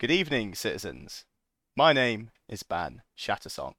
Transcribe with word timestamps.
Good 0.00 0.10
evening, 0.10 0.54
citizens. 0.54 1.26
My 1.76 1.92
name 1.92 2.30
is 2.48 2.62
Ban 2.62 3.02
Shattersong, 3.18 3.74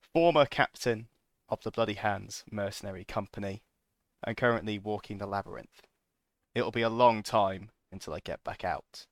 former 0.00 0.46
captain 0.46 1.08
of 1.50 1.62
the 1.62 1.70
Bloody 1.70 1.92
Hands 1.92 2.42
Mercenary 2.50 3.04
Company, 3.04 3.60
and 4.24 4.34
currently 4.34 4.78
walking 4.78 5.18
the 5.18 5.26
labyrinth. 5.26 5.82
It'll 6.54 6.70
be 6.70 6.80
a 6.80 6.88
long 6.88 7.22
time 7.22 7.68
until 7.92 8.14
I 8.14 8.20
get 8.20 8.42
back 8.44 8.64
out. 8.64 9.04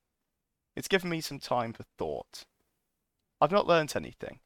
It's 0.74 0.88
given 0.88 1.10
me 1.10 1.20
some 1.20 1.40
time 1.40 1.74
for 1.74 1.84
thought. 1.98 2.46
I've 3.38 3.52
not 3.52 3.66
learnt 3.66 3.94
anything, 3.94 4.38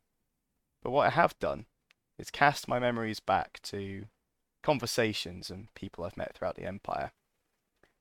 but 0.83 0.91
what 0.91 1.07
I 1.07 1.11
have 1.11 1.39
done 1.39 1.67
is 2.19 2.33
cast 2.33 2.67
my 2.67 2.81
memories 2.81 3.21
back 3.21 3.61
to 3.63 4.07
conversations 4.65 5.49
and 5.49 5.73
people 5.77 6.03
I've 6.03 6.17
met 6.17 6.35
throughout 6.35 6.57
the 6.57 6.67
Empire. 6.67 7.13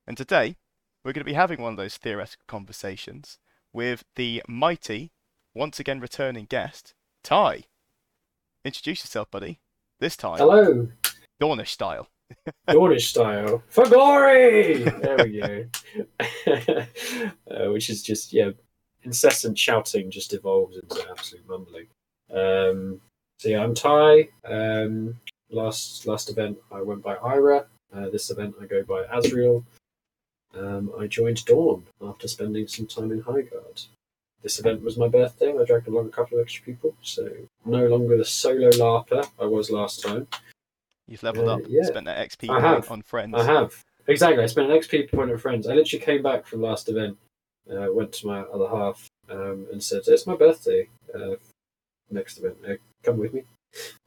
And 0.04 0.16
today, 0.16 0.56
we're 1.04 1.12
going 1.12 1.24
to 1.24 1.30
be 1.30 1.34
having 1.34 1.62
one 1.62 1.74
of 1.74 1.76
those 1.76 1.96
theoretical 1.96 2.42
conversations 2.48 3.38
with 3.72 4.04
the 4.16 4.42
mighty, 4.48 5.10
once 5.54 5.80
again 5.80 6.00
returning 6.00 6.46
guest, 6.46 6.94
Ty. 7.22 7.64
Introduce 8.64 9.02
yourself, 9.04 9.30
buddy. 9.30 9.58
This 10.00 10.16
time, 10.16 10.38
Hello, 10.38 10.88
Dawnish 11.40 11.70
style. 11.70 12.08
Dawnish 12.68 13.08
style 13.08 13.62
for 13.68 13.86
glory. 13.88 14.84
There 14.84 15.16
we 15.24 15.40
go. 15.40 15.64
uh, 17.50 17.72
which 17.72 17.90
is 17.90 18.02
just 18.02 18.32
yeah, 18.32 18.50
incessant 19.02 19.58
shouting 19.58 20.10
just 20.10 20.32
evolves 20.34 20.78
into 20.78 21.04
absolute 21.10 21.48
mumbling. 21.48 21.86
Um, 22.32 23.00
so 23.38 23.48
yeah, 23.48 23.62
I'm 23.62 23.74
Ty. 23.74 24.28
Um, 24.44 25.18
last 25.50 26.06
last 26.06 26.30
event 26.30 26.58
I 26.70 26.82
went 26.82 27.02
by 27.02 27.14
Ira. 27.16 27.66
Uh, 27.94 28.10
this 28.10 28.30
event 28.30 28.54
I 28.60 28.66
go 28.66 28.82
by 28.82 29.04
Azriel. 29.04 29.64
Um, 30.56 30.92
I 30.98 31.06
joined 31.06 31.44
Dawn 31.44 31.84
after 32.02 32.26
spending 32.28 32.66
some 32.66 32.86
time 32.86 33.12
in 33.12 33.22
Highguard. 33.22 33.86
This 34.42 34.58
event 34.58 34.82
was 34.82 34.96
my 34.96 35.08
birthday. 35.08 35.50
and 35.50 35.60
I 35.60 35.64
dragged 35.64 35.88
along 35.88 36.06
a 36.06 36.10
couple 36.10 36.38
of 36.38 36.42
extra 36.44 36.64
people, 36.64 36.94
so 37.02 37.28
no 37.64 37.86
longer 37.86 38.16
the 38.16 38.24
solo 38.24 38.70
LARPer 38.70 39.28
I 39.40 39.44
was 39.44 39.70
last 39.70 40.02
time. 40.02 40.26
You've 41.06 41.22
leveled 41.22 41.48
Uh, 41.48 41.54
up, 41.54 41.60
yeah. 41.68 41.82
spent 41.84 42.06
that 42.06 42.18
XP 42.28 42.44
I 42.50 42.52
point 42.60 42.64
have. 42.64 42.90
on 42.90 43.02
friends. 43.02 43.34
I 43.36 43.44
have. 43.44 43.82
Exactly. 44.06 44.42
I 44.42 44.46
spent 44.46 44.70
an 44.70 44.78
XP 44.78 45.10
point 45.10 45.30
with 45.30 45.40
friends. 45.42 45.66
I 45.66 45.74
literally 45.74 46.04
came 46.04 46.22
back 46.22 46.46
from 46.46 46.62
last 46.62 46.88
event, 46.88 47.18
uh, 47.70 47.88
went 47.92 48.12
to 48.14 48.26
my 48.26 48.40
other 48.40 48.68
half, 48.68 49.06
um, 49.28 49.66
and 49.72 49.82
said, 49.82 50.02
It's 50.06 50.26
my 50.26 50.36
birthday. 50.36 50.88
Uh, 51.14 51.36
next 52.10 52.38
event, 52.38 52.56
uh, 52.66 52.74
come 53.02 53.18
with 53.18 53.34
me. 53.34 53.42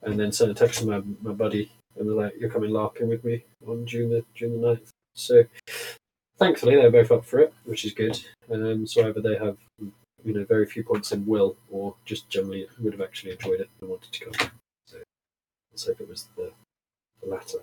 And 0.02 0.20
then 0.20 0.32
sent 0.32 0.50
a 0.52 0.54
text 0.56 0.80
to 0.80 0.88
my, 0.88 1.02
my 1.22 1.34
buddy 1.34 1.72
and 1.98 2.08
they're 2.08 2.16
like, 2.16 2.34
You're 2.40 2.50
coming 2.50 2.72
LARPing 2.72 3.08
with 3.10 3.24
me 3.24 3.44
on 3.68 3.86
June 3.86 4.10
the 4.10 4.24
June 4.34 4.60
the 4.60 4.68
9th. 4.68 4.88
So 5.14 5.44
thankfully 6.42 6.76
they're 6.76 6.90
both 6.90 7.12
up 7.12 7.24
for 7.24 7.40
it, 7.40 7.54
which 7.66 7.86
is 7.86 7.94
good. 7.94 8.20
Um, 8.52 8.88
so 8.88 9.08
either 9.08 9.22
they 9.22 9.38
have 9.38 9.58
you 10.24 10.34
know, 10.34 10.44
very 10.46 10.66
few 10.66 10.84
points 10.84 11.12
in 11.12 11.26
will 11.26 11.56
or 11.70 11.96
just 12.04 12.30
generally 12.30 12.68
would 12.80 12.94
have 12.94 13.02
actually 13.02 13.34
enjoyed 13.34 13.62
it 13.62 13.70
and 13.80 13.90
wanted 13.90 14.12
to 14.12 14.26
come. 14.26 14.50
So 14.88 14.98
let's 15.72 15.86
hope 15.86 16.02
it 16.02 16.10
was 16.10 16.28
the, 16.36 16.52
the 17.22 17.30
latter. 17.30 17.60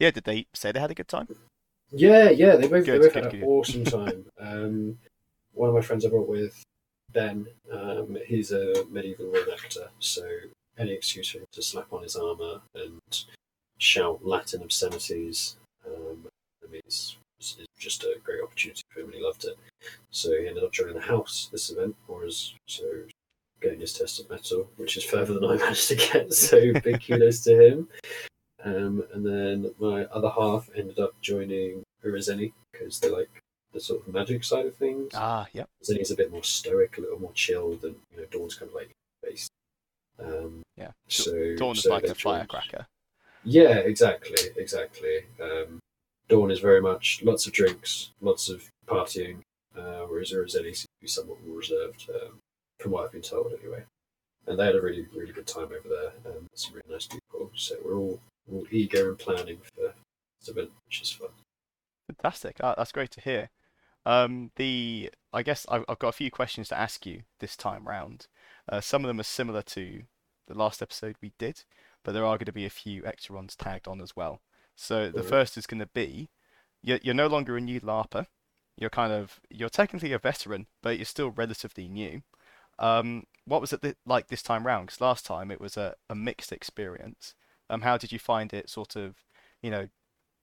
Yeah, 0.00 0.10
did 0.10 0.24
they 0.24 0.46
say 0.54 0.72
they 0.72 0.80
had 0.80 0.90
a 0.90 0.94
good 0.94 1.08
time? 1.08 1.28
Yeah, 1.92 2.30
yeah, 2.30 2.56
they 2.56 2.68
both 2.68 2.86
Good, 2.86 3.02
they 3.02 3.06
both 3.06 3.14
good, 3.14 3.24
had 3.24 3.34
an 3.34 3.42
awesome 3.44 3.84
time. 3.98 4.24
um, 4.40 4.98
one 5.52 5.68
of 5.68 5.74
my 5.74 5.82
friends 5.82 6.04
I 6.04 6.08
brought 6.08 6.28
with 6.28 6.62
Ben, 7.12 7.46
um, 7.70 8.16
he's 8.26 8.50
a 8.50 8.84
medieval 8.90 9.26
reenactor, 9.26 9.88
so 10.00 10.26
any 10.78 10.92
excuse 10.92 11.28
for 11.28 11.38
him 11.38 11.44
to 11.52 11.62
slap 11.62 11.92
on 11.92 12.02
his 12.02 12.16
armor 12.16 12.60
and 12.74 13.24
shout 13.78 14.26
Latin 14.26 14.62
obscenities, 14.62 15.56
um, 15.86 16.26
I 16.66 16.70
it's, 17.58 17.68
just 17.78 18.02
a 18.04 18.16
great 18.24 18.42
opportunity 18.42 18.80
for 18.88 19.00
him, 19.00 19.06
and 19.06 19.14
he 19.14 19.22
loved 19.22 19.44
it. 19.44 19.58
So 20.10 20.30
he 20.30 20.48
ended 20.48 20.64
up 20.64 20.72
joining 20.72 20.94
the 20.94 21.02
house 21.02 21.48
this 21.52 21.70
event, 21.70 21.94
or 22.08 22.24
as 22.24 22.54
so 22.66 22.84
getting 23.60 23.80
his 23.80 23.92
test 23.92 24.20
of 24.20 24.30
metal, 24.30 24.70
which 24.76 24.96
is 24.96 25.04
further 25.04 25.34
than 25.34 25.44
I 25.44 25.56
managed 25.58 25.88
to 25.88 25.96
get. 25.96 26.32
So 26.32 26.72
big 26.80 27.02
kudos 27.06 27.42
to 27.44 27.60
him. 27.60 27.88
Um, 28.64 29.04
and 29.12 29.26
then 29.26 29.74
my 29.78 30.04
other 30.06 30.30
half 30.30 30.70
ended 30.74 30.98
up 30.98 31.12
joining 31.20 31.82
Urizeni 32.04 32.52
because 32.72 32.98
they 33.00 33.10
like 33.10 33.28
the 33.74 33.80
sort 33.80 34.06
of 34.06 34.14
magic 34.14 34.44
side 34.44 34.64
of 34.66 34.76
things. 34.76 35.10
Ah, 35.14 35.46
yep. 35.52 35.68
Urizeni's 35.82 36.10
a 36.10 36.16
bit 36.16 36.32
more 36.32 36.44
stoic, 36.44 36.96
a 36.96 37.02
little 37.02 37.20
more 37.20 37.32
chilled, 37.32 37.84
and 37.84 37.96
you 38.12 38.18
know 38.18 38.26
Dawn's 38.30 38.54
kind 38.54 38.70
of 38.70 38.74
like 38.74 38.90
based. 39.22 39.50
Um, 40.18 40.62
Yeah. 40.76 40.92
so 41.08 41.54
Dawn's 41.56 41.82
so 41.82 41.90
like 41.90 42.04
a 42.04 42.14
firecracker. 42.14 42.86
Yeah, 43.44 43.76
exactly, 43.76 44.38
exactly. 44.56 45.18
Um, 45.40 45.78
Dawn 46.28 46.50
is 46.50 46.60
very 46.60 46.80
much 46.80 47.22
lots 47.22 47.46
of 47.46 47.52
drinks, 47.52 48.10
lots 48.20 48.48
of 48.48 48.70
partying, 48.86 49.38
uh, 49.76 50.04
whereas 50.08 50.32
Urizeni 50.32 50.74
seems 50.74 50.82
to 50.82 51.00
be 51.00 51.08
somewhat 51.08 51.44
more 51.46 51.58
reserved, 51.58 52.08
um, 52.14 52.38
from 52.80 52.92
what 52.92 53.04
I've 53.04 53.12
been 53.12 53.22
told 53.22 53.52
anyway. 53.60 53.84
And 54.46 54.58
they 54.58 54.66
had 54.66 54.74
a 54.74 54.80
really, 54.80 55.06
really 55.14 55.32
good 55.32 55.46
time 55.46 55.64
over 55.64 55.88
there. 55.88 56.12
Um, 56.32 56.46
some 56.54 56.74
really 56.74 56.92
nice 56.92 57.06
people. 57.06 57.50
So 57.54 57.76
we're 57.84 57.96
all, 57.96 58.20
all 58.52 58.66
eager 58.70 59.08
and 59.08 59.18
planning 59.18 59.58
for 59.62 59.94
this 60.40 60.48
event, 60.48 60.70
which 60.86 61.00
is 61.00 61.10
fun. 61.10 61.28
Fantastic. 62.08 62.56
Ah, 62.62 62.74
that's 62.76 62.92
great 62.92 63.10
to 63.12 63.20
hear. 63.20 63.50
Um, 64.06 64.50
the 64.56 65.10
I 65.32 65.42
guess 65.42 65.64
I've, 65.70 65.84
I've 65.88 65.98
got 65.98 66.08
a 66.08 66.12
few 66.12 66.30
questions 66.30 66.68
to 66.68 66.78
ask 66.78 67.06
you 67.06 67.22
this 67.40 67.56
time 67.56 67.88
round. 67.88 68.26
Uh, 68.68 68.80
some 68.80 69.02
of 69.02 69.08
them 69.08 69.18
are 69.18 69.24
similar 69.24 69.62
to 69.62 70.02
the 70.46 70.54
last 70.54 70.82
episode 70.82 71.16
we 71.22 71.32
did, 71.38 71.64
but 72.02 72.12
there 72.12 72.24
are 72.24 72.36
going 72.36 72.44
to 72.46 72.52
be 72.52 72.66
a 72.66 72.70
few 72.70 73.04
extra 73.06 73.34
ones 73.34 73.56
tagged 73.56 73.88
on 73.88 74.00
as 74.00 74.14
well. 74.14 74.42
So 74.76 75.10
the 75.10 75.22
Alright. 75.22 75.24
first 75.24 75.56
is 75.56 75.66
going 75.66 75.80
to 75.80 75.86
be 75.86 76.28
you're, 76.82 77.00
you're 77.02 77.14
no 77.14 77.26
longer 77.26 77.56
a 77.56 77.60
new 77.60 77.80
LARPer. 77.80 78.26
You're 78.76 78.90
kind 78.90 79.12
of 79.12 79.40
you're 79.50 79.68
technically 79.68 80.12
a 80.12 80.18
veteran, 80.18 80.66
but 80.82 80.96
you're 80.98 81.04
still 81.06 81.30
relatively 81.30 81.88
new. 81.88 82.22
Um, 82.78 83.24
what 83.46 83.60
was 83.60 83.72
it 83.72 83.82
th- 83.82 83.96
like 84.04 84.28
this 84.28 84.42
time 84.42 84.66
round? 84.66 84.86
Because 84.86 85.00
last 85.00 85.24
time 85.24 85.50
it 85.50 85.60
was 85.60 85.76
a, 85.76 85.94
a 86.10 86.14
mixed 86.14 86.52
experience. 86.52 87.34
Um, 87.70 87.82
how 87.82 87.96
did 87.96 88.12
you 88.12 88.18
find 88.18 88.52
it? 88.52 88.68
Sort 88.68 88.96
of, 88.96 89.14
you 89.62 89.70
know, 89.70 89.88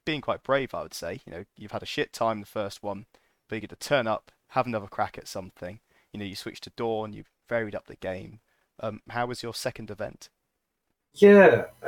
being 0.05 0.21
quite 0.21 0.43
brave, 0.43 0.73
I 0.73 0.81
would 0.83 0.93
say. 0.93 1.19
You 1.25 1.33
know, 1.33 1.45
you've 1.57 1.73
had 1.73 1.83
a 1.83 1.87
shit 1.87 2.13
time 2.13 2.39
the 2.39 2.45
first 2.47 2.81
one, 2.81 3.05
but 3.47 3.55
you 3.55 3.61
get 3.61 3.69
to 3.69 3.75
turn 3.75 4.07
up, 4.07 4.31
have 4.49 4.65
another 4.65 4.87
crack 4.87 5.17
at 5.17 5.27
something. 5.27 5.79
You 6.11 6.19
know, 6.19 6.25
you 6.25 6.35
switched 6.35 6.63
to 6.63 6.71
Dawn, 6.75 7.13
you've 7.13 7.29
varied 7.47 7.75
up 7.75 7.87
the 7.87 7.95
game. 7.95 8.39
Um, 8.79 9.01
how 9.09 9.27
was 9.27 9.43
your 9.43 9.53
second 9.53 9.91
event? 9.91 10.29
Yeah, 11.13 11.65
uh, 11.83 11.87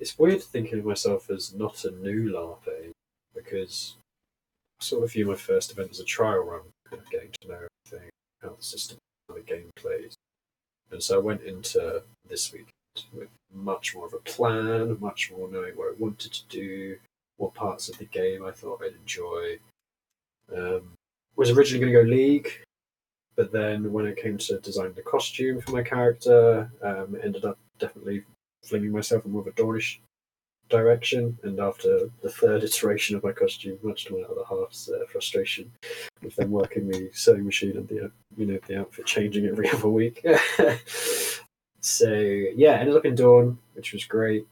it's 0.00 0.18
weird 0.18 0.42
thinking 0.42 0.78
of 0.78 0.84
myself 0.84 1.30
as 1.30 1.54
not 1.54 1.84
a 1.84 1.90
new 1.90 2.30
LARPer 2.30 2.90
because 3.34 3.96
I 4.80 4.84
sort 4.84 5.04
of 5.04 5.12
view 5.12 5.26
my 5.26 5.34
first 5.34 5.70
event 5.72 5.90
as 5.90 6.00
a 6.00 6.04
trial 6.04 6.40
run, 6.40 6.62
kind 6.88 7.02
of 7.02 7.10
getting 7.10 7.30
to 7.40 7.48
know 7.48 7.66
everything, 7.86 8.10
how 8.42 8.50
the 8.50 8.62
system, 8.62 8.98
how 9.28 9.34
the 9.34 9.40
game 9.42 9.70
plays. 9.76 10.14
And 10.90 11.02
so 11.02 11.16
I 11.16 11.22
went 11.22 11.42
into 11.42 12.02
this 12.28 12.52
weekend 12.52 12.70
with 13.12 13.28
much 13.52 13.94
more 13.94 14.06
of 14.06 14.14
a 14.14 14.18
plan, 14.18 14.96
much 15.00 15.30
more 15.30 15.48
knowing 15.50 15.76
what 15.76 15.94
I 15.94 15.94
wanted 15.98 16.32
to 16.32 16.48
do, 16.48 16.96
what 17.36 17.54
parts 17.54 17.88
of 17.88 17.98
the 17.98 18.06
game 18.06 18.44
I 18.44 18.50
thought 18.50 18.82
I'd 18.82 18.94
enjoy. 18.94 19.58
Um, 20.54 20.92
was 21.36 21.50
originally 21.50 21.80
going 21.80 21.92
to 21.92 22.02
go 22.02 22.16
League, 22.16 22.62
but 23.36 23.52
then 23.52 23.92
when 23.92 24.06
it 24.06 24.16
came 24.16 24.38
to 24.38 24.58
designing 24.58 24.94
the 24.94 25.02
costume 25.02 25.60
for 25.60 25.70
my 25.70 25.82
character, 25.82 26.70
um, 26.82 27.16
ended 27.22 27.44
up 27.44 27.58
definitely 27.78 28.24
flinging 28.64 28.92
myself 28.92 29.24
in 29.24 29.32
more 29.32 29.42
of 29.42 29.46
a 29.46 29.52
Dawnish 29.52 30.00
direction. 30.68 31.38
And 31.42 31.60
after 31.60 32.10
the 32.22 32.30
third 32.30 32.62
iteration 32.62 33.16
of 33.16 33.24
my 33.24 33.32
costume, 33.32 33.78
much 33.82 34.06
to 34.06 34.14
my 34.14 34.22
other 34.22 34.42
half's 34.48 34.88
uh, 34.88 35.04
frustration, 35.10 35.70
with 36.22 36.36
them 36.36 36.50
working 36.50 36.88
the 36.88 37.10
sewing 37.12 37.44
machine 37.44 37.76
and 37.76 37.88
the 37.88 38.06
uh, 38.06 38.08
you 38.36 38.46
know 38.46 38.58
the 38.66 38.80
outfit 38.80 39.06
changing 39.06 39.46
every 39.46 39.68
other 39.72 39.88
week. 39.88 40.24
so 41.80 42.12
yeah, 42.12 42.72
ended 42.72 42.96
up 42.96 43.04
in 43.04 43.14
Dawn, 43.14 43.58
which 43.74 43.92
was 43.92 44.04
great. 44.04 44.46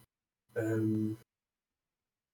Um, 0.56 1.18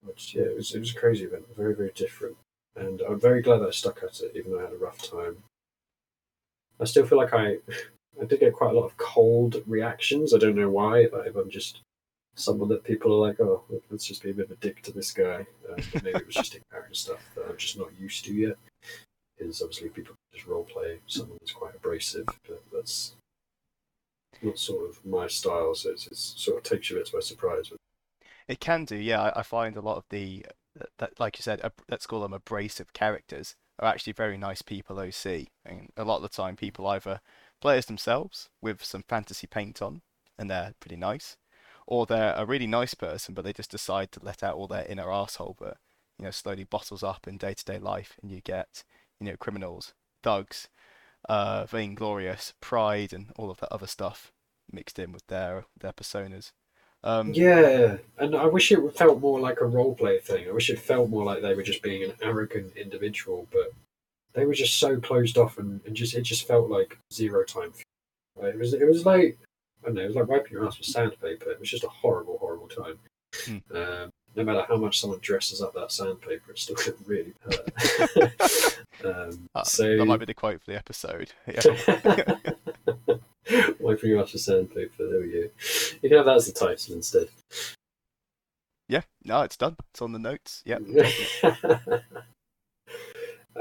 which 0.04 0.34
yeah, 0.34 0.43
it 0.43 0.56
was 0.56 0.75
it 0.75 0.81
was 0.81 0.94
a 0.94 0.99
crazy 0.99 1.25
event, 1.25 1.44
very 1.56 1.75
very 1.75 1.93
different, 1.94 2.37
and 2.77 3.00
I'm 3.03 3.21
very 3.21 3.43
glad 3.43 3.59
that 3.59 3.69
I 3.69 3.72
stuck 3.72 4.03
at 4.03 4.21
it, 4.21 4.33
even 4.34 4.53
though 4.53 4.60
I 4.60 4.65
had 4.65 4.72
a 4.72 4.77
rough 4.77 4.99
time. 4.99 5.37
I 6.80 6.84
still 6.84 7.07
feel 7.07 7.18
like 7.18 7.33
I 7.33 7.59
I 8.20 8.24
did 8.24 8.41
get 8.41 8.53
quite 8.53 8.70
a 8.70 8.78
lot 8.78 8.84
of 8.84 8.97
cold 8.97 9.62
reactions. 9.66 10.34
I 10.34 10.38
don't 10.38 10.56
know 10.56 10.68
why. 10.68 11.09
Like 11.12 11.26
if 11.26 11.36
I'm 11.36 11.50
just 11.50 11.80
someone 12.34 12.68
that 12.68 12.84
people 12.84 13.12
are 13.12 13.28
like, 13.28 13.41
oh, 13.41 13.62
let's 13.91 14.04
just 14.04 14.22
be 14.22 14.30
a 14.30 14.34
bit 14.34 14.47
of 14.47 14.53
a 14.53 14.56
dick 14.56 14.82
to 14.82 14.92
this 14.92 15.12
guy. 15.12 15.47
But 15.66 16.03
maybe 16.03 16.18
it 16.18 16.26
was 16.26 16.36
just 16.36 16.59
character 16.70 16.94
stuff 16.94 17.20
that 17.34 17.47
I'm 17.48 17.56
just 17.56 17.78
not 17.78 17.88
used 17.98 18.24
to 18.26 18.34
yet. 18.34 18.56
Because 19.38 19.60
obviously 19.62 19.88
people 19.88 20.14
just 20.32 20.47
role 20.47 20.64
play 20.64 20.98
someone 21.06 21.38
that's 21.41 21.53
quite 21.53 21.74
abrasive, 21.74 22.26
but 22.48 22.62
that's 22.72 23.14
not 24.42 24.58
sort 24.58 24.88
of 24.88 25.04
my 25.04 25.26
style. 25.26 25.74
So 25.74 25.91
it's 25.91 26.34
sort 26.36 26.58
of 26.58 26.62
takes 26.62 26.91
you 26.91 26.97
a 26.97 27.00
bit 27.00 27.12
by 27.12 27.20
surprise. 27.20 27.70
It 28.48 28.60
can 28.60 28.84
do, 28.84 28.97
yeah. 28.97 29.22
I, 29.22 29.41
I 29.41 29.42
find 29.42 29.76
a 29.76 29.80
lot 29.80 29.97
of 29.97 30.04
the 30.10 30.47
that 30.98 31.18
like 31.20 31.38
you 31.38 31.42
said, 31.42 31.60
ab- 31.62 31.82
let's 31.91 32.06
call 32.06 32.22
them 32.22 32.32
abrasive 32.32 32.92
characters 32.92 33.56
are 33.78 33.88
actually 33.88 34.12
very 34.12 34.38
nice 34.38 34.62
people 34.62 34.98
OC. 34.98 35.48
And 35.65 35.91
a 35.97 36.04
lot 36.04 36.16
of 36.16 36.22
the 36.22 36.28
time, 36.28 36.56
people 36.56 36.86
either 36.86 37.20
play 37.62 37.78
as 37.78 37.86
themselves 37.86 38.50
with 38.60 38.84
some 38.84 39.04
fantasy 39.09 39.47
paint 39.47 39.80
on, 39.82 40.03
and 40.38 40.50
they're 40.50 40.74
pretty 40.80 40.97
nice, 40.97 41.36
or 41.86 42.06
they're 42.06 42.34
a 42.36 42.47
really 42.47 42.66
nice 42.66 42.94
person, 42.94 43.34
but 43.34 43.44
they 43.44 43.54
just 43.54 43.70
decide 43.70 44.12
to 44.12 44.20
let 44.24 44.42
out 44.42 44.56
all 44.56 44.68
their 44.68 44.86
inner 44.86 45.10
asshole, 45.12 45.56
but 45.59 45.78
you 46.18 46.26
know, 46.26 46.30
slowly 46.30 46.64
bottles 46.64 47.03
up 47.03 47.26
in 47.28 47.38
day-to-day 47.38 47.78
life, 47.78 48.18
and 48.22 48.30
you 48.30 48.42
get 48.42 48.84
you 49.20 49.26
know 49.26 49.36
criminals, 49.38 49.94
thugs, 50.22 50.68
uh, 51.28 51.66
Vainglorious, 51.66 52.54
Pride, 52.60 53.12
and 53.12 53.32
all 53.36 53.50
of 53.50 53.59
that 53.60 53.72
other 53.72 53.86
stuff 53.86 54.32
mixed 54.72 54.98
in 54.98 55.12
with 55.12 55.26
their 55.28 55.65
their 55.80 55.92
personas. 55.92 56.53
Um, 57.04 57.32
Yeah, 57.34 57.98
and 58.18 58.34
I 58.34 58.47
wish 58.47 58.72
it 58.72 58.97
felt 58.97 59.20
more 59.20 59.41
like 59.41 59.60
a 59.60 59.65
role 59.66 59.94
play 59.94 60.18
thing. 60.20 60.48
I 60.48 60.53
wish 60.53 60.70
it 60.70 60.78
felt 60.78 61.08
more 61.10 61.24
like 61.24 61.42
they 61.42 61.54
were 61.54 61.62
just 61.62 61.82
being 61.82 62.03
an 62.04 62.15
arrogant 62.22 62.76
individual, 62.76 63.47
but 63.53 63.72
they 64.34 64.46
were 64.46 64.54
just 64.54 64.78
so 64.78 64.98
closed 64.98 65.38
off 65.38 65.58
and, 65.58 65.80
and 65.86 65.94
just 65.94 66.14
it 66.14 66.22
just 66.22 66.46
felt 66.46 66.70
like 66.70 66.98
zero 67.12 67.44
time. 67.44 67.72
It 68.42 68.58
was 68.58 68.72
it 68.74 68.86
was 68.86 69.04
like 69.04 69.38
I 69.82 69.86
don't 69.86 69.96
know, 69.96 70.02
it 70.02 70.06
was 70.06 70.16
like 70.16 70.28
wiping 70.28 70.52
your 70.52 70.66
ass 70.66 70.78
with 70.78 70.86
sandpaper. 70.86 71.50
It 71.50 71.60
was 71.60 71.70
just 71.70 71.84
a 71.84 71.88
horrible, 71.88 72.38
horrible 72.38 72.68
time. 72.68 72.98
Hmm. 73.34 73.76
Um, 73.76 74.10
no 74.34 74.44
matter 74.44 74.64
how 74.68 74.76
much 74.76 75.00
someone 75.00 75.18
dresses 75.20 75.60
up 75.60 75.74
that 75.74 75.92
sandpaper, 75.92 76.52
it 76.52 76.58
still 76.58 76.76
could 76.78 76.96
really 77.06 77.34
hurt. 77.40 78.78
um, 79.04 79.48
uh, 79.54 79.64
so 79.64 79.96
that 79.96 80.04
might 80.04 80.20
be 80.20 80.26
the 80.26 80.34
quote 80.34 80.62
for 80.62 80.70
the 80.70 80.78
episode. 80.78 81.32
Yeah. 81.46 81.62
wiping 83.80 84.10
your 84.10 84.22
ass 84.22 84.32
with 84.32 84.42
sandpaper. 84.42 85.08
There 85.08 85.20
we 85.20 85.32
go. 85.32 85.48
You 86.02 86.08
can 86.08 86.18
have 86.18 86.26
that 86.26 86.36
as 86.36 86.46
the 86.46 86.52
title 86.52 86.94
instead. 86.94 87.28
yeah, 88.88 89.02
no, 89.24 89.42
it's 89.42 89.56
done. 89.56 89.76
It's 89.90 90.00
on 90.00 90.12
the 90.12 90.18
notes. 90.18 90.62
Yep. 90.64 90.82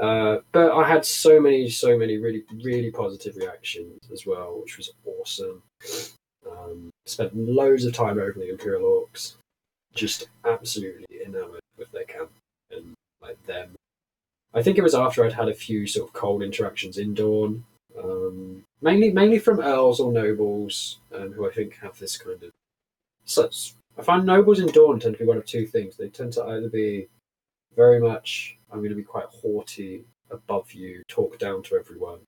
Uh, 0.00 0.38
but 0.52 0.72
I 0.72 0.88
had 0.88 1.04
so 1.04 1.40
many, 1.40 1.68
so 1.68 1.98
many 1.98 2.16
really, 2.16 2.44
really 2.62 2.90
positive 2.90 3.36
reactions 3.36 3.98
as 4.12 4.26
well, 4.26 4.60
which 4.60 4.76
was 4.76 4.90
awesome. 5.04 5.62
Um, 6.50 6.90
spent 7.06 7.36
loads 7.36 7.84
of 7.84 7.92
time 7.92 8.18
over 8.18 8.32
the 8.32 8.50
Imperial 8.50 9.06
Orcs, 9.12 9.34
just 9.94 10.28
absolutely 10.44 11.06
enamored 11.24 11.60
with 11.76 11.90
their 11.92 12.04
camp 12.04 12.30
and 12.70 12.94
like 13.20 13.44
them. 13.46 13.72
I 14.54 14.62
think 14.62 14.78
it 14.78 14.82
was 14.82 14.94
after 14.94 15.24
I'd 15.24 15.32
had 15.32 15.48
a 15.48 15.54
few 15.54 15.86
sort 15.86 16.08
of 16.08 16.14
cold 16.14 16.42
interactions 16.42 16.98
in 16.98 17.14
Dawn, 17.14 17.64
um, 17.98 18.64
mainly 18.80 19.10
mainly 19.10 19.38
from 19.38 19.60
earls 19.60 20.00
or 20.00 20.12
nobles, 20.12 20.98
um, 21.14 21.32
who 21.32 21.48
I 21.48 21.52
think 21.52 21.76
have 21.76 21.98
this 21.98 22.16
kind 22.16 22.42
of 22.42 22.50
such. 23.24 23.74
I 23.98 24.02
find 24.02 24.24
nobles 24.24 24.58
in 24.58 24.68
Dawn 24.68 24.98
tend 24.98 25.14
to 25.14 25.18
be 25.18 25.28
one 25.28 25.36
of 25.36 25.44
two 25.44 25.66
things. 25.66 25.96
They 25.96 26.08
tend 26.08 26.32
to 26.34 26.44
either 26.44 26.68
be 26.68 27.08
very 27.76 28.00
much 28.00 28.58
I'm 28.70 28.78
going 28.78 28.90
to 28.90 28.96
be 28.96 29.02
quite 29.02 29.26
haughty, 29.26 30.04
above 30.30 30.72
you, 30.72 31.02
talk 31.08 31.38
down 31.38 31.62
to 31.64 31.76
everyone, 31.76 32.20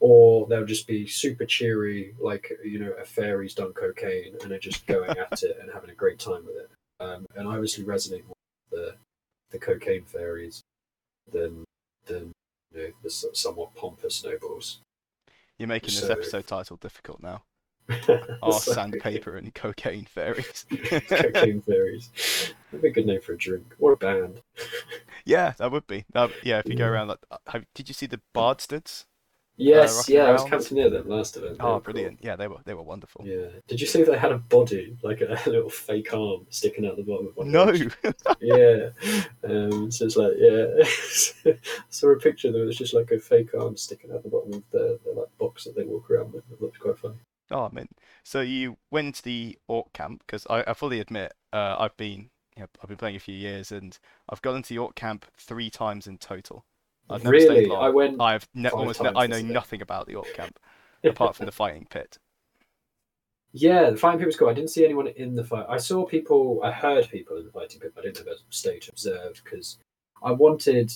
or 0.00 0.46
they'll 0.46 0.66
just 0.66 0.86
be 0.86 1.06
super 1.06 1.44
cheery, 1.44 2.14
like 2.20 2.52
you 2.64 2.78
know 2.78 2.92
a 3.00 3.04
fairy's 3.04 3.54
done 3.54 3.72
cocaine 3.72 4.34
and 4.42 4.52
are 4.52 4.58
just 4.58 4.86
going 4.86 5.10
at 5.10 5.42
it 5.42 5.58
and 5.60 5.70
having 5.72 5.90
a 5.90 5.94
great 5.94 6.18
time 6.18 6.44
with 6.44 6.56
it. 6.56 6.70
Um, 7.00 7.26
and 7.36 7.48
I 7.48 7.52
obviously 7.52 7.84
resonate 7.84 8.24
more 8.26 8.34
with 8.70 8.80
the 8.80 8.94
the 9.50 9.58
cocaine 9.58 10.04
fairies 10.04 10.62
than 11.30 11.64
than 12.06 12.32
you 12.74 12.82
know, 12.82 12.88
the 13.02 13.10
somewhat 13.10 13.74
pompous 13.74 14.24
nobles. 14.24 14.80
You're 15.58 15.68
making 15.68 15.94
this 15.94 16.08
episode 16.08 16.46
title 16.46 16.76
difficult 16.76 17.20
now. 17.20 17.42
Our 18.42 18.52
sandpaper 18.52 19.36
and 19.36 19.52
cocaine 19.54 20.04
fairies. 20.04 20.66
cocaine 21.08 21.62
fairies. 21.62 22.10
That'd 22.70 22.82
be 22.82 22.88
a 22.88 22.92
good 22.92 23.06
name 23.06 23.20
for 23.20 23.32
a 23.32 23.38
drink 23.38 23.74
or 23.78 23.92
a 23.92 23.96
band. 23.96 24.42
yeah, 25.24 25.54
that 25.58 25.70
would 25.72 25.86
be. 25.86 26.04
Um, 26.14 26.32
yeah, 26.42 26.58
if 26.58 26.68
you 26.68 26.74
go 26.76 26.86
around, 26.86 27.08
like, 27.08 27.18
uh, 27.30 27.38
have, 27.48 27.64
did 27.74 27.88
you 27.88 27.94
see 27.94 28.06
the 28.06 28.20
Bardsteds? 28.34 29.06
Yes, 29.60 29.96
Rocking 29.96 30.14
yeah, 30.14 30.22
I 30.26 30.30
was 30.32 30.42
Around. 30.42 30.50
camped 30.50 30.72
near 30.72 30.88
them 30.88 31.08
last 31.08 31.36
event. 31.36 31.58
They 31.58 31.64
Oh, 31.64 31.66
were 31.66 31.80
cool. 31.80 31.92
brilliant! 31.92 32.18
Yeah, 32.22 32.36
they 32.36 32.46
were 32.46 32.58
they 32.64 32.74
were 32.74 32.82
wonderful. 32.84 33.26
Yeah. 33.26 33.48
Did 33.66 33.80
you 33.80 33.88
see 33.88 34.04
they 34.04 34.16
had 34.16 34.30
a 34.30 34.38
body, 34.38 34.96
like 35.02 35.20
a 35.20 35.36
little 35.50 35.68
fake 35.68 36.14
arm 36.14 36.46
sticking 36.48 36.86
out 36.86 36.96
the 36.96 37.02
bottom 37.02 37.26
of 37.26 37.36
one? 37.36 37.50
No. 37.50 37.72
Yeah. 38.40 38.90
Um, 39.42 39.90
so 39.90 40.04
it's 40.06 40.16
like, 40.16 40.34
yeah. 40.36 40.66
I 41.52 41.58
saw 41.88 42.10
a 42.10 42.16
picture 42.20 42.52
that 42.52 42.64
was 42.64 42.76
just 42.76 42.94
like 42.94 43.10
a 43.10 43.18
fake 43.18 43.52
arm 43.58 43.76
sticking 43.76 44.12
out 44.12 44.22
the 44.22 44.28
bottom 44.28 44.52
of 44.54 44.62
the, 44.70 45.00
the 45.04 45.10
like 45.18 45.36
box 45.38 45.64
that 45.64 45.74
they 45.74 45.82
walk 45.82 46.08
around 46.08 46.32
with. 46.32 46.44
It 46.52 46.62
looked 46.62 46.78
quite 46.78 46.98
funny. 46.98 47.16
Oh, 47.50 47.64
I 47.64 47.74
mean, 47.74 47.88
so 48.22 48.40
you 48.42 48.76
went 48.90 49.16
to 49.16 49.24
the 49.24 49.58
Orc 49.68 49.92
camp 49.92 50.22
because 50.26 50.46
I, 50.50 50.62
I 50.68 50.74
fully 50.74 51.00
admit 51.00 51.32
uh, 51.52 51.76
I've 51.78 51.96
been 51.96 52.30
you 52.58 52.64
know, 52.64 52.68
I've 52.82 52.88
been 52.88 52.96
playing 52.96 53.14
a 53.14 53.20
few 53.20 53.36
years 53.36 53.70
and 53.70 53.96
I've 54.28 54.42
gone 54.42 54.56
into 54.56 54.74
the 54.74 54.78
Orc 54.78 54.96
camp 54.96 55.26
three 55.36 55.70
times 55.70 56.08
in 56.08 56.18
total. 56.18 56.64
I've 57.08 57.22
never 57.22 57.32
really? 57.32 57.46
stayed 57.46 57.68
long. 57.68 57.84
I 57.84 57.88
went. 57.88 58.20
I've 58.20 58.48
ne- 58.52 58.68
almost 58.68 59.00
ne- 59.00 59.12
I 59.14 59.28
know 59.28 59.40
nothing 59.40 59.80
about 59.80 60.06
the 60.06 60.16
Orc 60.16 60.34
camp 60.34 60.58
apart 61.04 61.36
from 61.36 61.46
the 61.46 61.52
fighting 61.52 61.86
pit. 61.88 62.18
Yeah, 63.52 63.90
the 63.90 63.96
fighting 63.96 64.18
pit 64.18 64.26
was 64.26 64.36
cool. 64.36 64.48
I 64.48 64.54
didn't 64.54 64.70
see 64.70 64.84
anyone 64.84 65.06
in 65.06 65.36
the 65.36 65.44
fight. 65.44 65.66
I 65.68 65.78
saw 65.78 66.04
people. 66.04 66.60
I 66.64 66.72
heard 66.72 67.08
people 67.08 67.36
in 67.38 67.46
the 67.46 67.52
fighting 67.52 67.80
pit. 67.80 67.92
But 67.94 68.02
I 68.02 68.08
didn't 68.08 68.26
ever 68.26 68.36
stay 68.50 68.78
to 68.80 68.90
observe 68.90 69.40
because 69.42 69.78
I 70.22 70.32
wanted. 70.32 70.92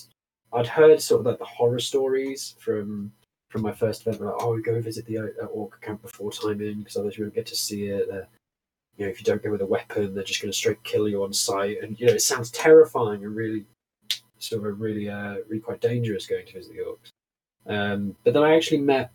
I'd 0.53 0.67
heard 0.67 1.01
sort 1.01 1.21
of 1.21 1.27
like 1.27 1.39
the 1.39 1.45
horror 1.45 1.79
stories 1.79 2.57
from 2.59 3.13
from 3.49 3.63
my 3.63 3.73
first 3.73 4.03
event. 4.03 4.21
Like, 4.21 4.35
oh, 4.39 4.55
we 4.55 4.63
go 4.63 4.81
visit 4.81 5.07
the 5.07 5.19
uh, 5.19 5.47
orc 5.47 5.81
camp 5.81 6.03
before 6.03 6.33
time 6.33 6.61
in 6.61 6.81
because 6.81 6.97
otherwise 6.97 7.17
you 7.17 7.25
won't 7.25 7.35
get 7.35 7.47
to 7.47 7.57
see 7.57 7.87
it. 7.87 8.09
They're, 8.11 8.29
you 8.97 9.05
know, 9.05 9.11
if 9.11 9.19
you 9.19 9.25
don't 9.25 9.43
go 9.43 9.51
with 9.51 9.63
a 9.63 9.67
weapon, 9.67 10.15
they're 10.15 10.25
just 10.25 10.43
going 10.43 10.53
to 10.53 10.57
straight 10.57 10.83
kill 10.85 11.09
you 11.09 11.25
on 11.25 11.33
sight. 11.33 11.79
And 11.83 11.99
you 11.99 12.07
know, 12.07 12.13
it 12.13 12.23
sounds 12.23 12.51
terrifying 12.51 13.25
and 13.25 13.35
really 13.35 13.65
sort 14.39 14.67
of 14.67 14.81
really, 14.81 15.09
uh, 15.09 15.37
really 15.49 15.61
quite 15.61 15.81
dangerous 15.81 16.27
going 16.27 16.47
to 16.47 16.53
visit 16.53 16.75
the 16.75 16.83
orcs. 16.83 17.11
Um, 17.67 18.17
but 18.25 18.35
then 18.35 18.43
I 18.43 18.57
actually 18.57 18.81
met 18.81 19.13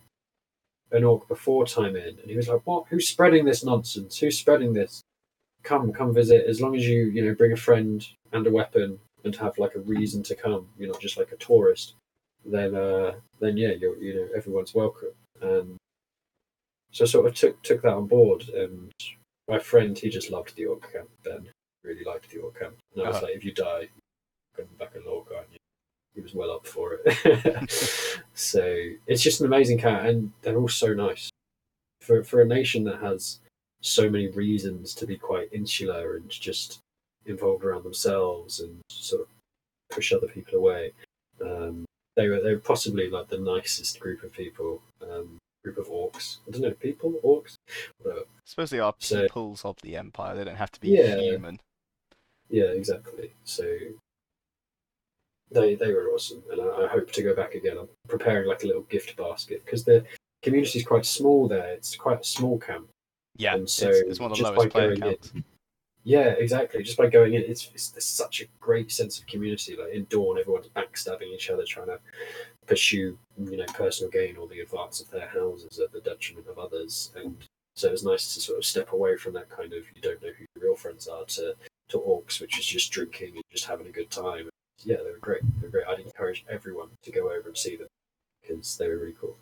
an 0.90 1.04
orc 1.04 1.28
before 1.28 1.66
time 1.66 1.96
in, 1.96 2.18
and 2.18 2.30
he 2.30 2.36
was 2.36 2.48
like, 2.48 2.62
"What? 2.64 2.86
Who's 2.88 3.08
spreading 3.08 3.44
this 3.44 3.64
nonsense? 3.64 4.18
Who's 4.18 4.38
spreading 4.38 4.72
this? 4.72 5.02
Come, 5.62 5.92
come 5.92 6.14
visit. 6.14 6.46
As 6.46 6.60
long 6.60 6.74
as 6.76 6.86
you, 6.86 7.04
you 7.04 7.24
know, 7.24 7.34
bring 7.34 7.52
a 7.52 7.56
friend 7.56 8.06
and 8.32 8.46
a 8.46 8.50
weapon 8.50 8.98
and 9.24 9.36
have 9.36 9.58
like 9.58 9.74
a 9.74 9.80
reason 9.80 10.22
to 10.24 10.34
come. 10.34 10.68
You're 10.78 10.88
not 10.90 11.00
just 11.00 11.18
like 11.18 11.32
a 11.32 11.36
tourist. 11.36 11.94
Then, 12.44 12.74
uh, 12.74 13.14
then 13.40 13.56
yeah, 13.56 13.72
you're, 13.72 13.98
you 13.98 14.14
know, 14.14 14.28
everyone's 14.34 14.74
welcome." 14.74 15.12
And 15.42 15.76
so 16.92 17.04
I 17.04 17.08
sort 17.08 17.26
of 17.26 17.34
took 17.34 17.62
took 17.62 17.82
that 17.82 17.92
on 17.92 18.06
board. 18.06 18.48
And 18.48 18.90
my 19.48 19.58
friend, 19.58 19.98
he 19.98 20.08
just 20.08 20.30
loved 20.30 20.54
the 20.56 20.66
orc 20.66 20.92
camp. 20.92 21.08
Ben 21.24 21.48
really 21.84 22.04
liked 22.04 22.30
the 22.30 22.38
orc 22.38 22.58
camp. 22.58 22.76
And 22.94 23.02
I 23.04 23.08
was 23.08 23.16
Uh-huh. 23.16 23.26
like, 23.26 23.36
"If 23.36 23.44
you 23.44 23.52
die, 23.52 23.88
come 24.56 24.66
back 24.78 24.94
an 24.94 25.04
orc, 25.06 25.30
aren't 25.32 25.50
you?" 25.52 25.58
He 26.14 26.20
was 26.20 26.34
well 26.34 26.50
up 26.50 26.66
for 26.66 26.98
it. 27.04 27.70
so 28.34 28.62
it's 29.06 29.22
just 29.22 29.40
an 29.40 29.46
amazing 29.46 29.78
cat, 29.78 30.06
and 30.06 30.32
they're 30.42 30.58
all 30.58 30.68
so 30.68 30.92
nice. 30.94 31.30
For 32.00 32.22
for 32.24 32.40
a 32.40 32.46
nation 32.46 32.84
that 32.84 33.00
has 33.00 33.40
so 33.80 34.10
many 34.10 34.28
reasons 34.28 34.94
to 34.96 35.06
be 35.06 35.16
quite 35.16 35.52
insular 35.52 36.16
and 36.16 36.28
just 36.28 36.80
involved 37.26 37.64
around 37.64 37.84
themselves 37.84 38.58
and 38.60 38.80
sort 38.90 39.22
of 39.22 39.28
push 39.90 40.12
other 40.12 40.26
people 40.26 40.58
away, 40.58 40.92
um, 41.40 41.84
they 42.16 42.28
were 42.28 42.40
they 42.40 42.52
were 42.54 42.60
possibly 42.60 43.08
like 43.08 43.28
the 43.28 43.38
nicest 43.38 44.00
group 44.00 44.22
of 44.24 44.32
people. 44.32 44.82
Um, 45.02 45.38
group 45.72 45.78
of 45.86 45.92
orcs. 45.92 46.38
I 46.46 46.50
don't 46.52 46.62
know, 46.62 46.70
people, 46.72 47.14
orcs. 47.24 47.54
Whatever. 48.02 48.24
suppose 48.44 48.70
they 48.70 48.80
are 48.80 48.94
So- 48.98 49.22
peoples 49.22 49.64
of 49.64 49.76
the 49.82 49.96
empire. 49.96 50.34
They 50.36 50.44
don't 50.44 50.56
have 50.56 50.72
to 50.72 50.80
be 50.80 50.88
Yeah. 50.90 51.16
human. 51.20 51.60
Yeah, 52.50 52.64
exactly. 52.66 53.32
So 53.44 53.64
they 55.50 55.74
they 55.74 55.92
were 55.92 56.08
awesome, 56.10 56.42
and 56.50 56.60
I, 56.60 56.84
I 56.84 56.86
hope 56.88 57.10
to 57.12 57.22
go 57.22 57.34
back 57.34 57.54
again. 57.54 57.76
I'm 57.78 57.88
preparing 58.08 58.46
like 58.48 58.62
a 58.64 58.66
little 58.66 58.82
gift 58.82 59.16
basket 59.16 59.64
because 59.64 59.84
the 59.84 60.04
community 60.42 60.78
is 60.78 60.84
quite 60.86 61.06
small 61.06 61.48
there. 61.48 61.68
It's 61.72 61.96
quite 61.96 62.20
a 62.20 62.24
small 62.24 62.58
camp. 62.58 62.88
Yeah, 63.36 63.54
And 63.54 63.68
so 63.70 63.88
it's 63.90 64.18
one 64.20 64.32
of 64.32 64.36
the 64.38 64.44
lowest 64.44 64.70
player 64.70 64.88
going 64.96 64.96
in- 65.12 65.16
counts. 65.16 65.32
Yeah, 66.04 66.30
exactly. 66.30 66.82
Just 66.82 66.96
by 66.96 67.08
going 67.08 67.34
in, 67.34 67.42
it's, 67.42 67.70
it's 67.74 67.90
there's 67.90 68.04
such 68.04 68.40
a 68.40 68.46
great 68.60 68.90
sense 68.90 69.18
of 69.18 69.26
community. 69.26 69.76
Like 69.76 69.92
in 69.92 70.06
Dawn, 70.08 70.38
everyone's 70.38 70.68
backstabbing 70.68 71.32
each 71.34 71.50
other, 71.50 71.64
trying 71.64 71.86
to 71.88 72.00
pursue 72.68 73.18
you 73.38 73.56
know 73.56 73.64
personal 73.74 74.10
gain 74.10 74.36
or 74.36 74.46
the 74.46 74.60
advance 74.60 75.00
of 75.00 75.10
their 75.10 75.28
houses 75.28 75.78
at 75.78 75.90
the 75.92 76.00
detriment 76.00 76.46
of 76.48 76.58
others. 76.58 77.10
And 77.16 77.36
so 77.74 77.90
it's 77.90 78.04
nice 78.04 78.34
to 78.34 78.40
sort 78.40 78.58
of 78.58 78.64
step 78.64 78.92
away 78.92 79.16
from 79.16 79.32
that 79.34 79.48
kind 79.48 79.72
of 79.72 79.84
you 79.94 80.02
don't 80.02 80.22
know 80.22 80.30
who 80.38 80.44
your 80.54 80.70
real 80.70 80.76
friends 80.76 81.08
are 81.08 81.24
to 81.24 81.54
to 81.88 81.98
orcs, 81.98 82.40
which 82.40 82.58
is 82.58 82.66
just 82.66 82.92
drinking 82.92 83.32
and 83.34 83.44
just 83.50 83.64
having 83.64 83.86
a 83.86 83.90
good 83.92 84.10
time. 84.10 84.48
Yeah, 84.84 84.98
they 84.98 85.10
were 85.10 85.18
great. 85.20 85.42
They 85.42 85.66
were 85.66 85.70
great. 85.70 85.86
I'd 85.88 86.00
encourage 86.00 86.44
everyone 86.48 86.88
to 87.02 87.10
go 87.10 87.32
over 87.32 87.48
and 87.48 87.56
see 87.56 87.76
them 87.76 87.88
because 88.42 88.76
they 88.76 88.88
were 88.88 88.98
really 88.98 89.16
cool. 89.18 89.36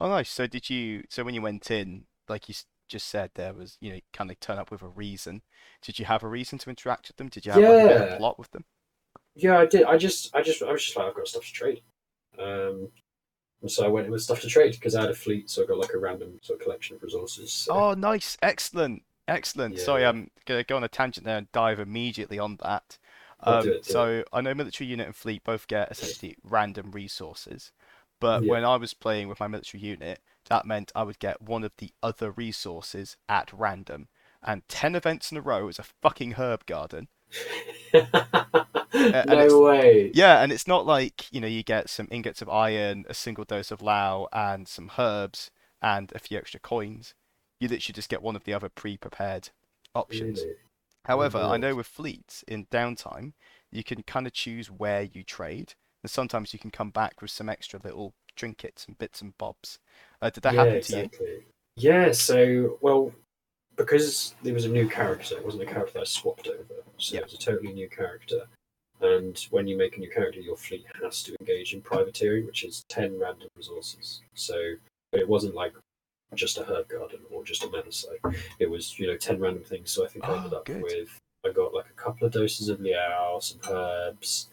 Oh, 0.00 0.08
nice. 0.08 0.30
So 0.30 0.46
did 0.46 0.68
you? 0.68 1.04
So 1.08 1.22
when 1.24 1.34
you 1.34 1.42
went 1.42 1.70
in, 1.70 2.04
like 2.28 2.48
you 2.48 2.54
just 2.88 3.06
said, 3.06 3.30
there 3.34 3.52
was 3.54 3.78
you 3.80 3.92
know 3.92 4.00
kind 4.12 4.30
of 4.30 4.40
turn 4.40 4.58
up 4.58 4.70
with 4.70 4.82
a 4.82 4.88
reason. 4.88 5.42
Did 5.82 5.98
you 5.98 6.06
have 6.06 6.22
a 6.24 6.28
reason 6.28 6.58
to 6.58 6.70
interact 6.70 7.08
with 7.08 7.16
them? 7.16 7.28
Did 7.28 7.46
you 7.46 7.52
have 7.52 7.62
like, 7.62 7.70
a 7.70 8.10
Yeah. 8.10 8.16
plot 8.16 8.38
with 8.38 8.50
them? 8.50 8.64
Yeah, 9.36 9.58
I 9.58 9.66
did. 9.66 9.84
I 9.84 9.96
just, 9.96 10.34
I 10.34 10.42
just, 10.42 10.62
I 10.62 10.72
was 10.72 10.84
just 10.84 10.96
like, 10.96 11.06
I've 11.06 11.14
got 11.14 11.28
stuff 11.28 11.44
to 11.44 11.52
trade. 11.52 11.82
Um, 12.40 12.88
and 13.62 13.70
so 13.70 13.84
I 13.84 13.88
went 13.88 14.06
in 14.06 14.12
with 14.12 14.22
stuff 14.22 14.40
to 14.42 14.48
trade 14.48 14.72
because 14.72 14.94
I 14.94 15.02
had 15.02 15.10
a 15.10 15.14
fleet, 15.14 15.50
so 15.50 15.62
I 15.62 15.66
got 15.66 15.78
like 15.78 15.94
a 15.94 15.98
random 15.98 16.38
sort 16.42 16.60
of 16.60 16.64
collection 16.64 16.96
of 16.96 17.02
resources. 17.02 17.52
So, 17.52 17.74
Oh, 17.74 17.94
nice, 17.94 18.36
excellent, 18.42 19.02
excellent. 19.28 19.78
Sorry, 19.78 20.04
I'm 20.04 20.30
gonna 20.44 20.64
go 20.64 20.76
on 20.76 20.84
a 20.84 20.88
tangent 20.88 21.24
there 21.26 21.38
and 21.38 21.50
dive 21.52 21.78
immediately 21.80 22.38
on 22.38 22.56
that. 22.62 22.98
Um, 23.40 23.76
it, 23.76 23.84
so 23.84 24.24
I 24.32 24.40
know 24.42 24.54
military 24.54 24.88
unit 24.88 25.06
and 25.06 25.16
fleet 25.16 25.42
both 25.44 25.66
get 25.66 25.90
essentially 25.90 26.36
random 26.42 26.90
resources, 26.90 27.72
but 28.18 28.44
Yeah. 28.44 28.50
when 28.50 28.64
I 28.64 28.76
was 28.76 28.92
playing 28.94 29.28
with 29.28 29.40
my 29.40 29.46
military 29.48 29.82
unit, 29.82 30.20
that 30.46 30.66
meant 30.66 30.92
I 30.94 31.02
would 31.04 31.18
get 31.18 31.40
one 31.40 31.64
of 31.64 31.72
the 31.78 31.92
other 32.02 32.30
resources 32.30 33.16
at 33.28 33.52
random. 33.52 34.08
And 34.42 34.66
ten 34.68 34.94
events 34.94 35.30
in 35.32 35.38
a 35.38 35.42
row 35.42 35.68
is 35.68 35.78
a 35.78 35.82
fucking 35.84 36.32
herb 36.32 36.66
garden. 36.66 37.08
and 39.28 39.30
no 39.30 39.60
way. 39.60 40.12
Yeah, 40.12 40.42
and 40.42 40.52
it's 40.52 40.66
not 40.66 40.86
like, 40.86 41.32
you 41.32 41.40
know, 41.40 41.46
you 41.46 41.62
get 41.62 41.90
some 41.90 42.08
ingots 42.10 42.42
of 42.42 42.48
iron, 42.48 43.04
a 43.08 43.14
single 43.14 43.44
dose 43.44 43.70
of 43.70 43.82
liao, 43.82 44.28
and 44.32 44.66
some 44.68 44.90
herbs, 44.98 45.50
and 45.82 46.12
a 46.14 46.18
few 46.18 46.38
extra 46.38 46.60
coins. 46.60 47.14
You 47.60 47.68
literally 47.68 47.94
just 47.94 48.08
get 48.10 48.22
one 48.22 48.36
of 48.36 48.44
the 48.44 48.54
other 48.54 48.68
pre-prepared 48.68 49.50
options. 49.94 50.46
Really? 50.46 50.56
However, 51.04 51.38
I 51.38 51.58
know 51.58 51.74
with 51.76 51.86
fleets 51.86 52.44
in 52.48 52.66
downtime, 52.66 53.34
you 53.70 53.84
can 53.84 54.02
kind 54.04 54.26
of 54.26 54.32
choose 54.32 54.70
where 54.70 55.02
you 55.02 55.22
trade, 55.24 55.74
and 56.02 56.10
sometimes 56.10 56.52
you 56.52 56.58
can 56.58 56.70
come 56.70 56.90
back 56.90 57.20
with 57.22 57.30
some 57.30 57.48
extra 57.48 57.80
little 57.82 58.14
trinkets 58.36 58.86
and 58.86 58.98
bits 58.98 59.20
and 59.22 59.36
bobs. 59.38 59.78
Uh, 60.22 60.30
did 60.30 60.42
that 60.42 60.54
yeah, 60.54 60.56
happen 60.56 60.80
to 60.80 60.94
you? 60.94 61.10
exactly. 61.10 61.44
Yeah, 61.76 62.12
so 62.12 62.78
well, 62.80 63.12
because 63.76 64.34
there 64.42 64.54
was 64.54 64.64
a 64.64 64.68
new 64.68 64.88
character, 64.88 65.36
it 65.36 65.44
wasn't 65.44 65.64
a 65.64 65.66
character 65.66 65.94
that 65.94 66.00
I 66.02 66.04
swapped 66.04 66.48
over, 66.48 66.82
so 66.98 67.14
Yeah. 67.14 67.20
it 67.20 67.24
was 67.24 67.34
a 67.34 67.38
totally 67.38 67.72
new 67.72 67.88
character. 67.88 68.46
And 69.00 69.38
when 69.50 69.66
you 69.66 69.76
make 69.76 69.96
a 69.96 70.00
new 70.00 70.10
character, 70.10 70.40
your 70.40 70.56
fleet 70.56 70.84
has 71.02 71.22
to 71.24 71.34
engage 71.40 71.72
in 71.74 71.80
privateering, 71.80 72.46
which 72.46 72.64
is 72.64 72.84
ten 72.88 73.18
random 73.18 73.48
resources. 73.56 74.20
So 74.34 74.74
it 75.12 75.28
wasn't 75.28 75.54
like 75.54 75.72
just 76.34 76.58
a 76.58 76.64
herb 76.64 76.88
garden 76.88 77.20
or 77.30 77.42
just 77.42 77.64
a 77.64 77.68
mana 77.68 77.90
site. 77.90 78.20
It 78.58 78.70
was 78.70 78.98
you 78.98 79.06
know 79.06 79.16
ten 79.16 79.40
random 79.40 79.64
things. 79.64 79.90
So 79.90 80.04
I 80.04 80.08
think 80.08 80.24
I 80.28 80.36
ended 80.36 80.52
Oh, 80.52 80.58
up 80.58 80.64
good. 80.66 80.82
with 80.82 81.18
I 81.44 81.50
got 81.50 81.72
like 81.74 81.86
a 81.86 82.00
couple 82.00 82.26
of 82.26 82.32
doses 82.32 82.68
of 82.68 82.80
liao, 82.80 83.38
some 83.40 83.60
herbs, 83.70 84.48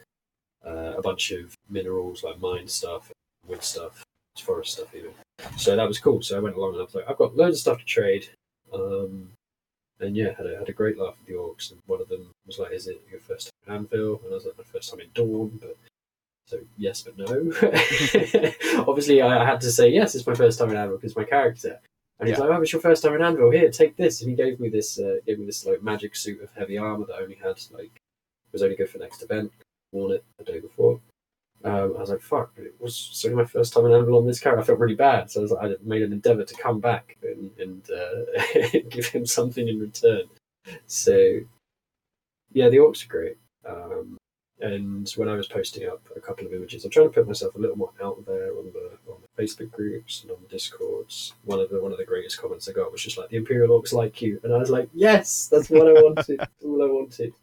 uh, 0.66 0.94
a 0.98 1.02
bunch 1.02 1.32
of 1.32 1.54
minerals 1.70 2.24
like 2.24 2.40
mine 2.40 2.68
stuff, 2.68 3.12
wood 3.46 3.64
stuff, 3.64 4.04
forest 4.40 4.74
stuff 4.74 4.96
even. 4.96 5.12
So 5.58 5.76
that 5.76 5.88
was 5.88 6.00
cool. 6.00 6.22
So 6.22 6.38
I 6.38 6.40
went 6.40 6.56
along 6.56 6.72
and 6.72 6.82
I 6.82 6.86
was 6.86 6.96
like, 6.96 7.06
I've 7.10 7.18
got 7.18 7.36
loads 7.36 7.58
of 7.58 7.62
stuff 7.62 7.80
to 7.80 7.86
trade. 7.86 8.30
Um, 8.74 9.32
and 10.00 10.16
yeah, 10.16 10.34
had 10.38 10.46
a, 10.46 10.58
had 10.58 10.70
a 10.70 10.74
great 10.74 10.98
laugh 10.98 11.16
with 11.20 11.28
the 11.28 11.34
orcs. 11.34 11.72
And 11.72 11.80
one 11.88 12.02
of 12.02 12.10
them 12.10 12.30
was 12.46 12.60
like, 12.60 12.72
"Is 12.74 12.88
it 12.88 13.02
your 13.10 13.20
first 13.20 13.50
time 13.66 13.76
in 13.76 13.82
Anvil?" 13.82 14.22
And 14.24 14.32
I 14.32 14.36
was 14.36 14.46
like, 14.46 14.58
"My 14.58 14.64
first 14.64 14.90
time 14.90 15.00
in 15.00 15.10
Dawn." 15.14 15.58
But 15.62 15.76
so 16.48 16.60
yes, 16.78 17.02
but 17.04 17.18
no. 17.18 17.26
Obviously, 18.88 19.22
I, 19.22 19.44
I 19.44 19.46
had 19.46 19.62
to 19.62 19.72
say 19.72 19.90
yes. 19.90 20.16
It's 20.16 20.28
my 20.28 20.36
first 20.36 20.60
time 20.60 20.70
in 20.70 20.78
Anvil 20.78 20.98
because 20.98 21.16
my 21.16 21.24
character. 21.24 21.80
And 22.20 22.28
he's 22.30 22.38
Yeah. 22.38 22.46
like, 22.46 22.58
"Oh, 22.58 22.62
it's 22.62 22.74
your 22.74 22.82
first 22.82 23.04
time 23.04 23.14
in 23.16 23.22
Anvil. 23.22 23.52
Here, 23.52 23.70
take 23.72 23.96
this." 23.96 24.22
And 24.22 24.30
he 24.30 24.36
gave 24.36 24.60
me 24.60 24.70
this, 24.70 25.00
uh, 25.00 25.18
gave 25.26 25.40
me 25.40 25.46
this 25.46 25.66
like 25.66 25.84
magic 25.84 26.16
suit 26.16 26.42
of 26.42 26.52
heavy 26.54 26.78
armor 26.78 27.06
that 27.06 27.22
only 27.22 27.36
had 27.36 27.60
like 27.72 27.92
was 28.52 28.64
only 28.64 28.76
good 28.76 28.90
for 28.90 28.98
next 29.00 29.22
event. 29.24 29.52
Worn 29.92 30.14
it 30.14 30.24
the 30.38 30.44
day 30.44 30.60
before. 30.60 31.00
Um, 31.64 31.96
I 31.98 32.00
was 32.00 32.10
like, 32.10 32.22
"Fuck!" 32.22 32.52
It 32.58 32.76
was 32.80 33.22
only 33.26 33.38
my 33.38 33.46
first 33.46 33.74
time 33.74 33.86
in 33.86 33.92
Anvil 33.92 34.18
on 34.18 34.28
this 34.28 34.40
character. 34.40 34.62
I 34.62 34.66
felt 34.66 34.80
really 34.80 34.96
bad, 34.96 35.32
so 35.32 35.40
I 35.40 35.44
was 35.44 35.52
like, 35.52 35.72
I 35.72 35.76
made 35.84 36.04
an 36.04 36.14
endeavor 36.14 36.44
to 36.44 36.56
come 36.56 36.80
back 36.80 37.18
and, 37.24 37.52
and 37.60 37.90
uh, 37.90 38.80
give 38.90 39.08
him 39.08 39.26
something 39.26 39.68
in 39.68 39.80
return. 39.80 40.24
So, 40.86 41.40
yeah, 42.54 42.70
the 42.70 42.78
orcs 42.78 43.06
are 43.06 43.10
great. 43.10 43.38
Um, 43.68 44.18
and 44.60 45.12
when 45.18 45.30
I 45.30 45.36
was 45.36 45.48
posting 45.48 45.88
up 45.88 46.02
a 46.16 46.20
couple 46.20 46.46
of 46.46 46.54
images, 46.54 46.84
I'm 46.84 46.90
trying 46.92 47.08
to 47.08 47.14
put 47.14 47.28
myself 47.28 47.54
a 47.56 47.60
little 47.60 47.76
more 47.76 47.92
out 48.02 48.26
there 48.26 48.52
on 48.58 48.72
the 48.74 48.98
on 49.12 49.18
the 49.22 49.44
Facebook 49.44 49.72
groups 49.72 50.24
and 50.24 50.32
on 50.32 50.38
the 50.42 50.48
discords. 50.48 51.34
One 51.44 51.60
of 51.60 51.70
the 51.70 51.82
one 51.82 51.92
of 51.92 52.00
the 52.00 52.06
greatest 52.06 52.40
comments 52.42 52.68
I 52.68 52.72
got 52.72 52.92
was 52.92 53.04
just 53.04 53.18
like 53.18 53.30
the 53.30 53.38
Imperial 53.38 53.80
orcs 53.80 53.94
like 53.94 54.22
you, 54.22 54.40
and 54.44 54.54
I 54.54 54.58
was 54.58 54.72
like, 54.72 54.90
yes, 54.94 55.48
that's 55.52 55.70
what 55.70 55.88
I 55.88 55.94
wanted. 56.02 56.40
that's 56.40 56.52
all 56.66 56.84
I 56.84 56.88
wanted. 56.88 57.34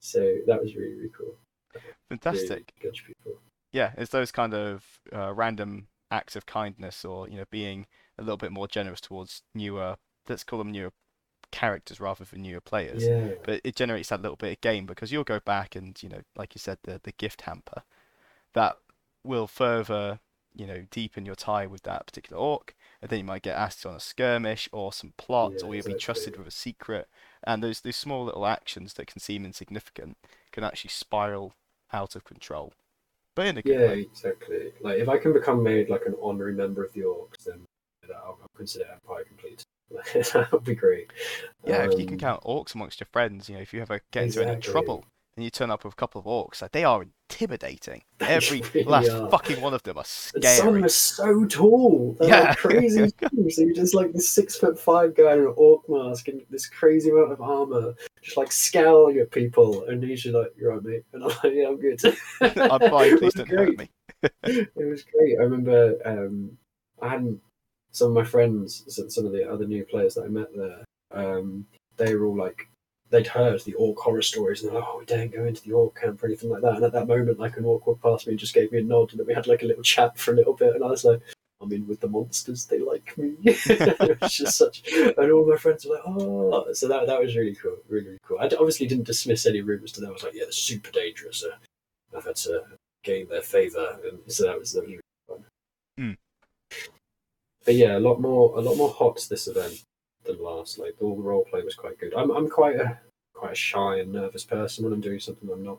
So 0.00 0.36
that 0.46 0.62
was 0.62 0.76
really 0.76 0.94
really 0.94 1.10
cool. 1.16 1.34
Fantastic. 2.08 2.72
Really 2.82 2.92
good 2.92 3.00
people. 3.04 3.38
Yeah, 3.72 3.92
it's 3.96 4.10
those 4.10 4.32
kind 4.32 4.54
of 4.54 4.84
uh, 5.14 5.32
random 5.32 5.88
acts 6.10 6.36
of 6.36 6.46
kindness 6.46 7.04
or, 7.04 7.28
you 7.28 7.36
know, 7.36 7.44
being 7.50 7.86
a 8.18 8.22
little 8.22 8.36
bit 8.36 8.52
more 8.52 8.68
generous 8.68 9.00
towards 9.00 9.42
newer, 9.54 9.96
let's 10.28 10.44
call 10.44 10.58
them 10.58 10.72
newer 10.72 10.92
characters 11.52 12.00
rather 12.00 12.24
than 12.24 12.42
newer 12.42 12.60
players. 12.60 13.04
Yeah. 13.04 13.30
But 13.44 13.60
it 13.64 13.76
generates 13.76 14.08
that 14.08 14.22
little 14.22 14.36
bit 14.36 14.52
of 14.52 14.60
game 14.60 14.86
because 14.86 15.12
you'll 15.12 15.24
go 15.24 15.40
back 15.40 15.76
and, 15.76 16.00
you 16.02 16.08
know, 16.08 16.22
like 16.36 16.54
you 16.54 16.58
said, 16.58 16.78
the, 16.82 17.00
the 17.02 17.12
gift 17.12 17.42
hamper, 17.42 17.82
that 18.54 18.76
will 19.24 19.46
further, 19.46 20.20
you 20.54 20.66
know, 20.66 20.84
deepen 20.90 21.24
your 21.24 21.36
tie 21.36 21.66
with 21.66 21.82
that 21.82 22.06
particular 22.06 22.40
orc. 22.40 22.74
And 23.00 23.08
then 23.08 23.20
you 23.20 23.24
might 23.24 23.42
get 23.42 23.56
asked 23.56 23.86
on 23.86 23.94
a 23.94 24.00
skirmish 24.00 24.68
or 24.72 24.92
some 24.92 25.14
plot, 25.16 25.54
Yeah, 25.58 25.66
or 25.66 25.74
you'll 25.74 25.86
be 25.86 25.94
trusted 25.94 26.36
with 26.36 26.46
a 26.48 26.52
secret. 26.52 27.08
And 27.42 27.62
those 27.62 27.80
those 27.80 27.96
small 27.96 28.24
little 28.24 28.46
actions 28.46 28.94
that 28.94 29.06
can 29.06 29.20
seem 29.20 29.44
insignificant 29.44 30.18
can 30.52 30.64
actually 30.64 30.90
spiral 30.90 31.54
out 31.92 32.14
of 32.14 32.24
control. 32.24 32.74
But 33.40 33.46
in 33.46 33.56
a 33.56 33.62
good 33.62 33.78
Yeah, 33.78 33.86
way. 33.86 34.06
exactly. 34.12 34.72
Like 34.82 34.98
if 34.98 35.08
I 35.08 35.16
can 35.16 35.32
become 35.32 35.62
made 35.62 35.88
like 35.88 36.04
an 36.04 36.14
honorary 36.22 36.52
member 36.52 36.84
of 36.84 36.92
the 36.92 37.00
orcs, 37.00 37.44
then 37.46 37.64
I'll, 38.14 38.38
I'll 38.42 38.48
consider 38.54 38.84
Empire 38.92 39.24
complete. 39.24 39.62
that 40.34 40.52
would 40.52 40.64
be 40.64 40.74
great. 40.74 41.10
Yeah, 41.64 41.84
if 41.84 41.96
you 41.96 42.04
can 42.04 42.16
Um, 42.16 42.18
count 42.18 42.42
orcs 42.44 42.74
amongst 42.74 43.00
your 43.00 43.06
friends, 43.06 43.48
you 43.48 43.54
know, 43.54 43.62
if 43.62 43.72
you 43.72 43.80
ever 43.80 44.02
get 44.10 44.24
into 44.24 44.42
any 44.42 44.58
trouble 44.58 45.06
and 45.40 45.44
you 45.44 45.50
turn 45.50 45.70
up 45.70 45.84
with 45.84 45.94
a 45.94 45.96
couple 45.96 46.20
of 46.20 46.26
orcs, 46.26 46.60
like 46.60 46.72
they 46.72 46.84
are 46.84 47.02
intimidating. 47.02 48.02
Every 48.20 48.60
really 48.74 48.84
last 48.84 49.08
are. 49.08 49.30
fucking 49.30 49.58
one 49.62 49.72
of 49.72 49.82
them 49.84 49.96
are 49.96 50.04
And 50.34 50.44
some 50.44 50.58
scary. 50.68 50.82
are 50.82 50.88
so 50.88 51.46
tall. 51.46 52.14
They're 52.20 52.28
Yeah. 52.28 52.40
like 52.40 52.58
crazy 52.58 53.08
things. 53.18 53.56
So 53.56 53.62
you're 53.62 53.72
just 53.74 53.94
like 53.94 54.12
this 54.12 54.28
six 54.28 54.56
foot 54.58 54.78
five 54.78 55.14
guy 55.16 55.32
in 55.32 55.38
an 55.40 55.54
orc 55.56 55.88
mask 55.88 56.28
and 56.28 56.42
this 56.50 56.68
crazy 56.68 57.08
amount 57.08 57.32
of 57.32 57.40
armor, 57.40 57.94
just 58.20 58.36
like 58.36 58.52
scowling 58.52 59.16
at 59.18 59.30
people. 59.30 59.84
And 59.86 60.02
he's 60.04 60.22
just 60.22 60.34
like, 60.34 60.52
"You're 60.58 60.74
right, 60.74 60.84
mate," 60.84 61.04
and 61.14 61.22
I'm 61.24 61.30
like, 61.42 61.52
"Yeah, 61.54 61.68
I'm 61.68 61.80
good." 61.80 61.98
I'm 62.42 62.90
fine, 62.90 63.18
please 63.18 63.32
don't 63.34 63.48
great. 63.48 63.68
hurt 63.68 63.78
me. 63.78 63.88
it 64.44 64.68
was 64.76 65.02
great. 65.04 65.38
I 65.40 65.44
remember 65.44 65.96
um, 66.04 66.58
I 67.00 67.08
hadn't 67.08 67.40
some 67.92 68.08
of 68.08 68.14
my 68.14 68.24
friends, 68.24 68.84
some 68.88 69.08
some 69.08 69.24
of 69.24 69.32
the 69.32 69.50
other 69.50 69.66
new 69.66 69.84
players 69.86 70.14
that 70.16 70.24
I 70.24 70.28
met 70.28 70.48
there. 70.54 70.84
Um, 71.12 71.66
they 71.96 72.14
were 72.14 72.26
all 72.26 72.36
like, 72.36 72.68
they'd 73.10 73.26
heard 73.26 73.60
the 73.64 73.74
orc 73.74 73.98
horror 73.98 74.22
stories, 74.22 74.62
and 74.62 74.70
they're 74.70 74.80
like, 74.80 74.88
"Oh, 74.88 74.98
we 74.98 75.04
daren't 75.04 75.32
go 75.32 75.44
into 75.44 75.62
the 75.62 75.72
orc 75.72 76.00
camp 76.00 76.22
or 76.22 76.26
anything 76.26 76.50
like 76.50 76.62
that." 76.62 76.76
And 76.76 76.84
at 76.84 76.92
that 76.92 77.08
moment, 77.08 77.38
like 77.38 77.56
an 77.56 77.64
orc 77.64 77.86
walked 77.86 78.02
past 78.02 78.26
me 78.26 78.32
and 78.32 78.40
just 78.40 78.54
gave 78.54 78.72
me 78.72 78.78
a 78.78 78.82
nod, 78.82 79.10
and 79.10 79.20
then 79.20 79.26
we 79.26 79.34
had 79.34 79.46
like 79.46 79.62
a 79.62 79.66
little 79.66 79.82
chat 79.82 80.16
for 80.18 80.32
a 80.32 80.36
little 80.36 80.54
bit, 80.54 80.74
and 80.74 80.84
I 80.84 80.88
was 80.88 81.04
like. 81.04 81.20
I'm 81.62 81.70
in 81.72 81.86
with 81.86 82.00
the 82.00 82.08
monsters. 82.08 82.64
They 82.64 82.78
like 82.78 83.18
me. 83.18 83.34
it 83.44 84.18
was 84.22 84.32
just 84.32 84.56
such, 84.56 84.82
and 84.94 85.30
all 85.30 85.46
my 85.46 85.58
friends 85.58 85.84
were 85.84 85.96
like, 85.96 86.04
"Oh!" 86.06 86.72
So 86.72 86.88
that 86.88 87.06
that 87.06 87.20
was 87.20 87.36
really 87.36 87.54
cool, 87.54 87.76
really, 87.86 88.06
really 88.06 88.18
cool. 88.26 88.38
I 88.40 88.48
d- 88.48 88.56
obviously 88.56 88.86
didn't 88.86 89.04
dismiss 89.04 89.44
any 89.44 89.60
rumors 89.60 89.92
to 89.92 90.00
them. 90.00 90.08
I 90.08 90.12
was 90.14 90.22
like, 90.22 90.32
"Yeah, 90.32 90.44
they're 90.44 90.52
super 90.52 90.90
dangerous. 90.90 91.44
Uh, 91.44 92.16
I've 92.16 92.24
had 92.24 92.36
to 92.36 92.62
gain 93.04 93.28
their 93.28 93.42
favor," 93.42 93.98
and 94.08 94.20
so 94.26 94.44
that 94.44 94.58
was 94.58 94.72
that 94.72 94.84
was 94.84 94.90
really 94.90 95.02
fun. 95.28 95.44
Mm. 95.98 96.16
But 97.66 97.74
yeah, 97.74 97.98
a 97.98 98.00
lot 98.00 98.22
more, 98.22 98.56
a 98.56 98.62
lot 98.62 98.78
more 98.78 98.88
hots 98.88 99.28
this 99.28 99.46
event 99.46 99.84
than 100.24 100.42
last. 100.42 100.78
Like 100.78 100.96
all 101.00 101.16
the 101.16 101.22
role 101.22 101.44
play 101.44 101.62
was 101.62 101.74
quite 101.74 101.98
good. 101.98 102.14
I'm 102.14 102.30
I'm 102.30 102.48
quite 102.48 102.76
a 102.76 102.98
quite 103.34 103.52
a 103.52 103.56
shy 103.56 103.98
and 103.98 104.12
nervous 104.12 104.44
person 104.44 104.84
when 104.84 104.92
I'm 104.92 105.00
doing 105.00 105.20
something 105.20 105.48
I'm 105.50 105.64
not 105.64 105.78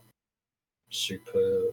super, 0.90 1.70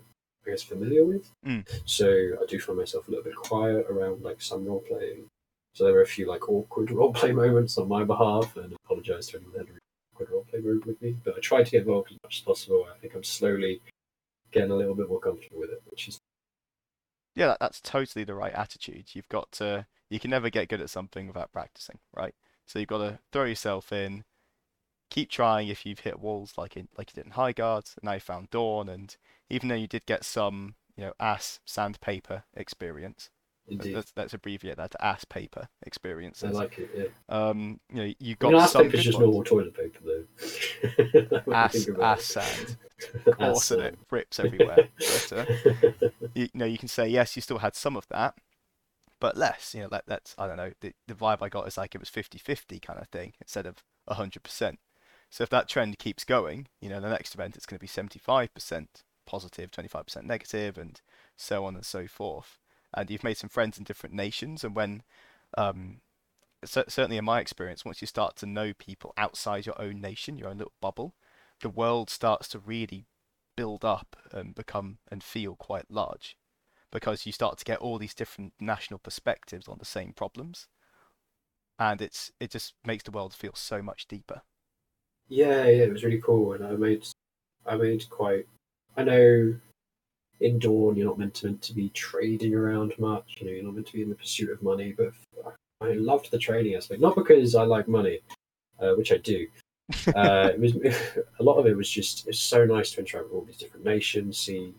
I 0.46 0.50
guess, 0.50 0.62
familiar 0.62 1.04
with. 1.04 1.30
Mm. 1.46 1.66
So 1.84 2.06
I 2.06 2.46
do 2.46 2.58
find 2.60 2.78
myself 2.78 3.08
a 3.08 3.10
little 3.10 3.24
bit 3.24 3.36
quiet 3.36 3.86
around 3.88 4.22
like 4.22 4.40
some 4.40 4.64
role 4.66 4.84
playing. 4.86 5.26
So 5.74 5.84
there 5.84 5.94
were 5.94 6.02
a 6.02 6.06
few 6.06 6.28
like 6.28 6.48
awkward 6.48 6.90
role 6.92 7.12
play 7.12 7.32
moments 7.32 7.78
on 7.78 7.88
my 7.88 8.04
behalf, 8.04 8.56
and 8.56 8.72
I 8.72 8.76
apologise 8.84 9.28
to 9.28 9.38
anyone 9.38 9.54
that 9.54 9.66
had 9.66 9.74
an 9.74 9.78
awkward 10.14 10.30
role 10.30 10.46
play 10.50 10.60
moment 10.60 10.86
with 10.86 11.00
me. 11.02 11.16
But 11.24 11.36
I 11.36 11.40
tried 11.40 11.66
to 11.66 11.70
get 11.70 11.82
involved 11.82 12.10
as 12.10 12.18
much 12.22 12.38
as 12.38 12.44
possible. 12.44 12.86
I 12.94 12.98
think 12.98 13.14
I'm 13.14 13.24
slowly 13.24 13.80
getting 14.50 14.70
a 14.70 14.76
little 14.76 14.94
bit 14.94 15.08
more 15.08 15.20
comfortable 15.20 15.60
with 15.60 15.70
it, 15.70 15.82
which 15.90 16.08
is 16.08 16.18
Yeah, 17.34 17.56
that's 17.60 17.80
totally 17.80 18.24
the 18.24 18.34
right 18.34 18.52
attitude. 18.52 19.06
You've 19.12 19.28
got 19.28 19.52
to, 19.52 19.86
you 20.10 20.18
can 20.18 20.30
never 20.30 20.50
get 20.50 20.68
good 20.68 20.80
at 20.80 20.90
something 20.90 21.26
without 21.26 21.52
practicing, 21.52 21.98
right? 22.16 22.34
So 22.68 22.78
you've 22.78 22.88
got 22.88 22.98
to 22.98 23.18
throw 23.32 23.44
yourself 23.44 23.92
in, 23.92 24.24
keep 25.08 25.30
trying 25.30 25.68
if 25.68 25.86
you've 25.86 26.00
hit 26.00 26.20
walls 26.20 26.52
like 26.58 26.76
in 26.76 26.88
like 26.98 27.10
you 27.10 27.22
did 27.22 27.26
in 27.26 27.32
Highguard, 27.32 27.96
and 27.96 28.04
now 28.04 28.12
you 28.12 28.20
found 28.20 28.50
Dawn, 28.50 28.90
and 28.90 29.16
even 29.48 29.70
though 29.70 29.74
you 29.74 29.86
did 29.88 30.04
get 30.04 30.22
some, 30.22 30.74
you 30.94 31.04
know, 31.04 31.12
ass 31.18 31.60
sandpaper 31.64 32.44
experience, 32.54 33.30
indeed. 33.68 33.94
let's, 33.94 34.12
let's 34.16 34.34
abbreviate 34.34 34.76
that 34.76 34.90
to 34.90 35.02
ass 35.02 35.24
paper 35.24 35.68
experience. 35.86 36.44
I 36.44 36.50
like 36.50 36.78
it. 36.78 36.90
Yeah. 36.94 37.04
Um, 37.34 37.80
you 37.90 37.96
know, 37.96 38.12
you 38.18 38.32
I 38.32 38.34
got 38.38 38.52
mean, 38.52 38.60
ass 38.60 38.72
some 38.72 38.82
paper's 38.82 39.00
good 39.00 39.04
just 39.04 39.18
normal 39.18 39.44
toilet 39.44 39.74
paper, 39.74 40.00
though. 40.04 41.52
Ass, 41.52 41.88
ass 42.02 42.24
sand, 42.24 42.76
Ass 43.26 43.34
course 43.36 43.70
in 43.70 43.78
sand. 43.78 43.94
it, 43.94 43.98
rips 44.10 44.38
everywhere. 44.44 44.88
But, 44.98 45.32
uh, 45.32 45.44
you, 46.34 46.42
you 46.42 46.48
know, 46.52 46.66
you 46.66 46.76
can 46.76 46.88
say 46.88 47.08
yes, 47.08 47.34
you 47.34 47.40
still 47.40 47.58
had 47.58 47.74
some 47.74 47.96
of 47.96 48.06
that, 48.08 48.34
but 49.20 49.36
less. 49.36 49.74
You 49.74 49.82
know, 49.82 49.88
that, 49.88 50.04
that's 50.06 50.34
I 50.38 50.46
don't 50.46 50.56
know. 50.56 50.72
The, 50.80 50.92
the 51.06 51.14
vibe 51.14 51.38
I 51.42 51.48
got 51.48 51.66
is 51.66 51.76
like 51.76 51.94
it 51.94 52.00
was 52.00 52.10
50-50 52.10 52.80
kind 52.80 52.98
of 52.98 53.08
thing 53.08 53.34
instead 53.40 53.66
of 53.66 53.82
hundred 54.08 54.42
percent. 54.42 54.78
So 55.30 55.42
if 55.42 55.50
that 55.50 55.68
trend 55.68 55.98
keeps 55.98 56.24
going, 56.24 56.68
you 56.80 56.88
know, 56.88 57.00
the 57.00 57.10
next 57.10 57.34
event 57.34 57.56
it's 57.56 57.66
going 57.66 57.78
to 57.78 57.82
be 57.82 57.86
seventy-five 57.86 58.54
percent 58.54 59.04
positive, 59.26 59.70
twenty-five 59.70 60.06
percent 60.06 60.26
negative, 60.26 60.78
and 60.78 61.00
so 61.36 61.64
on 61.64 61.74
and 61.74 61.84
so 61.84 62.06
forth. 62.06 62.58
And 62.94 63.10
you've 63.10 63.24
made 63.24 63.36
some 63.36 63.50
friends 63.50 63.76
in 63.76 63.84
different 63.84 64.14
nations, 64.14 64.64
and 64.64 64.74
when 64.74 65.02
um, 65.56 66.00
cer- 66.64 66.84
certainly 66.88 67.18
in 67.18 67.24
my 67.24 67.40
experience, 67.40 67.84
once 67.84 68.00
you 68.00 68.06
start 68.06 68.36
to 68.36 68.46
know 68.46 68.72
people 68.72 69.12
outside 69.18 69.66
your 69.66 69.80
own 69.80 70.00
nation, 70.00 70.38
your 70.38 70.48
own 70.48 70.56
little 70.56 70.72
bubble, 70.80 71.14
the 71.60 71.68
world 71.68 72.08
starts 72.08 72.48
to 72.48 72.58
really 72.58 73.04
build 73.56 73.84
up 73.84 74.16
and 74.32 74.54
become 74.54 74.98
and 75.10 75.22
feel 75.22 75.56
quite 75.56 75.90
large 75.90 76.36
because 76.90 77.26
you 77.26 77.32
start 77.32 77.58
to 77.58 77.64
get 77.64 77.78
all 77.78 77.98
these 77.98 78.14
different 78.14 78.52
national 78.60 78.98
perspectives 78.98 79.68
on 79.68 79.78
the 79.78 79.84
same 79.84 80.12
problems 80.12 80.68
and 81.78 82.02
it's 82.02 82.32
it 82.40 82.50
just 82.50 82.74
makes 82.84 83.04
the 83.04 83.10
world 83.10 83.34
feel 83.34 83.54
so 83.54 83.82
much 83.82 84.08
deeper 84.08 84.42
Yeah, 85.28 85.64
yeah, 85.64 85.84
it 85.84 85.92
was 85.92 86.04
really 86.04 86.20
cool, 86.20 86.54
and 86.54 86.64
I 86.64 86.72
made, 86.72 87.06
I 87.66 87.76
made 87.76 88.08
quite. 88.08 88.46
I 88.96 89.04
know 89.04 89.54
in 90.40 90.58
Dawn 90.58 90.96
you're 90.96 91.06
not 91.06 91.18
meant 91.18 91.34
to 91.34 91.46
meant 91.46 91.62
to 91.62 91.74
be 91.74 91.90
trading 91.90 92.54
around 92.54 92.94
much. 92.98 93.36
You 93.38 93.46
know, 93.46 93.52
you're 93.52 93.64
not 93.64 93.74
meant 93.74 93.86
to 93.88 93.92
be 93.92 94.02
in 94.02 94.08
the 94.08 94.14
pursuit 94.14 94.50
of 94.50 94.62
money. 94.62 94.94
But 94.96 95.12
I 95.80 95.92
loved 95.92 96.30
the 96.30 96.38
trading 96.38 96.74
aspect, 96.74 97.00
not 97.00 97.14
because 97.14 97.54
I 97.54 97.64
like 97.64 97.88
money, 97.88 98.20
uh, 98.80 98.92
which 98.94 99.12
I 99.12 99.18
do. 99.18 99.46
uh, 100.14 100.50
it 100.54 100.60
was 100.60 100.74
a 101.40 101.42
lot 101.42 101.58
of 101.58 101.66
it 101.66 101.76
was 101.76 101.90
just 101.90 102.26
it's 102.26 102.40
so 102.40 102.64
nice 102.64 102.92
to 102.92 103.00
interact 103.00 103.26
with 103.26 103.34
all 103.34 103.44
these 103.44 103.58
different 103.58 103.84
nations, 103.84 104.38
see 104.38 104.74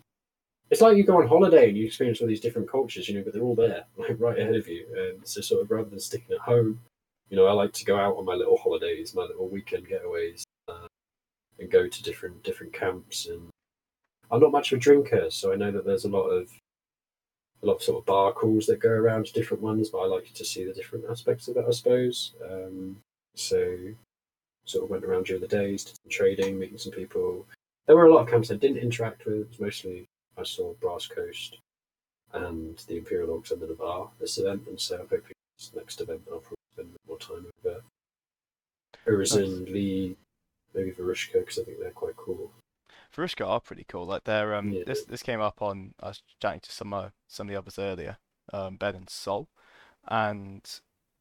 it's 0.70 0.82
like 0.82 0.98
you 0.98 1.04
go 1.04 1.20
on 1.20 1.28
holiday 1.28 1.70
and 1.70 1.78
you 1.78 1.86
experience 1.86 2.22
all 2.22 2.28
these 2.28 2.42
different 2.42 2.70
cultures, 2.70 3.10
you 3.10 3.16
know, 3.16 3.24
but 3.24 3.34
they're 3.34 3.44
all 3.44 3.56
there, 3.56 3.86
like 3.98 4.20
right 4.20 4.40
ahead 4.40 4.56
of 4.56 4.68
you. 4.68 4.86
And 4.96 5.28
so, 5.28 5.42
sort 5.42 5.62
of, 5.62 5.72
rather 5.72 5.90
than 5.90 6.00
sticking 6.00 6.36
at 6.36 6.42
home, 6.42 6.80
you 7.30 7.38
know, 7.38 7.46
I 7.46 7.54
like 7.54 7.74
to 7.74 7.86
go 7.86 7.98
out 7.98 8.18
on 8.18 8.26
my 8.26 8.36
little 8.36 8.58
holidays, 8.58 9.16
my 9.16 9.24
little 9.24 9.48
weekend 9.48 9.88
getaways, 9.88 10.44
uh, 10.68 10.88
and 11.60 11.72
go 11.72 11.88
to 11.88 12.04
different 12.04 12.44
different 12.44 12.74
camps. 12.74 13.28
And 13.28 13.50
I'm 14.32 14.42
not 14.42 14.52
much 14.52 14.72
of 14.72 14.78
a 14.78 14.82
drinker, 14.82 15.30
so 15.30 15.52
I 15.52 15.56
know 15.56 15.72
that 15.72 15.86
there's 15.86 16.06
a 16.06 16.10
lot 16.10 16.28
of 16.28 16.50
a 17.62 17.66
lot 17.66 17.76
of 17.76 17.84
sort 17.84 18.00
of 18.00 18.06
bar 18.06 18.32
calls 18.32 18.66
that 18.68 18.80
go 18.80 18.90
around 18.90 19.26
to 19.26 19.34
different 19.34 19.62
ones, 19.62 19.90
but 19.90 20.00
I 20.00 20.06
like 20.06 20.34
to 20.34 20.46
see 20.46 20.64
the 20.64 20.74
different 20.74 21.06
aspects 21.10 21.48
of 21.48 21.58
it, 21.58 21.66
I 21.68 21.72
suppose. 21.72 22.34
Um, 22.50 22.98
so, 23.36 23.78
sort 24.66 24.86
of 24.86 24.90
went 24.90 25.04
around 25.04 25.26
during 25.26 25.42
the 25.42 25.48
days, 25.48 25.84
did 25.84 25.96
some 25.96 26.12
trading, 26.12 26.60
meeting 26.60 26.78
some 26.78 26.94
people. 26.94 27.46
There 27.88 27.96
were 27.96 28.06
a 28.06 28.14
lot 28.14 28.22
of 28.22 28.30
camps 28.30 28.52
I 28.52 28.56
didn't 28.56 28.78
interact 28.78 29.26
with. 29.26 29.36
It 29.36 29.50
was 29.50 29.60
mostly 29.60 30.08
I 30.40 30.44
saw 30.44 30.74
Brass 30.74 31.08
Coast 31.08 31.58
and 32.34 32.78
the 32.88 32.98
Imperial 32.98 33.40
Orcs 33.40 33.52
under 33.52 33.66
the 33.66 33.74
bar 33.74 34.10
this 34.20 34.38
event, 34.38 34.64
and 34.68 34.80
so 34.80 34.98
hopefully 34.98 35.34
this 35.58 35.72
next 35.76 36.02
event 36.02 36.22
I'll 36.32 36.40
probably 36.40 36.58
spend 36.74 36.90
a 36.90 36.92
bit 36.92 37.02
more 37.08 37.18
time 37.18 37.52
over 37.66 37.82
Urizen, 39.08 39.62
nice. 39.62 39.70
Lee, 39.70 40.16
maybe 40.74 40.92
Varushka 40.92 41.40
because 41.40 41.60
I 41.60 41.64
think 41.64 41.80
they're 41.80 41.92
quite 41.92 42.16
cool. 42.16 42.52
Varushka 43.16 43.46
are 43.48 43.60
pretty 43.60 43.86
cool. 43.88 44.06
Like 44.06 44.24
they're 44.24 44.56
um 44.56 44.72
yeah. 44.72 44.84
this 44.86 45.04
this 45.04 45.24
came 45.24 45.42
up 45.42 45.62
on 45.62 45.94
I 46.00 46.10
was 46.10 46.22
chatting 46.42 46.62
to 46.62 46.72
some 46.72 46.94
uh, 46.94 47.10
some 47.28 47.48
of 47.48 47.52
the 47.52 47.58
others 47.58 47.80
earlier, 47.80 48.18
um, 48.54 48.78
Ben 48.78 48.96
and 48.96 49.10
Sol, 49.10 49.50
and 50.08 50.64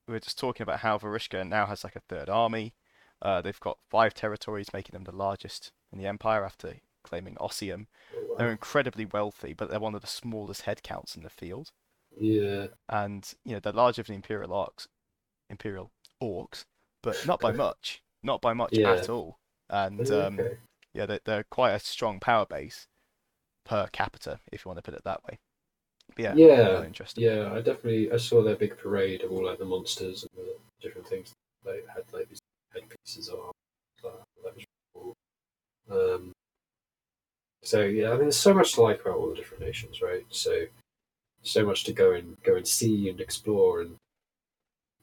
we 0.07 0.13
were 0.13 0.21
just 0.21 0.39
talking 0.39 0.63
about 0.63 0.81
how 0.81 0.99
Varushka 0.99 1.47
now 1.47 1.67
has 1.67 1.85
like 1.85 1.97
a 1.97 2.01
third 2.01 2.29
army. 2.29 2.75
Uh, 3.21 3.41
they've 3.41 3.61
got 3.61 3.79
five 3.91 4.15
territories, 4.15 4.73
making 4.73 4.93
them 4.93 5.05
the 5.05 5.17
largest 5.17 5.73
in 5.93 5.99
the 5.99 6.07
empire 6.07 6.45
after 6.45 6.75
claiming 7.09 7.37
Ossium. 7.41 7.87
Oh, 8.15 8.27
wow. 8.29 8.35
They're 8.39 8.51
incredibly 8.51 9.07
wealthy, 9.07 9.53
but 9.53 9.71
they're 9.71 9.81
one 9.81 9.95
of 9.95 10.01
the 10.01 10.07
smallest 10.07 10.65
headcounts 10.65 11.17
in 11.17 11.23
the 11.23 11.31
field. 11.31 11.71
Yeah. 12.17 12.67
And 12.89 13.31
you 13.45 13.55
know 13.55 13.61
they're 13.61 13.73
larger 13.73 14.03
than 14.03 14.15
the 14.15 14.17
Imperial 14.17 14.51
Orcs, 14.51 14.87
Imperial 15.51 15.91
Orcs, 16.23 16.65
but 17.03 17.27
not 17.27 17.41
by 17.41 17.53
much, 17.53 18.03
not 18.23 18.41
by 18.41 18.53
much 18.53 18.71
yeah. 18.73 18.93
at 18.93 19.09
all. 19.09 19.39
And 19.71 20.11
oh, 20.11 20.27
um, 20.27 20.41
yeah, 20.95 21.07
they're, 21.07 21.21
they're 21.25 21.45
quite 21.51 21.73
a 21.73 21.81
strong 21.81 22.21
power 22.21 22.47
base 22.47 22.87
per 23.65 23.87
capita, 23.93 24.41
if 24.51 24.65
you 24.65 24.69
want 24.69 24.79
to 24.79 24.83
put 24.83 24.95
it 24.95 25.05
that 25.05 25.23
way. 25.25 25.39
But 26.17 26.23
yeah, 26.23 26.35
yeah, 26.35 26.69
really 26.69 26.87
interesting. 26.87 27.25
Yeah, 27.25 27.53
I 27.53 27.57
definitely 27.57 28.11
I 28.11 28.17
saw 28.17 28.43
their 28.43 28.57
big 28.57 28.79
parade 28.79 29.23
of 29.23 29.31
all 29.31 29.45
like 29.45 29.59
the 29.59 29.65
monsters 29.65 30.25
and 30.25 30.45
the 30.45 30.55
different 30.81 31.07
things 31.07 31.33
they 31.65 31.81
had 31.95 32.05
like 32.13 32.29
these 32.29 32.41
headpieces 32.73 33.29
on. 33.29 33.53
That 34.03 34.55
was 34.55 34.65
cool. 34.95 35.15
Um, 35.91 36.33
so 37.69 37.83
yeah, 37.83 38.09
I 38.09 38.13
mean, 38.13 38.21
there's 38.23 38.39
so 38.39 38.55
much 38.55 38.73
to 38.75 38.81
like 38.81 39.03
about 39.03 39.19
all 39.19 39.29
the 39.29 39.37
different 39.37 39.63
nations, 39.63 40.01
right? 40.01 40.25
So 40.31 40.65
so 41.43 41.67
much 41.67 41.85
to 41.85 41.93
go 41.93 42.13
and 42.13 42.35
go 42.43 42.57
and 42.57 42.67
see 42.67 43.11
and 43.11 43.21
explore, 43.21 43.83
and 43.83 43.97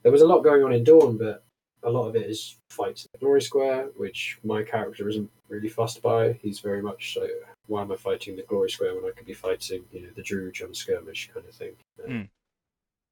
there 0.02 0.12
was 0.12 0.24
a 0.24 0.28
lot 0.28 0.40
going 0.40 0.64
on 0.64 0.74
in 0.74 0.84
Dawn, 0.84 1.16
but 1.16 1.44
a 1.84 1.92
lot 1.92 2.08
of 2.08 2.16
it 2.16 2.28
is 2.28 2.58
fights 2.72 3.06
in 3.06 3.10
the 3.14 3.20
Glory 3.20 3.44
Square, 3.44 3.90
which 3.98 4.40
my 4.44 4.64
character 4.64 5.08
isn't 5.08 5.30
really 5.48 5.70
fussed 5.70 6.02
by. 6.02 6.34
He's 6.42 6.60
very 6.60 6.82
much 6.82 7.14
so. 7.14 7.28
Why 7.68 7.84
am 7.84 7.92
I 7.92 7.98
fighting 7.98 8.36
the 8.36 8.42
Glory 8.42 8.72
Square 8.72 8.96
when 8.96 9.06
I 9.06 9.16
could 9.16 9.28
be 9.28 9.36
fighting, 9.36 9.84
you 9.92 10.02
know, 10.02 10.10
the 10.16 10.24
Druj 10.24 10.64
on 10.64 10.74
skirmish 10.74 11.30
kind 11.32 11.46
of 11.48 11.54
thing? 11.54 11.74
Mm. 12.10 12.28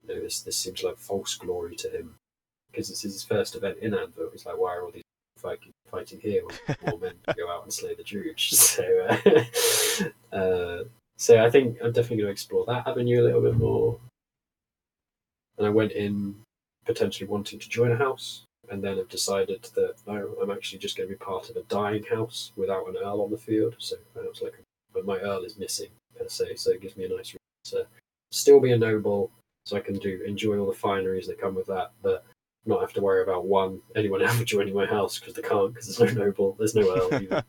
You 0.01 0.15
know, 0.15 0.19
this 0.19 0.41
this 0.41 0.57
seems 0.57 0.81
like 0.81 0.98
false 0.98 1.36
glory 1.36 1.75
to 1.75 1.89
him 1.89 2.15
because 2.72 2.89
it's 2.89 3.03
his 3.03 3.24
first 3.24 3.55
event 3.55 3.77
in 3.83 3.94
Anvil. 3.94 4.29
He's 4.31 4.48
like, 4.48 4.57
why 4.57 4.74
are 4.75 4.83
all 4.83 4.92
these 4.92 5.03
fighting, 5.37 5.74
fighting 5.94 6.20
here 6.20 6.42
when 6.46 6.77
more 6.88 7.00
men 7.00 7.14
go 7.38 7.51
out 7.51 7.64
and 7.64 7.74
slay 7.74 7.96
the 7.96 8.03
Druj. 8.03 8.53
So, 8.74 10.01
uh, 10.34 10.36
uh, 10.36 10.84
so 11.18 11.46
I 11.46 11.50
think 11.50 11.77
I'm 11.84 11.92
definitely 11.92 12.18
going 12.18 12.27
to 12.27 12.32
explore 12.32 12.66
that 12.66 12.88
avenue 12.88 13.22
a 13.22 13.25
little 13.25 13.42
bit 13.42 13.56
more. 13.56 14.00
And 15.58 15.68
I 15.68 15.70
went 15.70 15.92
in 15.92 16.36
potentially 16.86 17.27
wanting 17.27 17.60
to 17.60 17.70
join 17.70 17.92
a 17.92 17.96
house, 17.96 18.44
and 18.70 18.84
then 18.84 18.98
have 18.98 19.10
decided 19.10 19.70
that 19.75 19.94
no, 20.08 20.36
I'm 20.42 20.50
actually 20.50 20.79
just 20.79 20.98
going 20.98 21.08
to 21.08 21.14
be 21.14 21.24
part 21.24 21.50
of 21.50 21.58
a 21.58 21.64
dying 21.64 22.03
house 22.03 22.51
without 22.56 22.88
an 22.90 22.98
earl 22.98 23.22
on 23.22 23.29
the 23.29 23.38
field. 23.38 23.75
So 23.77 23.96
I 24.18 24.22
was 24.22 24.42
like, 24.42 24.53
but 24.94 25.06
my 25.06 25.20
earl 25.20 25.44
is 25.44 25.60
missing 25.60 25.90
per 26.18 26.27
se, 26.27 26.56
so 26.56 26.72
it 26.72 26.82
gives 26.82 26.98
me 26.98 27.06
a 27.06 27.10
nice 27.10 27.36
reason 27.36 27.40
to 27.66 27.88
still 28.32 28.60
be 28.60 28.72
a 28.72 28.77
noble, 28.77 29.29
so 29.66 29.77
I 29.77 29.82
can 29.82 30.00
do 30.00 30.24
enjoy 30.25 30.58
all 30.58 30.66
the 30.66 30.74
fineries 30.74 31.27
that 31.27 31.40
come 31.40 31.53
with 31.53 31.68
that, 31.68 31.92
but 32.01 32.25
not 32.66 32.80
have 32.80 32.94
to 32.94 33.02
worry 33.02 33.22
about 33.22 33.46
one 33.46 33.82
anyone 33.96 34.22
ever 34.22 34.44
joining 34.46 34.74
my 34.74 34.86
house 34.86 35.20
because 35.20 35.34
they 35.34 35.42
can't 35.42 35.74
because 35.74 35.96
there's 35.98 36.16
no 36.16 36.26
noble, 36.26 36.56
there's 36.58 36.76
no 36.76 36.96
earl, 36.96 37.44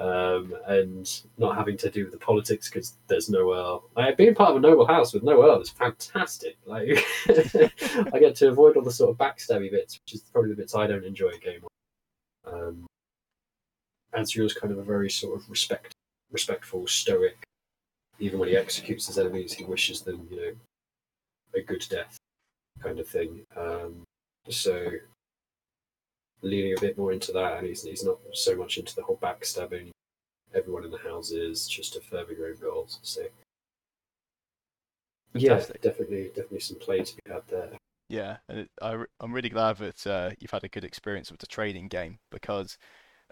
um, 0.00 0.54
and 0.66 1.22
not 1.38 1.56
having 1.56 1.76
to 1.76 1.90
do 1.90 2.04
with 2.04 2.12
the 2.12 2.18
politics 2.18 2.68
because 2.68 2.96
there's 3.06 3.30
no 3.30 3.54
earl. 3.54 3.84
Like, 3.96 4.16
being 4.16 4.34
part 4.34 4.50
of 4.50 4.56
a 4.56 4.60
noble 4.60 4.86
house 4.86 5.12
with 5.12 5.22
no 5.22 5.42
earl 5.44 5.60
is 5.60 5.70
fantastic. 5.70 6.58
Like 6.66 6.98
I 7.28 8.18
get 8.18 8.34
to 8.36 8.48
avoid 8.48 8.76
all 8.76 8.82
the 8.82 8.90
sort 8.90 9.10
of 9.10 9.18
backstabby 9.18 9.70
bits, 9.70 10.00
which 10.04 10.14
is 10.14 10.20
probably 10.32 10.50
the 10.50 10.56
bits 10.56 10.74
I 10.74 10.86
don't 10.86 11.04
enjoy 11.04 11.28
a 11.28 11.38
game. 11.38 11.64
Um, 12.44 12.86
is 14.14 14.54
kind 14.54 14.72
of 14.72 14.78
a 14.78 14.82
very 14.82 15.10
sort 15.10 15.40
of 15.40 15.48
respect, 15.48 15.92
respectful, 16.32 16.86
stoic. 16.86 17.38
Even 18.18 18.38
when 18.38 18.48
he 18.48 18.56
executes 18.56 19.06
his 19.06 19.18
enemies, 19.18 19.52
he 19.52 19.64
wishes 19.64 20.02
them, 20.02 20.26
you 20.30 20.36
know, 20.36 20.52
a 21.54 21.62
good 21.62 21.84
death, 21.88 22.16
kind 22.82 22.98
of 22.98 23.08
thing. 23.08 23.46
Um, 23.56 24.04
so 24.48 24.90
leaning 26.42 26.74
a 26.76 26.80
bit 26.80 26.96
more 26.96 27.12
into 27.12 27.32
that, 27.32 27.58
and 27.58 27.66
he's 27.66 27.82
he's 27.82 28.04
not 28.04 28.18
so 28.32 28.56
much 28.56 28.78
into 28.78 28.94
the 28.94 29.02
whole 29.02 29.18
backstabbing 29.22 29.90
everyone 30.54 30.84
in 30.84 30.90
the 30.90 30.98
houses 30.98 31.68
just 31.68 31.92
to 31.92 32.00
further 32.00 32.32
your 32.32 32.48
own 32.48 32.56
goals. 32.60 32.98
So 33.02 33.22
Fantastic. 35.32 35.80
yeah, 35.82 35.90
definitely 35.90 36.24
definitely 36.28 36.60
some 36.60 36.78
play 36.78 37.02
to 37.02 37.16
be 37.16 37.32
had 37.32 37.42
there. 37.48 37.70
Yeah, 38.08 38.38
and 38.48 38.60
it, 38.60 38.70
I, 38.82 39.04
I'm 39.20 39.32
really 39.32 39.48
glad 39.48 39.76
that 39.78 40.06
uh, 40.06 40.30
you've 40.40 40.50
had 40.50 40.64
a 40.64 40.68
good 40.68 40.84
experience 40.84 41.30
with 41.30 41.40
the 41.40 41.46
trading 41.46 41.86
game 41.86 42.18
because 42.32 42.76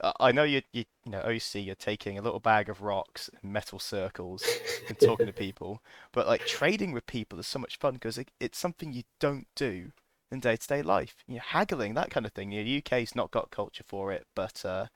uh, 0.00 0.12
I 0.20 0.30
know 0.30 0.44
you, 0.44 0.62
you 0.72 0.84
you 1.04 1.10
know 1.10 1.20
OC 1.20 1.56
you're 1.56 1.74
taking 1.74 2.18
a 2.18 2.22
little 2.22 2.38
bag 2.38 2.68
of 2.68 2.82
rocks 2.82 3.28
and 3.42 3.52
metal 3.52 3.80
circles 3.80 4.44
and 4.86 4.98
talking 4.98 5.26
to 5.26 5.32
people, 5.44 5.82
but 6.12 6.28
like 6.28 6.46
trading 6.46 6.92
with 6.92 7.06
people 7.06 7.38
is 7.40 7.46
so 7.46 7.58
much 7.58 7.78
fun 7.78 7.94
because 7.94 8.18
it, 8.18 8.30
it's 8.38 8.58
something 8.58 8.92
you 8.92 9.02
don't 9.18 9.48
do 9.56 9.90
in 10.30 10.40
day 10.40 10.56
to 10.56 10.66
day 10.66 10.82
life. 10.82 11.16
You 11.26 11.36
know, 11.36 11.42
haggling, 11.44 11.94
that 11.94 12.10
kind 12.10 12.26
of 12.26 12.32
thing. 12.32 12.52
You 12.52 12.64
know, 12.64 12.78
UK's 12.78 13.14
not 13.14 13.30
got 13.30 13.50
culture 13.50 13.84
for 13.86 14.12
it, 14.12 14.26
but 14.34 14.64
uh, 14.64 14.86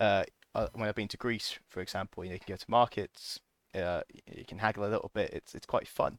uh, 0.00 0.24
uh, 0.54 0.68
when 0.74 0.88
I've 0.88 0.94
been 0.94 1.08
to 1.08 1.16
Greece, 1.16 1.58
for 1.68 1.80
example, 1.80 2.24
you, 2.24 2.30
know, 2.30 2.34
you 2.34 2.40
can 2.40 2.52
go 2.54 2.56
to 2.56 2.70
markets, 2.70 3.40
uh, 3.74 4.02
you 4.26 4.44
can 4.46 4.58
haggle 4.58 4.84
a 4.84 4.90
little 4.90 5.10
bit. 5.14 5.30
It's 5.32 5.54
it's 5.54 5.66
quite 5.66 5.88
fun. 5.88 6.18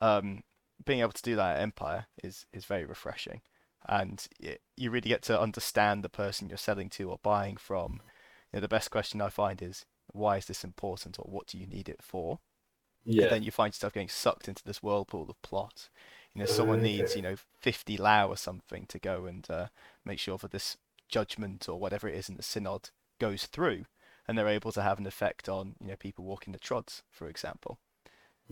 Um, 0.00 0.42
being 0.84 1.00
able 1.00 1.12
to 1.12 1.22
do 1.22 1.36
that 1.36 1.56
at 1.56 1.62
Empire 1.62 2.06
is 2.22 2.46
is 2.52 2.64
very 2.64 2.84
refreshing, 2.84 3.42
and 3.88 4.26
it, 4.40 4.62
you 4.76 4.90
really 4.90 5.08
get 5.08 5.22
to 5.22 5.40
understand 5.40 6.02
the 6.02 6.08
person 6.08 6.48
you're 6.48 6.58
selling 6.58 6.88
to 6.90 7.10
or 7.10 7.18
buying 7.22 7.56
from. 7.56 8.00
You 8.52 8.58
know, 8.58 8.60
the 8.60 8.68
best 8.68 8.90
question 8.90 9.20
I 9.20 9.28
find 9.28 9.60
is 9.60 9.84
why 10.12 10.38
is 10.38 10.46
this 10.46 10.64
important 10.64 11.18
or 11.18 11.24
what 11.28 11.46
do 11.46 11.58
you 11.58 11.66
need 11.66 11.88
it 11.88 12.00
for? 12.00 12.38
Yeah. 13.04 13.24
And 13.24 13.32
then 13.32 13.42
you 13.42 13.50
find 13.50 13.72
yourself 13.72 13.92
getting 13.92 14.08
sucked 14.08 14.48
into 14.48 14.64
this 14.64 14.82
whirlpool 14.82 15.28
of 15.28 15.40
plot 15.42 15.88
you 16.38 16.44
know, 16.44 16.50
someone 16.50 16.82
needs, 16.82 17.16
you 17.16 17.22
know, 17.22 17.34
50 17.60 17.96
liao 17.96 18.28
or 18.28 18.36
something 18.36 18.86
to 18.86 19.00
go 19.00 19.26
and 19.26 19.44
uh, 19.50 19.66
make 20.04 20.20
sure 20.20 20.38
that 20.38 20.52
this 20.52 20.76
judgment 21.08 21.68
or 21.68 21.80
whatever 21.80 22.08
it 22.08 22.14
is 22.14 22.28
in 22.28 22.36
the 22.36 22.44
synod 22.44 22.90
goes 23.18 23.46
through, 23.46 23.86
and 24.26 24.38
they're 24.38 24.46
able 24.46 24.70
to 24.70 24.82
have 24.82 25.00
an 25.00 25.06
effect 25.06 25.48
on, 25.48 25.74
you 25.80 25.88
know, 25.88 25.96
people 25.96 26.24
walking 26.24 26.52
the 26.52 26.60
trods, 26.60 27.02
for 27.10 27.28
example. 27.28 27.80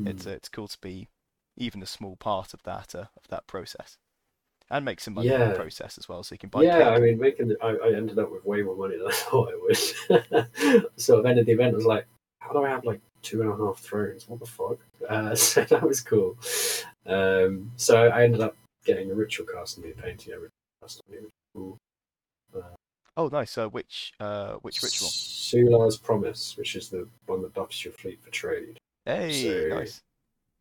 Mm. 0.00 0.08
It's 0.08 0.26
uh, 0.26 0.30
it's 0.30 0.48
cool 0.48 0.66
to 0.66 0.78
be 0.80 1.06
even 1.56 1.80
a 1.80 1.86
small 1.86 2.16
part 2.16 2.52
of 2.54 2.64
that 2.64 2.92
uh, 2.92 3.06
of 3.16 3.28
that 3.28 3.46
process, 3.46 3.98
and 4.68 4.84
make 4.84 4.98
some 4.98 5.14
money 5.14 5.28
yeah. 5.28 5.44
in 5.44 5.50
the 5.50 5.54
process 5.54 5.96
as 5.96 6.08
well, 6.08 6.24
so 6.24 6.34
you 6.34 6.38
can 6.38 6.48
buy. 6.48 6.64
Yeah, 6.64 6.78
cake. 6.78 6.86
I 6.88 6.98
mean, 6.98 7.20
making 7.20 7.48
the, 7.48 7.56
I, 7.62 7.88
I 7.88 7.96
ended 7.96 8.18
up 8.18 8.32
with 8.32 8.44
way 8.44 8.62
more 8.62 8.74
money 8.74 8.96
than 8.98 9.06
I 9.10 9.12
thought 9.12 9.52
I 9.52 9.60
would. 9.62 10.90
sort 10.96 11.20
of 11.20 11.26
ended 11.26 11.46
the 11.46 11.52
event 11.52 11.74
I 11.74 11.76
was 11.76 11.86
like, 11.86 12.08
how 12.40 12.52
do 12.52 12.64
I 12.64 12.68
have 12.68 12.84
like 12.84 13.00
two 13.22 13.42
and 13.42 13.50
a 13.50 13.56
half 13.56 13.78
thrones? 13.78 14.28
What 14.28 14.40
the 14.40 14.46
fuck? 14.46 14.78
Uh, 15.08 15.34
so 15.36 15.62
that 15.62 15.82
was 15.82 16.00
cool. 16.00 16.36
Um, 17.06 17.70
so 17.76 18.08
I 18.08 18.24
ended 18.24 18.40
up 18.40 18.56
getting 18.84 19.10
a 19.10 19.14
ritual 19.14 19.46
cast 19.46 19.76
and 19.76 19.86
be 19.86 19.92
painting 19.92 20.32
a 20.32 20.36
ritual 20.36 20.50
cast 20.82 21.02
on 21.08 21.14
me, 21.14 21.28
cool. 21.54 21.78
Uh, 22.54 22.74
oh, 23.16 23.28
nice. 23.28 23.56
Uh, 23.58 23.68
which 23.68 24.12
uh, 24.20 24.54
which 24.62 24.82
ritual? 24.82 25.08
Sular's 25.08 25.96
Promise, 25.96 26.56
which 26.56 26.76
is 26.76 26.88
the 26.88 27.06
one 27.26 27.42
that 27.42 27.54
buffs 27.54 27.84
your 27.84 27.92
fleet 27.92 28.20
for 28.22 28.30
trade. 28.30 28.78
Hey, 29.04 29.68
so, 29.70 29.76
nice. 29.76 30.00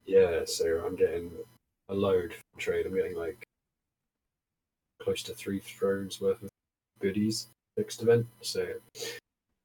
Yeah, 0.05 0.41
so 0.45 0.83
I'm 0.85 0.95
getting 0.95 1.31
a 1.89 1.93
load 1.93 2.33
from 2.33 2.59
trade. 2.59 2.85
I'm 2.85 2.95
getting 2.95 3.15
like 3.15 3.43
close 5.01 5.23
to 5.23 5.33
three 5.33 5.59
thrones 5.59 6.21
worth 6.21 6.41
of 6.43 6.49
goodies 6.99 7.47
next 7.77 8.01
event, 8.01 8.25
so 8.41 8.65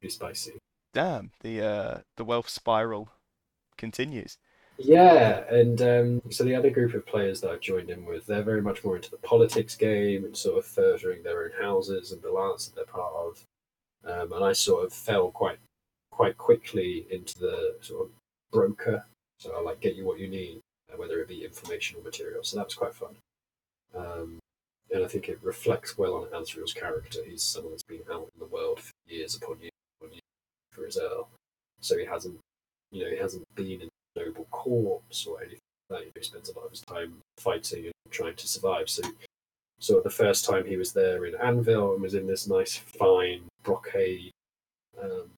pretty 0.00 0.12
spicy. 0.12 0.52
damn, 0.92 1.30
the 1.40 1.62
uh, 1.62 1.98
the 2.16 2.24
wealth 2.24 2.48
spiral 2.48 3.10
continues. 3.76 4.38
Yeah, 4.82 5.44
and 5.50 5.82
um, 5.82 6.22
so 6.30 6.42
the 6.42 6.54
other 6.54 6.70
group 6.70 6.94
of 6.94 7.04
players 7.06 7.42
that 7.42 7.50
I've 7.50 7.60
joined 7.60 7.90
in 7.90 8.06
with, 8.06 8.24
they're 8.24 8.42
very 8.42 8.62
much 8.62 8.82
more 8.82 8.96
into 8.96 9.10
the 9.10 9.18
politics 9.18 9.76
game 9.76 10.24
and 10.24 10.34
sort 10.34 10.56
of 10.56 10.64
furthering 10.64 11.22
their 11.22 11.44
own 11.44 11.50
houses 11.60 12.12
and 12.12 12.22
the 12.22 12.32
lands 12.32 12.66
that 12.66 12.74
they're 12.74 12.84
part 12.86 13.12
of. 13.14 13.44
Um, 14.06 14.32
and 14.32 14.42
I 14.42 14.54
sort 14.54 14.86
of 14.86 14.92
fell 14.94 15.30
quite 15.30 15.58
quite 16.10 16.38
quickly 16.38 17.06
into 17.10 17.38
the 17.38 17.76
sort 17.82 18.06
of 18.06 18.10
broker. 18.52 19.04
So 19.38 19.54
I 19.54 19.60
like 19.60 19.80
get 19.80 19.96
you 19.96 20.06
what 20.06 20.18
you 20.18 20.28
need, 20.28 20.60
uh, 20.90 20.96
whether 20.96 21.20
it 21.20 21.28
be 21.28 21.44
information 21.44 21.98
or 21.98 22.02
material. 22.02 22.42
So 22.42 22.56
that 22.56 22.66
was 22.66 22.74
quite 22.74 22.94
fun. 22.94 23.16
Um, 23.94 24.38
and 24.90 25.04
I 25.04 25.08
think 25.08 25.28
it 25.28 25.40
reflects 25.42 25.98
well 25.98 26.14
on 26.14 26.42
Azriel's 26.42 26.72
character. 26.72 27.20
He's 27.26 27.42
someone 27.42 27.72
that's 27.72 27.82
been 27.82 28.00
out 28.10 28.30
in 28.34 28.38
the 28.38 28.46
world 28.46 28.80
for 28.80 28.92
years 29.06 29.34
upon 29.34 29.60
years 29.60 29.72
upon 30.00 30.12
years 30.14 30.22
for 30.72 30.86
his 30.86 30.96
Earl. 30.96 31.28
So 31.80 31.98
he 31.98 32.06
hasn't, 32.06 32.38
you 32.92 33.04
know, 33.04 33.10
he 33.10 33.18
hasn't 33.18 33.44
been 33.54 33.82
in 33.82 33.89
noble 34.24 34.46
corps 34.50 35.02
or 35.26 35.40
anything 35.40 35.58
like 35.88 36.04
that. 36.04 36.12
He 36.14 36.24
spends 36.24 36.48
a 36.48 36.56
lot 36.56 36.66
of 36.66 36.70
his 36.70 36.80
time 36.80 37.14
fighting 37.38 37.86
and 37.86 37.94
trying 38.10 38.36
to 38.36 38.48
survive. 38.48 38.88
So, 38.88 39.96
of 39.96 40.04
the 40.04 40.10
first 40.10 40.44
time 40.44 40.66
he 40.66 40.76
was 40.76 40.92
there 40.92 41.24
in 41.24 41.34
Anvil 41.36 41.94
and 41.94 42.02
was 42.02 42.14
in 42.14 42.26
this 42.26 42.46
nice, 42.46 42.76
fine 42.76 43.42
brocade 43.62 44.30
um, 45.02 45.30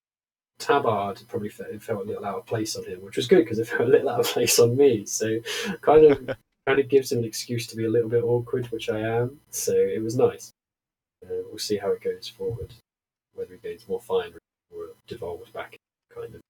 tabard, 0.58 1.20
it 1.20 1.28
probably 1.28 1.48
felt, 1.48 1.70
it 1.70 1.82
felt 1.82 2.04
a 2.04 2.08
little 2.08 2.24
out 2.24 2.38
of 2.38 2.46
place 2.46 2.76
on 2.76 2.84
him, 2.84 3.02
which 3.02 3.16
was 3.16 3.28
good 3.28 3.44
because 3.44 3.58
it 3.58 3.68
felt 3.68 3.82
a 3.82 3.84
little 3.92 4.08
out 4.08 4.20
of 4.20 4.26
place 4.26 4.58
on 4.58 4.76
me. 4.76 5.04
So, 5.06 5.38
kind 5.80 6.06
of. 6.06 6.36
kind 6.66 6.78
of 6.78 6.88
gives 6.88 7.10
him 7.10 7.18
an 7.18 7.24
excuse 7.24 7.66
to 7.66 7.76
be 7.76 7.86
a 7.86 7.90
little 7.90 8.08
bit 8.08 8.22
awkward, 8.22 8.66
which 8.66 8.88
I 8.88 9.00
am. 9.00 9.40
So 9.50 9.72
it 9.74 10.00
was 10.00 10.16
nice. 10.16 10.52
Uh, 11.24 11.42
we'll 11.48 11.58
see 11.58 11.76
how 11.76 11.90
it 11.90 12.02
goes 12.02 12.28
forward, 12.28 12.72
whether 13.34 13.54
he 13.54 13.58
gains 13.58 13.88
more 13.88 14.00
fine 14.00 14.32
or 14.72 14.90
devolves 15.08 15.50
back 15.50 15.76
kind 16.14 16.34
of 16.34 16.40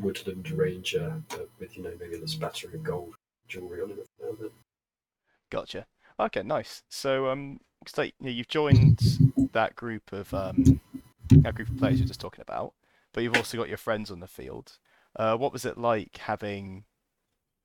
woodland 0.00 0.50
ranger, 0.50 1.22
but 1.28 1.48
with 1.58 1.76
you 1.76 1.82
know 1.82 1.92
maybe 2.00 2.16
the 2.16 2.28
splattering 2.28 2.74
of 2.74 2.82
gold 2.82 3.14
jewelry 3.48 3.82
on 3.82 3.96
then. 4.40 4.50
Gotcha. 5.50 5.86
Okay, 6.18 6.42
nice. 6.42 6.82
So 6.88 7.28
um, 7.28 7.60
so, 7.86 8.02
you 8.02 8.12
you've 8.20 8.48
joined 8.48 9.00
that 9.52 9.76
group 9.76 10.12
of 10.12 10.32
um, 10.32 10.80
that 11.30 11.54
group 11.54 11.68
of 11.68 11.76
players 11.76 11.98
you're 11.98 12.08
just 12.08 12.20
talking 12.20 12.42
about, 12.42 12.74
but 13.12 13.22
you've 13.22 13.36
also 13.36 13.58
got 13.58 13.68
your 13.68 13.78
friends 13.78 14.10
on 14.10 14.20
the 14.20 14.26
field. 14.26 14.78
Uh, 15.16 15.36
what 15.36 15.52
was 15.52 15.64
it 15.64 15.76
like 15.76 16.16
having 16.18 16.84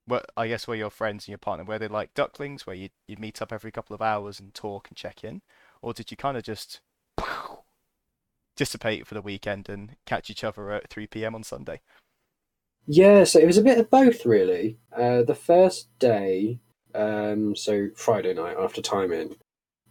well, 0.08 0.24
I 0.38 0.48
guess 0.48 0.68
were 0.68 0.76
your 0.76 0.90
friends 0.90 1.26
and 1.26 1.30
your 1.30 1.38
partner 1.38 1.66
were 1.66 1.78
they 1.78 1.88
like 1.88 2.14
ducklings 2.14 2.66
where 2.66 2.76
you'd, 2.76 2.92
you'd 3.08 3.20
meet 3.20 3.42
up 3.42 3.52
every 3.52 3.72
couple 3.72 3.94
of 3.94 4.02
hours 4.02 4.40
and 4.40 4.54
talk 4.54 4.88
and 4.88 4.98
check 4.98 5.24
in, 5.24 5.42
or 5.82 5.94
did 5.94 6.12
you 6.12 6.18
kind 6.18 6.38
of 6.38 6.44
just 6.44 6.80
dissipate 8.56 9.06
for 9.06 9.14
the 9.16 9.22
weekend 9.22 9.70
and 9.70 9.98
catch 10.06 10.30
each 10.30 10.44
other 10.44 10.72
at 10.72 10.90
3 10.90 11.08
p.m. 11.08 11.36
on 11.36 11.44
Sunday? 11.44 11.82
Yeah, 12.88 13.26
so 13.26 13.40
it 13.40 13.46
was 13.46 13.58
a 13.58 13.64
bit 13.64 13.80
of 13.80 13.90
both 13.90 14.26
really. 14.26 14.78
Uh, 14.96 15.22
the 15.24 15.36
first 15.36 15.90
day, 16.00 16.60
um, 16.96 17.56
so 17.56 17.90
Friday 17.96 18.34
night 18.34 18.56
after 18.58 18.82
time 18.82 19.12
in, 19.12 19.36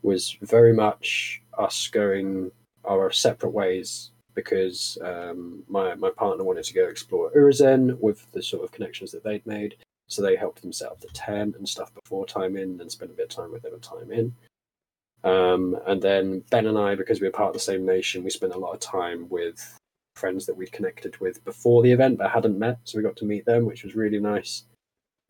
was 0.02 0.37
very 0.40 0.72
much 0.72 1.42
us 1.59 1.88
going 1.88 2.50
our 2.87 3.11
separate 3.11 3.50
ways 3.50 4.12
because 4.35 4.96
um, 5.02 5.62
my 5.68 5.94
my 5.94 6.11
partner 6.11 6.44
wanted 6.44 6.64
to 6.64 6.74
go 6.74 6.87
explore 6.88 7.30
Urizen 7.32 7.98
with 8.00 8.30
the 8.32 8.42
sort 8.42 8.64
of 8.64 8.72
connections 8.72 9.12
that 9.12 9.24
they'd 9.24 9.46
made, 9.46 9.76
so 10.09 10.22
they 10.22 10.37
helped 10.37 10.62
them 10.62 10.72
set 10.72 10.88
up 10.88 11.00
the 11.00 11.09
tent 11.09 11.56
and 11.56 11.68
stuff 11.68 11.92
before 11.94 12.26
time 12.26 12.56
in, 12.56 12.80
and 12.80 12.90
spent 12.90 13.11
a 13.11 13.14
bit 13.14 13.24
of 13.24 13.37
time 13.37 13.52
with 13.52 13.62
them 13.62 13.74
at 13.74 13.82
time 13.82 14.11
in. 14.11 14.35
Um, 15.22 15.78
and 15.87 16.00
then 16.00 16.44
Ben 16.50 16.66
and 16.66 16.78
I, 16.78 16.94
because 16.94 17.20
we 17.20 17.26
were 17.26 17.32
part 17.32 17.48
of 17.48 17.54
the 17.54 17.61
same 17.61 17.85
nation, 17.85 18.24
we 18.24 18.30
spent 18.30 18.54
a 18.54 18.59
lot 18.59 18.72
of 18.72 18.80
time 18.80 19.28
with 19.28 19.78
friends 20.16 20.46
that 20.46 20.57
we'd 20.57 20.72
connected 20.72 21.18
with 21.20 21.44
before 21.44 21.83
the 21.83 21.92
event 21.92 22.18
but 22.18 22.31
hadn't 22.31 22.59
met. 22.59 22.79
So 22.85 22.98
we 22.98 23.05
got 23.05 23.16
to 23.16 23.24
meet 23.24 23.44
them, 23.44 23.66
which 23.66 23.85
was 23.85 23.94
really 23.94 24.18
nice. 24.18 24.64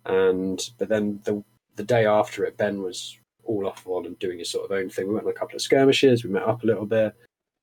And 0.04 0.60
but 0.78 0.88
then 0.88 1.20
the 1.24 1.42
the 1.76 1.84
day 1.84 2.06
after 2.06 2.44
it, 2.44 2.56
Ben 2.56 2.82
was 2.82 3.18
all 3.44 3.66
off 3.66 3.86
on 3.86 4.06
and 4.06 4.18
doing 4.18 4.38
his 4.38 4.50
sort 4.50 4.64
of 4.64 4.76
own 4.76 4.88
thing. 4.90 5.08
We 5.08 5.14
went 5.14 5.26
on 5.26 5.32
a 5.32 5.34
couple 5.34 5.56
of 5.56 5.62
skirmishes, 5.62 6.24
we 6.24 6.30
met 6.30 6.42
up 6.42 6.62
a 6.62 6.66
little 6.66 6.86
bit, 6.86 7.14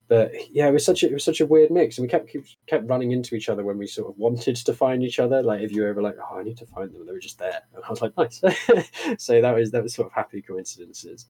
but 0.08 0.32
yeah, 0.52 0.68
it 0.68 0.74
was 0.74 0.86
such 0.86 1.04
a 1.04 1.08
it 1.08 1.14
was 1.14 1.24
such 1.24 1.42
a 1.42 1.46
weird 1.46 1.72
mix, 1.72 1.98
and 1.98 2.04
we 2.04 2.10
kept 2.10 2.36
kept, 2.68 2.90
running 2.90 3.12
into 3.12 3.36
each 3.36 3.50
other 3.50 3.64
when 3.64 3.78
we 3.78 3.88
sort 3.88 4.10
of 4.10 4.18
wanted 4.18 4.56
to 4.58 4.74
find 4.74 5.04
each 5.04 5.20
other. 5.20 5.42
Like 5.42 5.62
if 5.62 5.72
you 5.72 5.82
were 5.82 5.88
ever 5.88 6.02
like, 6.02 6.18
oh, 6.22 6.40
I 6.40 6.44
need 6.44 6.58
to 6.58 6.66
find 6.66 6.94
them, 6.94 7.06
they 7.06 7.12
were 7.12 7.20
just 7.20 7.40
there, 7.40 7.62
and 7.74 7.84
I 7.84 7.90
was 7.90 8.02
like, 8.02 8.16
nice. 8.18 8.40
so 9.18 9.42
that 9.42 9.56
was 9.56 9.72
that 9.72 9.84
was 9.84 9.94
sort 9.94 10.08
of 10.08 10.14
happy 10.14 10.42
coincidences. 10.42 11.30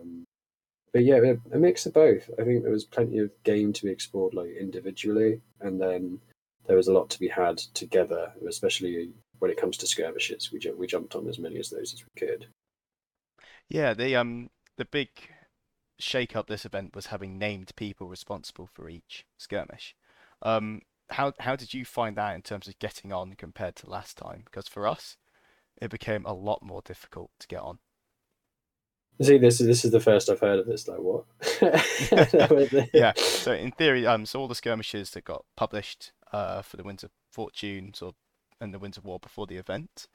Um, 0.00 0.24
but 0.92 1.04
yeah, 1.04 1.20
a 1.52 1.58
mix 1.58 1.86
of 1.86 1.94
both. 1.94 2.28
I 2.38 2.44
think 2.44 2.62
there 2.62 2.72
was 2.72 2.84
plenty 2.84 3.18
of 3.18 3.30
game 3.44 3.72
to 3.72 3.84
be 3.84 3.90
explored 3.90 4.34
like 4.34 4.50
individually, 4.58 5.40
and 5.60 5.80
then 5.80 6.20
there 6.66 6.76
was 6.76 6.88
a 6.88 6.92
lot 6.92 7.10
to 7.10 7.18
be 7.18 7.28
had 7.28 7.58
together, 7.58 8.32
especially 8.46 9.10
when 9.38 9.50
it 9.50 9.56
comes 9.56 9.76
to 9.78 9.86
skirmishes. 9.86 10.52
We 10.52 10.58
ju- 10.58 10.76
we 10.76 10.86
jumped 10.86 11.14
on 11.14 11.26
as 11.28 11.38
many 11.38 11.58
as 11.58 11.70
those 11.70 11.94
as 11.94 12.02
we 12.04 12.26
could. 12.26 12.46
Yeah, 13.68 13.94
the 13.94 14.16
um 14.16 14.50
the 14.76 14.84
big 14.84 15.08
shake 15.98 16.36
up 16.36 16.48
this 16.48 16.64
event 16.64 16.94
was 16.94 17.06
having 17.06 17.38
named 17.38 17.72
people 17.76 18.08
responsible 18.08 18.66
for 18.66 18.88
each 18.88 19.24
skirmish. 19.38 19.94
Um, 20.42 20.82
how 21.10 21.32
how 21.40 21.56
did 21.56 21.72
you 21.72 21.84
find 21.84 22.16
that 22.16 22.34
in 22.34 22.42
terms 22.42 22.68
of 22.68 22.78
getting 22.78 23.12
on 23.12 23.34
compared 23.34 23.76
to 23.76 23.90
last 23.90 24.18
time? 24.18 24.42
Because 24.44 24.68
for 24.68 24.86
us, 24.86 25.16
it 25.80 25.90
became 25.90 26.26
a 26.26 26.34
lot 26.34 26.62
more 26.62 26.82
difficult 26.82 27.30
to 27.40 27.48
get 27.48 27.60
on. 27.60 27.78
See, 29.22 29.38
this 29.38 29.60
is 29.60 29.66
this 29.66 29.84
is 29.84 29.90
the 29.92 30.00
first 30.00 30.28
I've 30.28 30.40
heard 30.40 30.58
of 30.58 30.66
this. 30.66 30.88
Like 30.88 30.98
what? 30.98 31.24
yeah. 32.92 33.12
So 33.42 33.52
in 33.52 33.72
theory, 33.72 34.06
um, 34.06 34.26
so 34.26 34.40
all 34.40 34.48
the 34.48 34.54
skirmishes 34.54 35.10
that 35.10 35.24
got 35.24 35.44
published 35.56 36.12
uh, 36.32 36.62
for 36.62 36.76
the 36.76 36.82
Winds 36.82 37.02
of 37.04 37.10
Fortune, 37.30 37.92
or 38.00 38.12
and 38.60 38.72
the 38.72 38.78
Winds 38.78 38.96
of 38.96 39.04
War 39.04 39.18
before 39.18 39.46
the 39.46 39.56
event, 39.56 40.06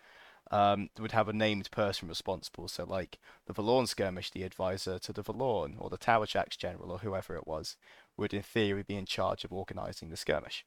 um, 0.51 0.89
would 0.99 1.11
have 1.11 1.27
a 1.27 1.33
named 1.33 1.69
person 1.71 2.07
responsible. 2.07 2.67
So, 2.67 2.85
like 2.85 3.19
the 3.45 3.53
Vallorn 3.53 3.87
skirmish, 3.87 4.31
the 4.31 4.43
advisor 4.43 4.97
to 4.99 5.13
the 5.13 5.23
Vallorn, 5.23 5.75
or 5.77 5.89
the 5.89 5.97
Tower 5.97 6.25
Jacks 6.25 6.57
general, 6.57 6.91
or 6.91 6.99
whoever 6.99 7.35
it 7.35 7.47
was, 7.47 7.75
would 8.15 8.33
in 8.33 8.41
theory 8.41 8.83
be 8.83 8.95
in 8.95 9.05
charge 9.05 9.43
of 9.43 9.51
organising 9.51 10.09
the 10.09 10.17
skirmish. 10.17 10.65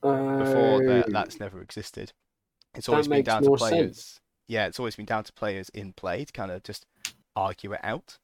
Before 0.00 0.84
that, 0.84 1.04
Oh, 1.08 1.12
that's 1.12 1.40
never 1.40 1.60
existed. 1.60 2.12
It's 2.74 2.88
always 2.88 3.08
been 3.08 3.24
down 3.24 3.42
to 3.42 3.50
players. 3.56 3.96
sense. 3.96 4.20
Yeah, 4.48 4.66
it's 4.66 4.78
always 4.78 4.96
been 4.96 5.06
down 5.06 5.24
to 5.24 5.32
players 5.32 5.68
in 5.68 5.92
play 5.92 6.24
to 6.24 6.32
kind 6.32 6.50
of 6.50 6.62
just 6.62 6.86
argue 7.36 7.72
it 7.72 7.80
out. 7.82 8.18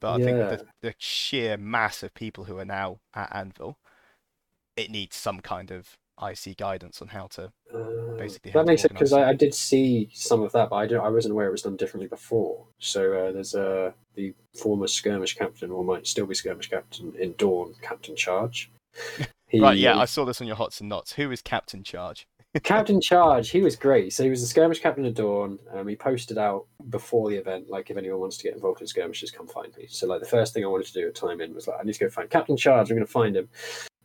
But 0.00 0.20
I 0.20 0.24
think 0.24 0.36
the, 0.36 0.66
the 0.82 0.94
sheer 0.98 1.56
mass 1.56 2.02
of 2.02 2.14
people 2.14 2.44
who 2.44 2.58
are 2.58 2.64
now 2.66 2.98
at 3.14 3.34
Anvil, 3.34 3.78
it 4.76 4.90
needs 4.90 5.16
some 5.16 5.40
kind 5.40 5.70
of 5.70 5.96
IC 6.22 6.56
guidance 6.56 7.02
on 7.02 7.08
how 7.08 7.26
to 7.26 7.52
Uh, 7.74 8.16
basically 8.16 8.50
that 8.50 8.66
makes 8.66 8.82
sense 8.82 8.92
because 8.92 9.12
I, 9.12 9.30
I 9.30 9.32
did 9.34 9.54
see 9.54 10.08
some 10.12 10.42
of 10.42 10.52
that, 10.52 10.70
but 10.70 10.76
I, 10.76 10.86
don't, 10.86 11.04
I 11.04 11.08
wasn't 11.08 11.32
aware 11.32 11.48
it 11.48 11.52
was 11.52 11.62
done 11.62 11.76
differently 11.76 12.08
before. 12.08 12.66
So 12.78 13.12
uh, 13.12 13.32
there's 13.32 13.54
uh, 13.54 13.92
the 14.14 14.34
former 14.54 14.86
skirmish 14.86 15.34
captain, 15.36 15.70
or 15.70 15.84
might 15.84 16.06
still 16.06 16.26
be 16.26 16.34
skirmish 16.34 16.70
captain 16.70 17.14
in 17.18 17.34
Dawn, 17.36 17.74
Captain 17.82 18.16
Charge. 18.16 18.70
He, 19.48 19.60
Right, 19.60 19.78
yeah, 19.78 19.98
I 19.98 20.06
saw 20.06 20.24
this 20.24 20.40
on 20.40 20.46
your 20.46 20.56
Hots 20.56 20.80
and 20.80 20.88
Knots. 20.88 21.12
Who 21.14 21.30
is 21.30 21.40
Captain 21.42 21.82
Charge? 21.82 22.26
Captain 22.62 23.00
Charge, 23.00 23.50
he 23.50 23.60
was 23.60 23.76
great. 23.76 24.12
So 24.12 24.22
he 24.22 24.30
was 24.30 24.40
the 24.40 24.46
skirmish 24.46 24.80
captain 24.80 25.04
of 25.04 25.14
Dawn. 25.14 25.58
Um, 25.72 25.88
he 25.88 25.96
posted 25.96 26.38
out 26.38 26.66
before 26.90 27.28
the 27.28 27.36
event, 27.36 27.68
like 27.68 27.90
if 27.90 27.96
anyone 27.96 28.20
wants 28.20 28.36
to 28.38 28.44
get 28.44 28.54
involved 28.54 28.80
in 28.80 28.86
skirmishes, 28.86 29.30
come 29.30 29.46
find 29.46 29.76
me. 29.76 29.86
So 29.88 30.06
like 30.06 30.20
the 30.20 30.26
first 30.26 30.54
thing 30.54 30.64
I 30.64 30.68
wanted 30.68 30.86
to 30.88 30.92
do 30.92 31.08
at 31.08 31.14
time 31.14 31.40
in 31.40 31.54
was 31.54 31.66
like 31.66 31.78
I 31.80 31.82
need 31.82 31.94
to 31.94 32.00
go 32.00 32.10
find 32.10 32.30
Captain 32.30 32.56
Charge. 32.56 32.90
I'm 32.90 32.96
going 32.96 33.06
to 33.06 33.12
find 33.12 33.36
him, 33.36 33.48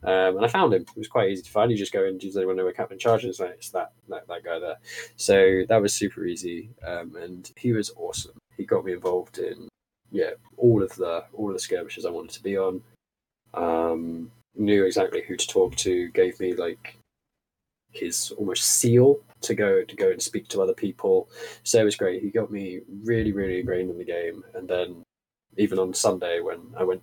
um, 0.04 0.38
and 0.38 0.46
I 0.46 0.48
found 0.48 0.74
him. 0.74 0.82
It 0.82 0.98
was 0.98 1.08
quite 1.08 1.30
easy 1.30 1.44
to 1.44 1.52
find. 1.52 1.72
You 1.72 1.78
just 1.78 1.94
go 1.94 2.06
and 2.06 2.20
does 2.20 2.38
anyone 2.38 2.56
know 2.56 2.64
where 2.64 2.74
Captain 2.74 3.00
Charge 3.00 3.26
is? 3.26 3.40
Like 3.40 3.52
it's 3.52 3.70
that 3.70 3.94
that, 4.10 4.28
that 4.28 4.44
guy 4.44 4.60
there. 4.60 4.78
So 5.16 5.64
that 5.70 5.82
was 5.82 5.94
super 5.94 6.26
easy, 6.26 6.70
um, 6.86 7.16
and 7.16 7.52
he 7.56 7.74
was 7.74 7.92
awesome. 7.96 8.38
He 8.58 8.66
got 8.66 8.86
me 8.86 8.94
involved 8.94 9.38
in 9.38 9.68
yeah 10.12 10.32
all 10.58 10.84
of 10.84 10.94
the 10.96 11.24
all 11.34 11.48
of 11.48 11.54
the 11.54 11.60
skirmishes 11.60 12.06
I 12.06 12.12
wanted 12.12 12.32
to 12.32 12.44
be 12.44 12.58
on. 12.58 12.82
Um, 13.54 14.32
knew 14.56 14.86
exactly 14.86 15.22
who 15.28 15.38
to 15.38 15.48
talk 15.48 15.76
to. 15.78 16.10
Gave 16.10 16.40
me 16.40 16.54
like 16.54 16.98
his 17.92 18.32
almost 18.38 18.64
seal 18.64 19.20
to 19.42 19.54
go 19.56 19.84
to 19.84 19.96
go 19.96 20.10
and 20.12 20.22
speak 20.22 20.48
to 20.50 20.62
other 20.62 20.74
people. 20.74 21.30
So 21.64 21.80
it 21.80 21.84
was 21.86 21.96
great. 21.96 22.22
He 22.22 22.30
got 22.30 22.52
me 22.52 22.82
really, 23.04 23.32
really 23.32 23.60
ingrained 23.60 23.90
in 23.90 23.98
the 23.98 24.04
game. 24.06 24.44
And 24.54 24.68
then 24.68 25.04
even 25.58 25.80
on 25.80 25.94
Sunday 25.94 26.40
when 26.42 26.60
I 26.78 26.84
went, 26.84 27.02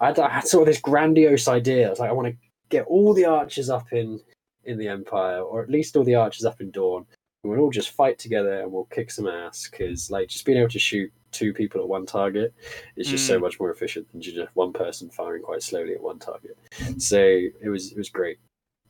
I 0.00 0.06
had, 0.06 0.18
I 0.18 0.28
had 0.28 0.46
sort 0.46 0.62
of 0.62 0.66
this 0.66 0.80
grandiose 0.80 1.48
idea. 1.48 1.86
I 1.86 1.90
was 1.90 1.98
like, 2.00 2.10
I 2.10 2.12
want 2.12 2.28
to 2.28 2.36
get 2.68 2.86
all 2.86 3.14
the 3.14 3.24
archers 3.24 3.70
up 3.70 3.92
in 3.92 4.20
in 4.64 4.76
the 4.78 4.88
Empire, 4.88 5.40
or 5.40 5.62
at 5.62 5.70
least 5.70 5.96
all 5.96 6.04
the 6.04 6.14
archers 6.16 6.44
up 6.44 6.60
in 6.60 6.70
Dawn. 6.70 7.06
And 7.42 7.50
we'll 7.52 7.60
all 7.60 7.70
just 7.70 7.90
fight 7.90 8.18
together 8.18 8.60
and 8.60 8.70
we'll 8.70 8.84
kick 8.86 9.10
some 9.10 9.26
ass. 9.28 9.68
Because 9.70 10.10
like 10.10 10.28
just 10.28 10.44
being 10.44 10.58
able 10.58 10.68
to 10.70 10.78
shoot 10.78 11.10
two 11.30 11.52
people 11.52 11.80
at 11.80 11.88
one 11.88 12.06
target 12.06 12.52
is 12.96 13.06
just 13.08 13.26
so 13.26 13.38
Mm. 13.38 13.42
much 13.42 13.60
more 13.60 13.70
efficient 13.70 14.10
than 14.10 14.20
just 14.20 14.38
one 14.54 14.72
person 14.72 15.10
firing 15.10 15.42
quite 15.42 15.62
slowly 15.62 15.94
at 15.94 16.02
one 16.02 16.18
target. 16.18 16.58
So 16.98 17.18
it 17.18 17.68
was 17.68 17.92
it 17.92 17.98
was 17.98 18.08
great. 18.08 18.38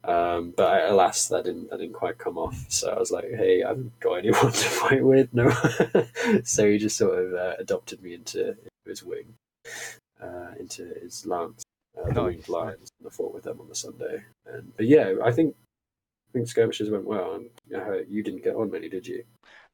Um, 0.09 0.55
but 0.57 0.71
I, 0.73 0.87
alas, 0.87 1.29
that 1.29 1.45
didn't 1.45 1.69
that 1.71 1.79
didn't 1.79 1.93
quite 1.95 2.17
come 2.19 2.39
off. 2.39 2.65
So 2.69 2.91
I 2.91 2.99
was 2.99 3.11
like, 3.11 3.27
"Hey, 3.31 3.63
I 3.63 3.69
haven't 3.69 3.99
got 4.01 4.15
anyone 4.15 4.53
to 4.53 4.69
fight 4.69 5.05
with." 5.05 5.33
No, 5.35 5.51
so 6.45 6.69
he 6.71 6.79
just 6.79 6.97
sort 6.97 7.19
of 7.25 7.35
uh, 7.35 7.55
adopted 7.59 8.03
me 8.03 8.15
into 8.15 8.57
his 8.87 9.03
wing, 9.03 9.35
uh, 10.23 10.53
into 10.59 10.85
his 11.03 11.27
lance. 11.27 11.63
uh, 12.01 12.11
the 12.13 12.23
Winged 12.23 12.49
Lions. 12.49 12.91
and 12.99 13.09
I 13.09 13.11
fought 13.11 13.35
with 13.35 13.45
them 13.45 13.61
on 13.61 13.69
the 13.69 13.75
Sunday. 13.75 14.23
And 14.47 14.75
but 14.77 14.87
yeah, 14.87 15.13
I 15.23 15.31
think 15.31 15.55
I 16.31 16.33
think 16.33 16.49
skirmishes 16.49 16.91
went 16.91 17.05
well. 17.05 17.35
And 17.35 17.51
uh, 17.75 17.99
you 18.09 18.23
didn't 18.23 18.45
get 18.45 18.57
on 18.57 18.71
many, 18.71 18.89
did 18.89 19.07
you? 19.07 19.25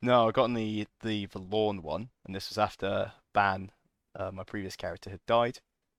No, 0.03 0.29
I 0.29 0.33
got 0.33 0.45
on 0.45 0.55
the 0.55 0.87
the 1.03 1.27
Vallorn 1.29 1.83
one, 1.83 2.09
and 2.27 2.35
this 2.35 2.49
was 2.49 2.59
after 2.59 3.13
Ban, 3.33 3.71
uh, 4.17 4.33
my 4.33 4.43
previous 4.43 4.75
character, 4.77 5.11
had 5.11 5.21
died. 5.27 5.59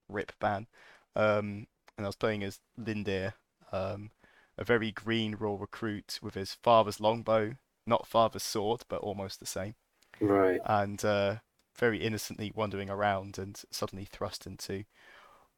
Rip 0.09 0.33
Ban. 0.39 0.67
Um, 1.15 1.67
and 1.97 2.05
I 2.05 2.09
was 2.09 2.17
playing 2.17 2.43
as 2.43 2.59
Lindir, 2.77 3.33
um, 3.71 4.11
a 4.57 4.63
very 4.63 4.91
green 4.91 5.35
raw 5.35 5.55
recruit 5.59 6.19
with 6.21 6.35
his 6.35 6.53
father's 6.53 6.99
longbow, 6.99 7.55
not 7.85 8.07
father's 8.07 8.43
sword, 8.43 8.83
but 8.87 9.01
almost 9.01 9.39
the 9.39 9.45
same, 9.45 9.75
Right. 10.19 10.61
and 10.65 11.03
uh, 11.03 11.35
very 11.77 11.99
innocently 12.01 12.51
wandering 12.55 12.89
around 12.89 13.37
and 13.37 13.61
suddenly 13.71 14.05
thrust 14.05 14.45
into 14.47 14.85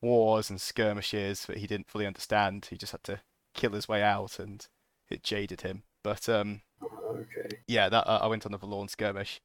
wars 0.02 0.50
and 0.50 0.62
skirmishes 0.62 1.46
that 1.46 1.58
he 1.58 1.68
didn't 1.68 1.90
fully 1.90 2.06
understand. 2.06 2.68
He 2.70 2.78
just 2.78 2.92
had 2.92 3.04
to 3.06 3.22
kill 3.54 3.72
his 3.72 3.88
way 3.88 4.04
out, 4.04 4.40
and 4.40 4.66
it 5.10 5.24
jaded 5.24 5.62
him. 5.62 5.84
But 6.04 6.28
um, 6.30 6.62
Okay. 6.82 7.58
yeah, 7.68 7.90
that 7.90 8.08
uh, 8.08 8.20
I 8.22 8.28
went 8.28 8.46
on 8.46 8.52
the 8.52 8.58
Vallorn 8.60 8.90
skirmish. 8.90 9.42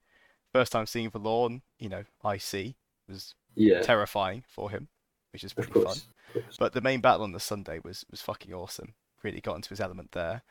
First 0.53 0.73
time 0.73 0.87
seeing 0.87 1.11
Vallorn, 1.11 1.63
you 1.79 1.89
know, 1.89 2.05
I 2.23 2.35
IC 2.35 2.77
was 3.09 3.35
Yeah. 3.55 3.81
terrifying 3.83 4.45
for 4.49 4.71
him, 4.71 4.89
which 5.33 5.45
is 5.45 5.53
pretty 5.53 5.73
fun. 5.73 5.85
course. 5.85 6.57
But 6.59 6.73
the 6.73 6.81
main 6.81 7.01
battle 7.01 7.23
on 7.23 7.33
the 7.33 7.41
Sunday 7.41 7.81
was 7.83 8.05
was 8.11 8.21
fucking 8.23 8.53
awesome. 8.53 8.95
Really 9.23 9.41
got 9.41 9.57
into 9.57 9.71
his 9.71 9.81
element 9.81 10.13
there, 10.13 10.43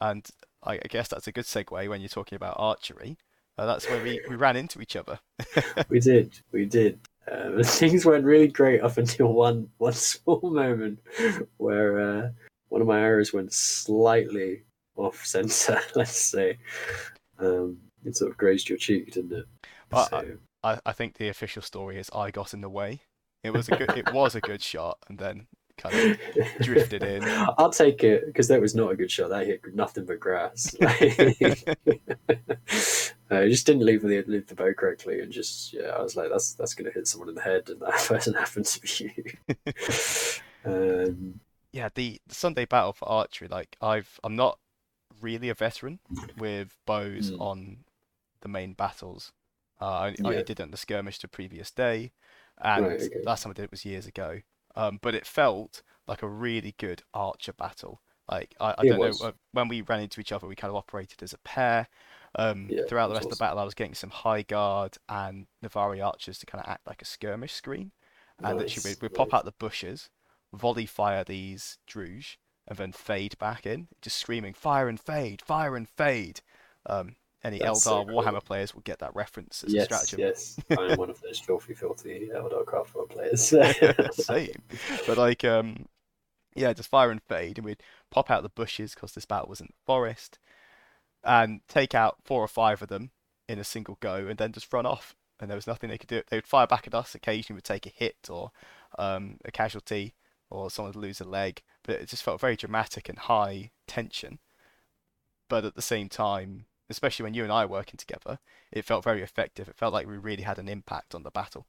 and 0.00 0.28
I, 0.62 0.78
guess 0.78 1.08
that's 1.08 1.26
a 1.26 1.32
good 1.32 1.44
segue 1.44 1.88
when 1.88 2.00
you're 2.00 2.08
talking 2.08 2.36
about 2.36 2.56
archery. 2.58 3.18
Uh, 3.56 3.66
that's 3.66 3.88
where 3.88 4.02
we, 4.02 4.20
we 4.28 4.34
ran 4.34 4.56
into 4.56 4.80
each 4.80 4.96
other. 4.96 5.20
we 5.88 6.00
did. 6.00 6.40
We 6.50 6.64
did. 6.64 6.98
Um, 7.30 7.62
things 7.64 8.04
went 8.04 8.24
really 8.24 8.48
great 8.48 8.82
up 8.82 8.96
until 8.96 9.32
one 9.32 9.68
one 9.78 9.92
small 9.94 10.40
moment 10.42 11.00
where 11.58 12.00
uh, 12.00 12.28
one 12.68 12.80
of 12.80 12.86
my 12.86 13.00
arrows 13.00 13.32
went 13.32 13.52
slightly 13.52 14.64
off 14.96 15.24
center. 15.24 15.80
Let's 15.94 16.16
say 16.16 16.58
um, 17.38 17.78
it 18.04 18.16
sort 18.16 18.30
of 18.30 18.36
grazed 18.36 18.68
your 18.68 18.78
cheek, 18.78 19.12
didn't 19.12 19.32
it? 19.32 19.46
Well, 19.92 20.08
So, 20.08 20.24
I, 20.62 20.80
I 20.84 20.92
think 20.92 21.16
the 21.16 21.28
official 21.28 21.62
story 21.62 21.98
is 21.98 22.10
I 22.14 22.30
got 22.30 22.54
in 22.54 22.60
the 22.60 22.70
way. 22.70 23.02
It 23.42 23.52
was 23.52 23.68
a 23.68 23.76
good 23.76 23.90
it 23.90 24.12
was 24.12 24.34
a 24.34 24.40
good 24.40 24.62
shot, 24.62 24.98
and 25.08 25.18
then 25.18 25.46
kind 25.76 25.98
of 25.98 26.18
drifted 26.60 27.02
in. 27.02 27.22
I'll 27.58 27.70
take 27.70 28.04
it 28.04 28.26
because 28.26 28.48
that 28.48 28.60
was 28.60 28.74
not 28.74 28.92
a 28.92 28.96
good 28.96 29.10
shot. 29.10 29.30
That 29.30 29.46
hit 29.46 29.62
nothing 29.74 30.06
but 30.06 30.20
grass. 30.20 30.74
I 33.30 33.48
just 33.48 33.66
didn't 33.66 33.84
leave 33.84 34.02
the 34.02 34.22
leave 34.26 34.46
the 34.46 34.54
bow 34.54 34.72
correctly, 34.74 35.20
and 35.20 35.32
just 35.32 35.72
yeah, 35.72 35.88
I 35.88 36.02
was 36.02 36.16
like, 36.16 36.30
that's 36.30 36.54
that's 36.54 36.74
gonna 36.74 36.90
hit 36.90 37.08
someone 37.08 37.28
in 37.28 37.34
the 37.34 37.42
head, 37.42 37.68
and 37.68 37.80
that 37.80 38.04
person 38.06 38.34
happened 38.34 38.66
to 38.66 38.80
be 38.80 39.34
you. 39.46 39.54
um, 40.64 41.40
yeah, 41.72 41.88
the, 41.94 42.20
the 42.26 42.34
Sunday 42.34 42.64
battle 42.64 42.92
for 42.92 43.08
archery, 43.08 43.48
like 43.48 43.76
I've 43.80 44.20
I'm 44.22 44.36
not 44.36 44.58
really 45.20 45.48
a 45.48 45.54
veteran 45.54 46.00
with 46.36 46.76
bows 46.86 47.30
Mm. 47.30 47.38
on 47.38 47.84
the 48.40 48.48
main 48.48 48.74
battles. 48.74 49.32
Uh, 49.80 49.86
I, 49.86 50.16
I 50.24 50.30
only 50.30 50.42
did 50.42 50.60
it 50.60 50.62
on 50.62 50.70
the 50.70 50.76
skirmish 50.76 51.18
the 51.18 51.28
previous 51.28 51.70
day, 51.70 52.12
and 52.58 52.86
Right, 52.86 53.02
okay. 53.02 53.22
last 53.24 53.42
time 53.42 53.50
I 53.50 53.54
did 53.54 53.64
it 53.64 53.70
was 53.70 53.84
years 53.84 54.06
ago. 54.06 54.40
Um, 54.76 54.98
but 55.02 55.14
it 55.14 55.26
felt 55.26 55.82
like 56.06 56.22
a 56.22 56.28
really 56.28 56.74
good 56.78 57.02
archer 57.12 57.52
battle. 57.52 58.00
Like 58.30 58.54
I, 58.60 58.74
I 58.78 58.84
don't 58.84 58.98
was. 58.98 59.20
know 59.20 59.28
uh, 59.28 59.32
when 59.52 59.68
we 59.68 59.82
ran 59.82 60.00
into 60.00 60.20
each 60.20 60.32
other, 60.32 60.46
we 60.46 60.56
kind 60.56 60.70
of 60.70 60.76
operated 60.76 61.22
as 61.22 61.32
a 61.32 61.38
pair. 61.38 61.88
Um, 62.36 62.66
Yeah, 62.68 62.82
throughout 62.86 63.08
the 63.08 63.14
rest 63.14 63.26
of 63.26 63.30
the 63.30 63.36
battle, 63.36 63.58
I 63.58 63.64
was 63.64 63.74
getting 63.74 63.94
some 63.94 64.10
high 64.10 64.42
guard 64.42 64.96
and 65.08 65.46
Navarr 65.62 66.00
archers 66.02 66.38
to 66.38 66.46
kind 66.46 66.62
of 66.64 66.70
act 66.70 66.86
like 66.86 67.02
a 67.02 67.04
skirmish 67.04 67.52
screen 67.52 67.92
and 68.42 68.58
literally 68.58 68.82
nice, 68.90 68.96
we 69.00 69.06
we 69.06 69.08
pop 69.08 69.32
nice. 69.32 69.34
out 69.34 69.44
the 69.44 69.52
bushes, 69.52 70.10
volley 70.52 70.86
fire 70.86 71.24
these 71.24 71.78
Druj, 71.88 72.36
and 72.66 72.78
then 72.78 72.92
fade 72.92 73.38
back 73.38 73.66
in, 73.66 73.88
just 74.02 74.16
screaming 74.18 74.54
fire 74.54 74.88
and 74.88 75.00
fade, 75.00 75.42
fire 75.42 75.76
and 75.76 75.88
fade. 75.88 76.40
Um, 76.86 77.16
any 77.44 77.58
That's 77.58 77.82
so 77.82 78.04
Eldar 78.04 78.08
cool. 78.08 78.22
Warhammer 78.22 78.44
players 78.44 78.74
will 78.74 78.82
get 78.82 79.00
that 79.00 79.14
reference 79.14 79.62
as 79.62 79.74
a 79.74 79.84
strategy. 79.84 80.16
Yes, 80.18 80.56
stratagem. 80.64 80.76
yes. 80.78 80.88
I 80.88 80.92
am 80.92 80.98
one 80.98 81.10
of 81.10 81.20
those 81.20 81.38
filthy, 81.38 81.74
filthy 81.74 82.30
Eldar 82.34 82.64
Craftworld 82.64 83.10
players. 83.10 83.42
Same, 84.24 84.62
but 85.06 85.18
like 85.18 85.44
um, 85.44 85.86
yeah, 86.54 86.72
just 86.72 86.88
fire 86.88 87.10
and 87.10 87.22
fade, 87.22 87.58
and 87.58 87.64
we'd 87.64 87.82
pop 88.10 88.30
out 88.30 88.42
the 88.42 88.48
bushes 88.48 88.94
because 88.94 89.12
this 89.12 89.26
battle 89.26 89.48
was 89.48 89.60
in 89.60 89.66
the 89.66 89.74
forest, 89.84 90.38
and 91.22 91.60
take 91.68 91.94
out 91.94 92.16
four 92.24 92.42
or 92.42 92.48
five 92.48 92.80
of 92.80 92.88
them 92.88 93.10
in 93.48 93.58
a 93.58 93.64
single 93.64 93.98
go, 94.00 94.26
and 94.26 94.38
then 94.38 94.52
just 94.52 94.72
run 94.72 94.86
off. 94.86 95.14
And 95.40 95.50
there 95.50 95.56
was 95.56 95.66
nothing 95.66 95.90
they 95.90 95.98
could 95.98 96.08
do. 96.08 96.22
They 96.30 96.36
would 96.38 96.46
fire 96.46 96.66
back 96.66 96.86
at 96.86 96.94
us. 96.94 97.14
Occasionally, 97.14 97.56
would 97.56 97.64
take 97.64 97.86
a 97.86 97.90
hit 97.90 98.28
or 98.30 98.52
um, 98.98 99.38
a 99.44 99.50
casualty, 99.50 100.14
or 100.48 100.70
someone 100.70 100.92
would 100.94 101.02
lose 101.02 101.20
a 101.20 101.24
leg. 101.24 101.62
But 101.82 101.96
it 101.96 102.08
just 102.08 102.22
felt 102.22 102.40
very 102.40 102.56
dramatic 102.56 103.08
and 103.08 103.18
high 103.18 103.72
tension. 103.86 104.38
But 105.50 105.64
at 105.64 105.74
the 105.74 105.82
same 105.82 106.08
time, 106.08 106.66
especially 106.90 107.24
when 107.24 107.34
you 107.34 107.42
and 107.42 107.52
I 107.52 107.64
were 107.64 107.72
working 107.72 107.96
together, 107.96 108.38
it 108.72 108.84
felt 108.84 109.04
very 109.04 109.22
effective. 109.22 109.68
It 109.68 109.76
felt 109.76 109.92
like 109.92 110.06
we 110.06 110.16
really 110.16 110.42
had 110.42 110.58
an 110.58 110.68
impact 110.68 111.14
on 111.14 111.22
the 111.22 111.30
battle. 111.30 111.66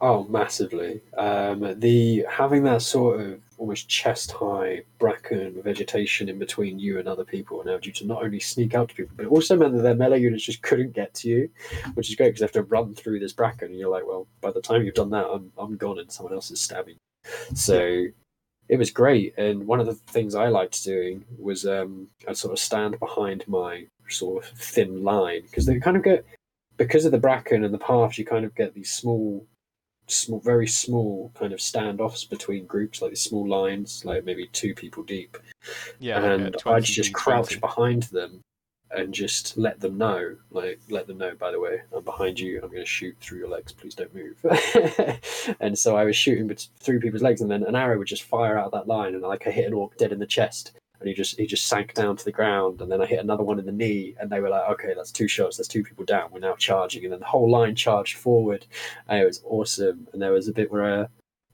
Oh, 0.00 0.24
massively. 0.24 1.00
Um, 1.16 1.78
the 1.78 2.26
having 2.28 2.64
that 2.64 2.82
sort 2.82 3.20
of 3.20 3.40
almost 3.58 3.88
chest 3.88 4.32
high 4.32 4.82
bracken 4.98 5.62
vegetation 5.62 6.28
in 6.28 6.38
between 6.38 6.78
you 6.78 6.98
and 6.98 7.06
other 7.06 7.24
people 7.24 7.62
allowed 7.62 7.86
you 7.86 7.92
to 7.92 8.06
not 8.06 8.22
only 8.22 8.40
sneak 8.40 8.74
out 8.74 8.88
to 8.88 8.94
people, 8.96 9.14
but 9.16 9.26
it 9.26 9.30
also 9.30 9.56
meant 9.56 9.72
that 9.74 9.82
their 9.82 9.94
melee 9.94 10.20
units 10.20 10.44
just 10.44 10.62
couldn't 10.62 10.92
get 10.92 11.14
to 11.14 11.28
you, 11.28 11.50
which 11.94 12.10
is 12.10 12.16
great 12.16 12.28
because 12.28 12.40
they 12.40 12.44
have 12.46 12.52
to 12.52 12.62
run 12.62 12.94
through 12.94 13.20
this 13.20 13.32
bracken. 13.32 13.68
And 13.68 13.78
you're 13.78 13.90
like, 13.90 14.06
well, 14.06 14.26
by 14.40 14.50
the 14.50 14.60
time 14.60 14.82
you've 14.82 14.94
done 14.94 15.10
that, 15.10 15.26
I'm 15.26 15.52
I'm 15.56 15.76
gone 15.76 16.00
and 16.00 16.10
someone 16.10 16.34
else 16.34 16.50
is 16.50 16.60
stabbing. 16.60 16.96
you. 17.24 17.56
So 17.56 18.06
it 18.68 18.78
was 18.78 18.90
great. 18.90 19.34
And 19.38 19.66
one 19.66 19.80
of 19.80 19.86
the 19.86 19.94
things 19.94 20.34
I 20.34 20.48
liked 20.48 20.82
doing 20.84 21.24
was 21.38 21.66
um, 21.66 22.08
I'd 22.28 22.36
sort 22.36 22.52
of 22.52 22.58
stand 22.58 22.98
behind 22.98 23.46
my 23.46 23.86
sort 24.08 24.44
of 24.44 24.50
thin 24.50 25.02
line 25.02 25.42
because 25.42 25.66
they 25.66 25.78
kind 25.78 25.96
of 25.96 26.02
get 26.02 26.24
because 26.76 27.04
of 27.04 27.12
the 27.12 27.18
bracken 27.18 27.64
and 27.64 27.72
the 27.72 27.78
paths, 27.78 28.18
you 28.18 28.24
kind 28.24 28.44
of 28.44 28.54
get 28.54 28.74
these 28.74 28.90
small 28.90 29.46
small, 30.06 30.40
very 30.40 30.66
small 30.66 31.32
kind 31.34 31.52
of 31.52 31.60
standoffs 31.60 32.28
between 32.28 32.66
groups, 32.66 33.00
like 33.00 33.12
these 33.12 33.22
small 33.22 33.46
lines, 33.46 34.04
like 34.04 34.24
maybe 34.24 34.48
two 34.48 34.74
people 34.74 35.02
deep. 35.02 35.36
Yeah, 35.98 36.22
and 36.22 36.54
uh, 36.54 36.58
20 36.58 36.76
I'd 36.76 36.84
just 36.84 37.12
crouch 37.14 37.58
20. 37.58 37.60
behind 37.60 38.02
them 38.04 38.42
and 38.90 39.12
just 39.12 39.56
let 39.56 39.80
them 39.80 39.98
know, 39.98 40.36
like, 40.50 40.80
let 40.88 41.06
them 41.06 41.18
know, 41.18 41.34
by 41.34 41.50
the 41.50 41.58
way, 41.58 41.80
I'm 41.94 42.04
behind 42.04 42.38
you, 42.38 42.60
I'm 42.62 42.68
going 42.68 42.82
to 42.82 42.86
shoot 42.86 43.16
through 43.20 43.38
your 43.38 43.48
legs, 43.48 43.72
please 43.72 43.94
don't 43.94 44.14
move. 44.14 44.38
and 45.60 45.76
so 45.76 45.96
I 45.96 46.04
was 46.04 46.16
shooting 46.16 46.54
through 46.80 47.00
people's 47.00 47.22
legs, 47.22 47.40
and 47.40 47.50
then 47.50 47.64
an 47.64 47.74
arrow 47.74 47.98
would 47.98 48.06
just 48.06 48.22
fire 48.22 48.56
out 48.56 48.66
of 48.66 48.72
that 48.72 48.86
line, 48.86 49.14
and 49.14 49.22
like 49.22 49.46
I 49.46 49.50
hit 49.50 49.66
an 49.66 49.72
orc 49.72 49.96
dead 49.96 50.12
in 50.12 50.18
the 50.18 50.26
chest. 50.26 50.72
And 51.00 51.08
he 51.08 51.14
just 51.14 51.38
he 51.38 51.46
just 51.46 51.66
sank 51.66 51.94
down 51.94 52.16
to 52.16 52.24
the 52.24 52.32
ground, 52.32 52.80
and 52.80 52.90
then 52.90 53.02
I 53.02 53.06
hit 53.06 53.18
another 53.18 53.42
one 53.42 53.58
in 53.58 53.66
the 53.66 53.72
knee, 53.72 54.14
and 54.18 54.30
they 54.30 54.40
were 54.40 54.48
like, 54.48 54.70
"Okay, 54.70 54.94
that's 54.94 55.12
two 55.12 55.28
shots. 55.28 55.56
there's 55.56 55.68
two 55.68 55.82
people 55.82 56.04
down. 56.04 56.30
We're 56.30 56.40
now 56.40 56.54
charging." 56.54 57.04
And 57.04 57.12
then 57.12 57.20
the 57.20 57.26
whole 57.26 57.50
line 57.50 57.74
charged 57.74 58.16
forward, 58.16 58.66
and 59.08 59.20
it 59.20 59.26
was 59.26 59.42
awesome. 59.44 60.08
And 60.12 60.22
there 60.22 60.32
was 60.32 60.48
a 60.48 60.52
bit 60.52 60.70
where 60.70 61.08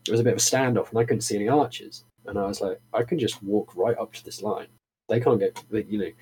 it 0.07 0.11
was 0.11 0.21
a 0.21 0.25
bit 0.25 0.35
of 0.35 0.39
a 0.39 0.43
standoff, 0.43 0.91
and 0.91 0.99
I 0.99 1.05
couldn't 1.05 1.23
see 1.23 1.37
any 1.37 1.49
archers. 1.49 2.05
And 2.27 2.39
I 2.39 2.47
was 2.47 2.61
like, 2.61 2.81
I 2.93 3.03
can 3.03 3.19
just 3.19 3.43
walk 3.43 3.75
right 3.77 3.97
up 3.99 4.13
to 4.13 4.25
this 4.25 4.43
line. 4.43 4.69
They 5.09 5.21
can't 5.21 5.41
get, 5.41 5.63
you 5.89 5.99
know. 5.99 6.13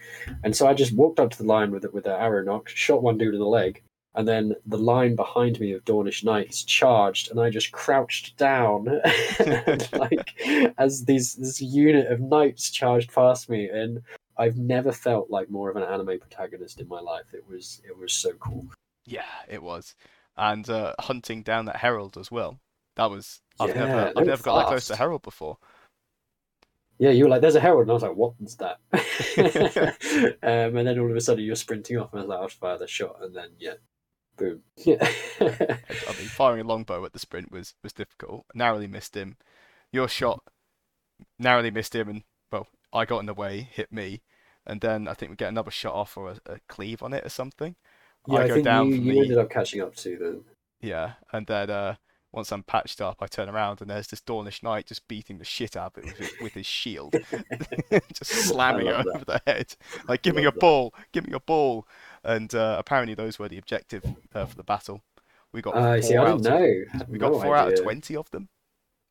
And 0.44 0.56
so 0.56 0.66
I 0.66 0.74
just 0.74 0.94
walked 0.94 1.20
up 1.20 1.30
to 1.30 1.38
the 1.38 1.44
line 1.44 1.70
with 1.70 1.84
it 1.84 1.92
with 1.92 2.04
the 2.04 2.18
arrow 2.18 2.42
nock, 2.42 2.68
shot 2.68 3.02
one 3.02 3.18
dude 3.18 3.34
in 3.34 3.40
the 3.40 3.46
leg, 3.46 3.82
and 4.14 4.26
then 4.26 4.54
the 4.66 4.78
line 4.78 5.14
behind 5.14 5.60
me 5.60 5.72
of 5.72 5.84
Dawnish 5.84 6.24
knights 6.24 6.64
charged, 6.64 7.30
and 7.30 7.40
I 7.40 7.50
just 7.50 7.72
crouched 7.72 8.36
down, 8.36 8.88
and, 9.38 9.88
like 9.92 10.34
as 10.78 11.04
these 11.04 11.34
this 11.34 11.60
unit 11.60 12.10
of 12.10 12.20
knights 12.20 12.70
charged 12.70 13.12
past 13.12 13.48
me, 13.48 13.68
and 13.68 14.02
I've 14.36 14.56
never 14.56 14.92
felt 14.92 15.30
like 15.30 15.50
more 15.50 15.70
of 15.70 15.76
an 15.76 15.82
anime 15.82 16.18
protagonist 16.18 16.80
in 16.80 16.88
my 16.88 17.00
life. 17.00 17.32
It 17.32 17.44
was 17.48 17.80
it 17.86 17.96
was 17.96 18.12
so 18.12 18.32
cool. 18.34 18.66
Yeah, 19.06 19.22
it 19.48 19.62
was. 19.62 19.94
And 20.36 20.68
uh, 20.70 20.94
hunting 21.00 21.42
down 21.42 21.64
that 21.64 21.76
herald 21.76 22.16
as 22.16 22.30
well. 22.30 22.60
That 22.96 23.10
was 23.10 23.40
I've 23.60 23.70
Yeah, 23.70 23.84
never 23.84 24.12
I've 24.16 24.26
never 24.26 24.42
got 24.42 24.58
that 24.58 24.68
close 24.68 24.86
to 24.88 24.96
herald 24.96 25.22
before. 25.22 25.58
Yeah, 26.98 27.10
you 27.10 27.24
were 27.24 27.30
like, 27.30 27.40
"There's 27.40 27.54
a 27.54 27.60
herald," 27.60 27.82
and 27.82 27.90
I 27.92 27.94
was 27.94 28.02
like, 28.02 28.16
"What's 28.16 28.56
that?" 28.56 28.80
um, 30.42 30.76
and 30.76 30.88
then 30.88 30.98
all 30.98 31.10
of 31.10 31.16
a 31.16 31.20
sudden, 31.20 31.44
you're 31.44 31.54
sprinting 31.54 31.96
off, 31.96 32.12
and 32.12 32.20
I 32.20 32.22
was 32.24 32.28
like, 32.28 32.40
"I'll 32.40 32.48
fire 32.48 32.78
the 32.78 32.88
shot," 32.88 33.18
and 33.22 33.34
then 33.34 33.50
yeah, 33.58 33.74
boom. 34.38 34.62
Yeah, 34.76 34.96
I 35.40 35.80
I 36.08 36.12
mean, 36.18 36.28
firing 36.28 36.60
a 36.60 36.64
longbow 36.64 37.04
at 37.04 37.12
the 37.12 37.18
sprint 37.18 37.50
was 37.52 37.74
was 37.82 37.92
difficult. 37.92 38.46
Narrowly 38.54 38.86
missed 38.86 39.16
him. 39.16 39.36
Your 39.92 40.08
shot 40.08 40.42
narrowly 41.38 41.70
missed 41.70 41.94
him, 41.94 42.08
and 42.08 42.22
well, 42.52 42.68
I 42.92 43.04
got 43.04 43.20
in 43.20 43.26
the 43.26 43.34
way, 43.34 43.68
hit 43.72 43.92
me, 43.92 44.22
and 44.66 44.80
then 44.80 45.08
I 45.08 45.14
think 45.14 45.30
we 45.30 45.36
get 45.36 45.48
another 45.48 45.70
shot 45.70 45.94
off 45.94 46.16
or 46.16 46.30
a, 46.30 46.52
a 46.54 46.58
cleave 46.68 47.02
on 47.02 47.12
it 47.12 47.24
or 47.26 47.28
something. 47.30 47.76
yeah. 48.26 48.40
I 48.40 48.44
I, 48.44 48.48
go 48.48 48.54
think 48.54 48.64
down 48.64 48.88
you, 48.88 48.96
you 48.96 49.14
the 49.14 49.20
ended 49.20 49.38
up 49.38 49.50
catching 49.50 49.80
up 49.80 49.94
to 49.96 50.16
them. 50.16 50.44
yeah, 50.80 51.14
and 51.32 51.46
then 51.46 51.70
uh, 51.70 51.96
once 52.32 52.52
I'm 52.52 52.62
patched 52.62 53.00
up, 53.00 53.16
I 53.20 53.26
turn 53.26 53.48
around 53.48 53.80
and 53.80 53.90
there's 53.90 54.08
this 54.08 54.20
Dawnish 54.20 54.62
knight 54.62 54.86
just 54.86 55.08
beating 55.08 55.38
the 55.38 55.44
shit 55.44 55.76
out 55.76 55.96
of 55.96 56.04
it 56.04 56.06
with, 56.06 56.16
his- 56.18 56.40
with 56.40 56.54
his 56.54 56.66
shield, 56.66 57.16
just 58.12 58.30
slamming 58.30 58.86
it 58.86 58.94
over 58.94 59.24
the 59.24 59.40
head, 59.46 59.74
like 60.08 60.22
give 60.22 60.34
me 60.36 60.44
a 60.44 60.50
that. 60.50 60.60
ball, 60.60 60.94
give 61.12 61.26
me 61.26 61.32
a 61.34 61.40
ball, 61.40 61.86
and 62.28 62.54
uh, 62.54 62.76
apparently 62.78 63.14
those 63.14 63.38
were 63.38 63.48
the 63.48 63.58
objective 63.58 64.04
uh, 64.34 64.44
for 64.46 64.56
the 64.56 64.62
battle. 64.62 65.02
We 65.52 65.62
got 65.62 65.74
four 65.74 66.02
see. 66.02 66.16
I 66.16 66.26
of 66.30 66.42
know. 66.42 66.82
Had 66.92 67.08
we 67.08 67.18
got 67.18 67.32
no 67.32 67.40
four 67.40 67.56
out 67.56 67.72
of 67.72 67.82
twenty 67.82 68.14
of 68.16 68.30
them. 68.30 68.48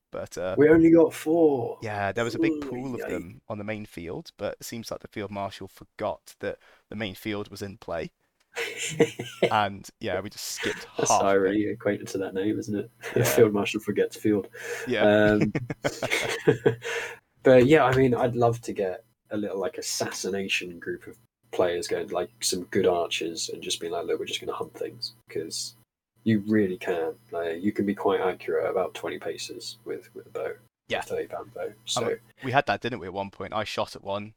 But 0.09 0.37
uh, 0.37 0.55
We 0.57 0.69
only 0.69 0.89
got 0.89 1.13
four. 1.13 1.79
yeah, 1.81 2.13
there 2.13 2.23
was 2.23 2.35
a 2.35 2.39
big 2.39 2.61
pool 2.61 2.95
of 2.95 3.01
them 3.01 3.41
on 3.49 3.57
the 3.57 3.63
main 3.65 3.85
field, 3.85 4.31
but 4.37 4.55
it 4.59 4.63
seems 4.63 4.89
like 4.89 5.01
the 5.01 5.07
field 5.09 5.31
marshal 5.31 5.67
forgot 5.67 6.35
that 6.39 6.59
the 6.89 6.95
main 6.95 7.13
field 7.13 7.49
was 7.49 7.61
in 7.61 7.77
play, 7.77 8.11
and 9.51 9.89
yeah, 9.99 10.19
we 10.21 10.29
just 10.29 10.45
skipped 10.45 10.87
That's 10.97 11.09
half. 11.11 11.21
of 11.21 11.27
already 11.27 11.67
acquainted 11.71 12.07
to 12.09 12.19
that 12.19 12.33
name, 12.33 12.57
isn't 12.57 12.75
it? 12.75 12.89
Yeah. 13.15 13.23
Field 13.23 13.53
Marshal 13.53 13.81
forgets 13.81 14.15
field. 14.15 14.47
Yeah, 14.87 15.01
Um, 15.03 15.51
but 17.43 17.65
yeah, 17.65 17.83
I 17.83 17.95
mean, 17.95 18.13
I'd 18.13 18.35
love 18.35 18.61
to 18.61 18.73
get 18.73 19.03
a 19.31 19.37
little 19.37 19.59
like 19.59 19.77
assassination 19.77 20.79
group 20.79 21.07
of 21.07 21.17
players 21.51 21.87
going, 21.87 22.07
like 22.09 22.29
some 22.41 22.63
good 22.65 22.85
archers, 22.87 23.49
and 23.49 23.61
just 23.61 23.79
being 23.79 23.93
like, 23.93 24.05
look, 24.05 24.19
we're 24.19 24.25
just 24.25 24.39
going 24.41 24.49
to 24.49 24.55
hunt 24.55 24.73
things 24.73 25.13
because 25.27 25.75
you 26.23 26.43
really 26.47 26.77
can. 26.77 27.13
Like, 27.31 27.61
you 27.61 27.71
can 27.71 27.85
be 27.85 27.95
quite 27.95 28.19
accurate 28.21 28.69
about 28.69 28.93
twenty 28.93 29.19
paces 29.19 29.77
with 29.85 30.09
with 30.13 30.25
a 30.27 30.29
bow. 30.29 30.51
Yeah. 30.89 31.01
thirty 31.01 31.27
pound 31.27 31.53
bow. 31.53 31.69
So 31.85 32.15
we 32.43 32.51
had 32.51 32.65
that, 32.67 32.81
didn't 32.81 32.99
we? 32.99 33.07
At 33.07 33.13
one 33.13 33.29
point, 33.29 33.53
I 33.53 33.63
shot 33.63 33.95
at 33.95 34.03
one, 34.03 34.33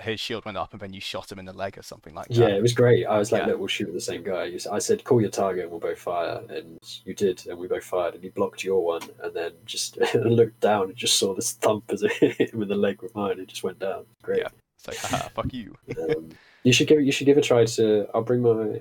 his 0.00 0.18
shield 0.18 0.44
went 0.44 0.56
up, 0.56 0.72
and 0.72 0.80
then 0.80 0.92
you 0.92 1.00
shot 1.00 1.30
him 1.30 1.38
in 1.38 1.44
the 1.44 1.52
leg 1.52 1.78
or 1.78 1.82
something 1.82 2.14
like 2.14 2.26
that. 2.28 2.34
yeah, 2.34 2.48
it 2.48 2.60
was 2.62 2.72
great. 2.72 3.06
I 3.06 3.16
was 3.16 3.30
like, 3.30 3.42
Yeah. 3.42 3.46
look, 3.48 3.58
we'll 3.60 3.68
shoot 3.68 3.86
at 3.88 3.94
the 3.94 4.00
same 4.00 4.24
guy. 4.24 4.50
I 4.72 4.78
said, 4.80 5.04
call 5.04 5.20
your 5.20 5.30
target, 5.30 5.62
and 5.62 5.70
we'll 5.70 5.78
both 5.78 5.98
fire, 6.00 6.42
and 6.48 6.78
you 7.04 7.14
did, 7.14 7.46
and 7.46 7.56
we 7.58 7.68
both 7.68 7.84
fired, 7.84 8.14
and 8.14 8.24
he 8.24 8.30
blocked 8.30 8.64
your 8.64 8.84
one, 8.84 9.02
and 9.22 9.32
then 9.34 9.52
just 9.66 9.96
looked 10.16 10.58
down 10.60 10.84
and 10.86 10.96
just 10.96 11.16
saw 11.16 11.32
this 11.32 11.52
thump 11.52 11.84
as 11.90 12.02
it 12.02 12.12
hit 12.38 12.52
him 12.52 12.62
in 12.62 12.68
the 12.68 12.74
leg 12.74 13.00
with 13.02 13.14
mine. 13.14 13.38
It 13.38 13.46
just 13.46 13.62
went 13.62 13.78
down. 13.78 14.04
Great. 14.22 14.40
Yeah. 14.40 14.48
It's 14.86 15.02
like, 15.02 15.10
haha, 15.12 15.28
fuck 15.28 15.52
you. 15.52 15.74
um, 16.02 16.30
you 16.62 16.72
should 16.72 16.88
give 16.88 17.00
you 17.00 17.12
should 17.12 17.26
give 17.26 17.38
it 17.38 17.44
a 17.44 17.48
try 17.48 17.64
to. 17.64 18.06
I'll 18.14 18.22
bring 18.22 18.42
my 18.42 18.80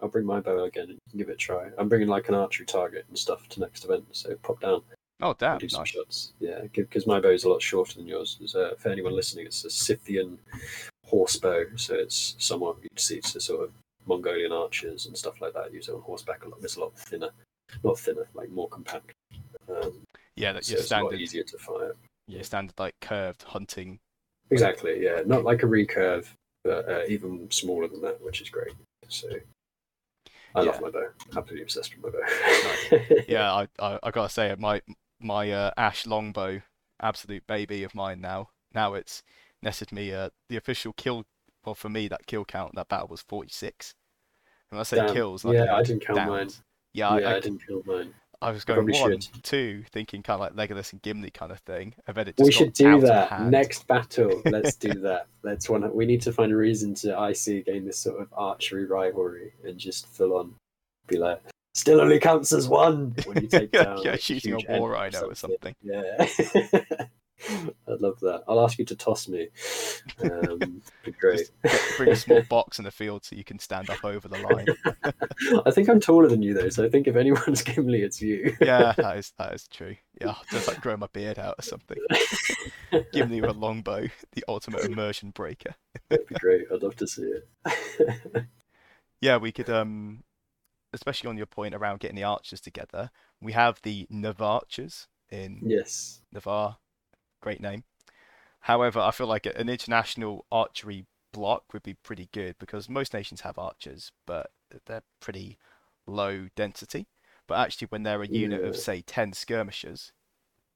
I'll 0.00 0.08
bring 0.08 0.26
my 0.26 0.40
bow 0.40 0.64
again 0.64 0.84
and 0.84 0.94
you 0.94 1.10
can 1.10 1.18
give 1.18 1.28
it 1.28 1.34
a 1.34 1.36
try. 1.36 1.68
I'm 1.78 1.88
bringing 1.88 2.08
like 2.08 2.28
an 2.28 2.34
archery 2.34 2.66
target 2.66 3.04
and 3.08 3.18
stuff 3.18 3.48
to 3.50 3.60
next 3.60 3.84
event, 3.84 4.04
so 4.12 4.34
pop 4.42 4.60
down 4.60 4.82
Oh 5.20 5.34
damn, 5.38 5.58
do 5.58 5.68
some 5.68 5.80
nice. 5.80 5.88
shots. 5.88 6.32
Yeah, 6.40 6.62
because 6.74 7.06
my 7.06 7.20
bow 7.20 7.30
is 7.30 7.44
a 7.44 7.48
lot 7.48 7.62
shorter 7.62 7.94
than 7.94 8.06
yours. 8.06 8.38
A, 8.54 8.76
for 8.76 8.88
anyone 8.88 9.14
listening, 9.14 9.46
it's 9.46 9.64
a 9.64 9.70
Scythian 9.70 10.38
horse 11.06 11.36
bow, 11.36 11.64
so 11.76 11.94
it's 11.94 12.34
somewhat 12.38 12.76
you'd 12.82 12.98
see 12.98 13.16
it's 13.16 13.36
a 13.36 13.40
sort 13.40 13.64
of 13.64 13.70
Mongolian 14.06 14.52
archers 14.52 15.06
and 15.06 15.16
stuff 15.16 15.40
like 15.40 15.54
that 15.54 15.72
use 15.72 15.88
it 15.88 15.94
on 15.94 16.02
horseback 16.02 16.44
a 16.44 16.48
lot. 16.48 16.58
It's 16.62 16.76
a 16.76 16.80
lot 16.80 16.98
thinner, 16.98 17.30
not 17.84 17.98
thinner, 17.98 18.26
like 18.34 18.50
more 18.50 18.68
compact. 18.68 19.12
Um, 19.68 20.02
Yeah, 20.36 20.52
that's 20.52 20.66
so 20.66 20.72
your 20.72 20.80
it's 20.82 20.90
a 20.90 20.94
lot 20.96 21.08
standard, 21.08 21.20
easier 21.20 21.44
to 21.44 21.58
fire. 21.58 21.94
Yeah, 22.26 22.42
standard 22.42 22.78
like 22.78 22.94
curved 23.00 23.44
hunting. 23.44 24.00
Exactly, 24.50 25.02
yeah. 25.02 25.22
Not 25.24 25.44
like 25.44 25.62
a 25.62 25.66
recurve, 25.66 26.26
but 26.62 26.88
uh, 26.88 27.02
even 27.08 27.50
smaller 27.50 27.88
than 27.88 28.00
that, 28.02 28.22
which 28.22 28.40
is 28.40 28.50
great. 28.50 28.72
So 29.08 29.28
I 30.54 30.62
love 30.62 30.80
my 30.80 30.90
bow. 30.90 31.08
Absolutely 31.36 31.62
obsessed 31.62 31.94
with 31.96 32.14
my 32.14 32.18
bow. 32.18 33.04
Yeah, 33.28 33.52
I, 33.52 33.68
I 33.78 33.98
I 34.02 34.10
gotta 34.10 34.28
say, 34.28 34.54
my 34.58 34.80
my 35.20 35.50
uh, 35.50 35.70
ash 35.76 36.06
longbow, 36.06 36.62
absolute 37.00 37.46
baby 37.46 37.82
of 37.82 37.94
mine 37.94 38.20
now. 38.20 38.50
Now 38.72 38.94
it's 38.94 39.22
netted 39.62 39.92
me 39.92 40.12
uh, 40.12 40.30
the 40.48 40.56
official 40.56 40.92
kill. 40.92 41.24
Well, 41.64 41.74
for 41.74 41.88
me, 41.88 42.08
that 42.08 42.26
kill 42.26 42.44
count 42.44 42.74
that 42.74 42.88
battle 42.88 43.08
was 43.08 43.22
46. 43.22 43.94
And 44.70 44.76
when 44.76 44.80
I 44.80 44.82
say 44.84 44.96
Damn. 44.98 45.14
kills, 45.14 45.44
like 45.44 45.56
yeah, 45.56 45.74
I 45.74 45.82
didn't 45.82 46.04
count 46.04 46.28
mine. 46.28 46.50
Yeah, 46.92 47.16
yeah, 47.18 47.28
I, 47.28 47.32
I, 47.32 47.36
I, 47.36 47.40
didn't 47.40 47.66
count 47.66 47.86
mine. 47.86 48.14
I 48.44 48.50
was 48.50 48.64
going 48.64 48.76
probably 48.76 49.00
one, 49.00 49.20
should. 49.20 49.42
two, 49.42 49.84
thinking 49.90 50.22
kind 50.22 50.40
of 50.42 50.56
like 50.56 50.68
Legolas 50.68 50.92
and 50.92 51.00
Gimli 51.02 51.30
kind 51.30 51.50
of 51.50 51.58
thing, 51.60 51.94
and 52.06 52.16
then 52.16 52.28
it 52.28 52.34
We 52.38 52.52
should 52.52 52.72
do 52.72 53.00
that 53.00 53.42
next 53.42 53.86
battle. 53.86 54.42
Let's 54.44 54.76
do 54.76 54.92
that. 55.00 55.26
Let's 55.42 55.68
one. 55.68 55.92
We 55.94 56.06
need 56.06 56.22
to 56.22 56.32
find 56.32 56.52
a 56.52 56.56
reason 56.56 56.94
to 56.96 57.30
IC 57.30 57.66
again 57.66 57.84
this 57.84 57.98
sort 57.98 58.20
of 58.20 58.28
archery 58.32 58.86
rivalry 58.86 59.52
and 59.64 59.78
just 59.78 60.06
full 60.06 60.36
on 60.36 60.54
be 61.06 61.16
like, 61.18 61.40
still 61.74 62.00
only 62.00 62.18
counts 62.18 62.52
as 62.52 62.68
one 62.68 63.14
when 63.24 63.42
you 63.42 63.48
take 63.48 63.70
down. 63.72 64.00
yeah, 64.02 64.12
like, 64.12 64.20
shooting 64.20 64.62
a 64.68 64.78
war 64.78 64.90
rhino 64.90 65.28
or 65.28 65.34
something. 65.34 65.74
Yeah. 65.82 66.26
I'd 67.50 68.00
love 68.00 68.18
that. 68.20 68.44
I'll 68.48 68.60
ask 68.60 68.78
you 68.78 68.84
to 68.86 68.96
toss 68.96 69.28
me. 69.28 69.48
Um, 70.22 70.82
be 71.04 71.12
great. 71.12 71.50
Just 71.64 71.96
bring 71.96 72.10
a 72.10 72.16
small 72.16 72.42
box 72.48 72.78
in 72.78 72.84
the 72.84 72.90
field 72.90 73.24
so 73.24 73.36
you 73.36 73.44
can 73.44 73.58
stand 73.58 73.90
up 73.90 74.04
over 74.04 74.28
the 74.28 74.38
line. 74.38 75.62
I 75.66 75.70
think 75.70 75.88
I'm 75.88 76.00
taller 76.00 76.28
than 76.28 76.42
you 76.42 76.54
though, 76.54 76.68
so 76.68 76.84
I 76.84 76.88
think 76.88 77.06
if 77.06 77.16
anyone's 77.16 77.62
Gimli, 77.64 78.02
it's 78.02 78.20
you. 78.20 78.56
Yeah, 78.60 78.92
that 78.96 79.18
is 79.18 79.32
that 79.38 79.54
is 79.54 79.68
true. 79.68 79.96
Yeah, 80.20 80.28
I'll 80.28 80.42
just 80.50 80.68
like 80.68 80.80
grow 80.80 80.96
my 80.96 81.08
beard 81.12 81.38
out 81.38 81.56
or 81.58 81.62
something. 81.62 81.98
Gimli 83.12 83.40
with 83.40 83.50
a 83.50 83.54
longbow, 83.54 84.08
the 84.32 84.44
ultimate 84.48 84.84
immersion 84.84 85.30
breaker. 85.30 85.74
That'd 86.08 86.26
be 86.26 86.34
great. 86.36 86.66
I'd 86.72 86.82
love 86.82 86.96
to 86.96 87.06
see 87.06 87.22
it. 87.22 88.46
Yeah, 89.20 89.38
we 89.38 89.52
could 89.52 89.70
um 89.70 90.22
especially 90.94 91.28
on 91.28 91.36
your 91.36 91.46
point 91.46 91.74
around 91.74 92.00
getting 92.00 92.16
the 92.16 92.24
archers 92.24 92.60
together. 92.60 93.10
We 93.40 93.52
have 93.52 93.80
the 93.82 94.06
Navarchers 94.10 95.08
in 95.30 95.60
yes. 95.62 96.22
Navarr. 96.32 96.76
Great 97.44 97.60
name. 97.60 97.84
However, 98.60 98.98
I 98.98 99.10
feel 99.10 99.26
like 99.26 99.44
an 99.44 99.68
international 99.68 100.46
archery 100.50 101.04
block 101.30 101.74
would 101.74 101.82
be 101.82 101.92
pretty 101.92 102.30
good 102.32 102.56
because 102.58 102.88
most 102.88 103.12
nations 103.12 103.42
have 103.42 103.58
archers, 103.58 104.12
but 104.24 104.50
they're 104.86 105.02
pretty 105.20 105.58
low 106.06 106.48
density. 106.56 107.06
But 107.46 107.58
actually, 107.58 107.88
when 107.90 108.02
they're 108.02 108.22
a 108.22 108.26
unit 108.26 108.64
of 108.64 108.78
say 108.78 109.02
10 109.02 109.34
skirmishers, 109.34 110.12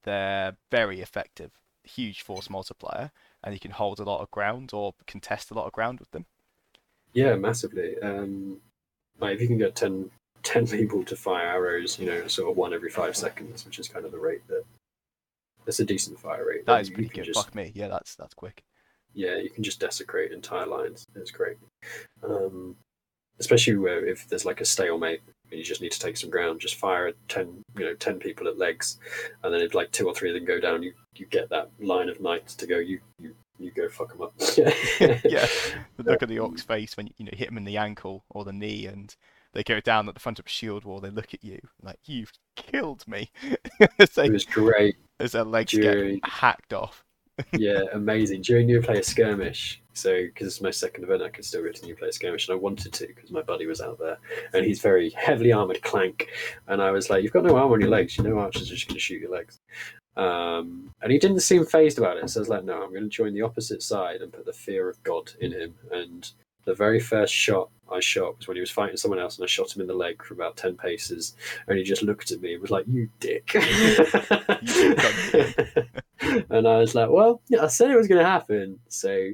they're 0.03 0.57
very 0.69 1.01
effective. 1.01 1.49
Huge 1.83 2.21
force 2.21 2.51
multiplier, 2.51 3.09
and 3.43 3.55
you 3.55 3.59
can 3.59 3.71
hold 3.71 3.99
a 3.99 4.03
lot 4.03 4.21
of 4.21 4.29
ground 4.29 4.69
or 4.71 4.93
contest 5.07 5.49
a 5.49 5.55
lot 5.55 5.65
of 5.65 5.71
ground 5.71 5.99
with 5.99 6.11
them. 6.11 6.27
Yeah, 7.13 7.33
massively. 7.33 7.97
Um, 8.03 8.61
like 9.19 9.33
if 9.33 9.41
you 9.41 9.47
can 9.47 9.57
get 9.57 9.75
10, 9.75 10.11
10 10.43 10.67
people 10.77 11.03
to 11.05 11.15
fire 11.15 11.47
arrows, 11.47 11.97
you 11.97 12.05
know, 12.05 12.27
sort 12.27 12.51
of 12.51 12.57
one 12.57 12.75
every 12.75 12.91
five 12.91 13.17
seconds, 13.17 13.65
which 13.65 13.79
is 13.79 13.87
kind 13.87 14.05
of 14.05 14.11
the 14.11 14.19
rate 14.19 14.47
that 14.49 14.63
that's 15.69 15.79
a 15.79 15.85
decent 15.85 16.19
fire 16.19 16.47
rate. 16.47 16.65
That 16.65 16.81
is 16.81 16.89
pretty 16.89 17.09
good. 17.09 17.25
Just, 17.25 17.45
Fuck 17.45 17.53
me. 17.53 17.71
Yeah, 17.75 17.89
that's 17.89 18.15
that's 18.15 18.33
quick. 18.33 18.63
yeah, 19.13 19.37
you 19.37 19.51
can 19.51 19.63
just 19.63 19.79
desecrate 19.79 20.31
entire 20.31 20.65
lines. 20.65 21.05
It's 21.13 21.29
great. 21.29 21.57
Um, 22.23 22.75
especially 23.39 23.75
where 23.77 24.03
if 24.03 24.27
there's 24.27 24.45
like 24.45 24.61
a 24.61 24.65
stalemate 24.65 25.21
and 25.51 25.59
you 25.59 25.63
just 25.63 25.79
need 25.79 25.91
to 25.91 25.99
take 25.99 26.17
some 26.17 26.31
ground, 26.31 26.59
just 26.59 26.73
fire 26.73 27.05
at 27.05 27.15
ten, 27.27 27.61
you 27.77 27.85
know, 27.85 27.93
ten 27.93 28.17
people 28.17 28.47
at 28.47 28.57
legs, 28.57 28.97
and 29.43 29.53
then 29.53 29.61
if 29.61 29.75
like 29.75 29.91
two 29.91 30.07
or 30.07 30.13
three 30.15 30.29
of 30.29 30.33
them 30.33 30.45
go 30.45 30.59
down, 30.59 30.81
you 30.81 30.93
you 31.15 31.27
get 31.27 31.49
that 31.49 31.69
line 31.79 32.09
of 32.09 32.19
knights 32.19 32.55
to 32.55 32.65
go. 32.65 32.79
You 32.79 32.99
you 33.19 33.35
you 33.59 33.69
go 33.69 33.89
fuck 33.89 34.09
them 34.09 34.23
up. 34.23 34.33
yeah, 34.57 35.45
the 35.97 36.03
look 36.03 36.23
at 36.23 36.29
the 36.29 36.39
orc's 36.39 36.63
face 36.63 36.97
when 36.97 37.11
you 37.17 37.25
know 37.25 37.31
hit 37.33 37.49
them 37.49 37.57
in 37.57 37.65
the 37.65 37.77
ankle 37.77 38.23
or 38.31 38.43
the 38.43 38.53
knee, 38.53 38.87
and 38.87 39.15
they 39.53 39.61
go 39.61 39.79
down 39.79 40.07
at 40.07 40.15
the 40.15 40.19
front 40.19 40.39
of 40.39 40.47
a 40.47 40.49
shield 40.49 40.83
wall. 40.83 40.99
They 40.99 41.11
look 41.11 41.35
at 41.35 41.43
you 41.43 41.59
like 41.79 41.99
you've 42.05 42.31
killed 42.55 43.07
me. 43.07 43.29
they, 43.79 44.25
It 44.25 44.31
was 44.31 44.45
great. 44.45 44.95
As 45.19 45.33
their 45.33 45.43
legs 45.43 45.71
during- 45.71 46.15
get 46.15 46.29
hacked 46.29 46.73
off. 46.73 47.03
yeah, 47.53 47.83
amazing. 47.93 48.41
During 48.41 48.67
New 48.67 48.81
Player 48.81 49.01
Skirmish, 49.01 49.81
so 49.93 50.23
because 50.23 50.47
it's 50.47 50.61
my 50.61 50.71
second 50.71 51.05
event, 51.05 51.23
I 51.23 51.29
could 51.29 51.45
still 51.45 51.63
go 51.63 51.71
to 51.71 51.85
New 51.85 51.95
Player 51.95 52.11
Skirmish, 52.11 52.47
and 52.47 52.55
I 52.55 52.59
wanted 52.59 52.91
to 52.93 53.07
because 53.07 53.31
my 53.31 53.41
buddy 53.41 53.65
was 53.65 53.81
out 53.81 53.97
there, 53.97 54.17
and 54.53 54.65
he's 54.65 54.81
very 54.81 55.09
heavily 55.11 55.53
armored 55.53 55.81
clank, 55.81 56.27
and 56.67 56.81
I 56.81 56.91
was 56.91 57.09
like, 57.09 57.23
"You've 57.23 57.31
got 57.31 57.45
no 57.45 57.55
armor 57.55 57.75
on 57.75 57.81
your 57.81 57.89
legs. 57.89 58.17
You 58.17 58.25
know, 58.25 58.39
archers 58.39 58.69
are 58.69 58.75
just 58.75 58.87
going 58.87 58.95
to 58.95 58.99
shoot 58.99 59.21
your 59.21 59.31
legs." 59.31 59.59
Um, 60.17 60.93
and 61.01 61.11
he 61.13 61.17
didn't 61.17 61.39
seem 61.39 61.65
phased 61.65 61.97
about 61.97 62.17
it, 62.17 62.29
so 62.29 62.39
I 62.39 62.41
was 62.41 62.49
like, 62.49 62.65
"No, 62.65 62.83
I'm 62.83 62.89
going 62.89 63.03
to 63.03 63.09
join 63.09 63.33
the 63.33 63.41
opposite 63.41 63.81
side 63.81 64.21
and 64.21 64.33
put 64.33 64.45
the 64.45 64.53
fear 64.53 64.89
of 64.89 65.01
God 65.03 65.31
in 65.39 65.53
him." 65.53 65.75
And 65.91 66.29
the 66.65 66.73
very 66.73 66.99
first 66.99 67.33
shot 67.33 67.69
I 67.91 67.99
shot 67.99 68.37
was 68.37 68.47
when 68.47 68.55
he 68.55 68.61
was 68.61 68.69
fighting 68.69 68.97
someone 68.97 69.19
else, 69.19 69.37
and 69.37 69.43
I 69.43 69.47
shot 69.47 69.75
him 69.75 69.81
in 69.81 69.87
the 69.87 69.93
leg 69.93 70.23
for 70.23 70.33
about 70.33 70.57
ten 70.57 70.75
paces, 70.75 71.35
and 71.67 71.77
he 71.77 71.83
just 71.83 72.03
looked 72.03 72.31
at 72.31 72.41
me 72.41 72.53
and 72.53 72.61
was 72.61 72.71
like, 72.71 72.85
"You 72.87 73.09
dick." 73.19 73.55
and 76.49 76.67
I 76.67 76.77
was 76.77 76.95
like, 76.95 77.09
well, 77.09 77.41
yeah, 77.47 77.63
I 77.63 77.67
said 77.67 77.89
it 77.89 77.97
was 77.97 78.07
going 78.07 78.21
to 78.21 78.29
happen. 78.29 78.79
So 78.89 79.29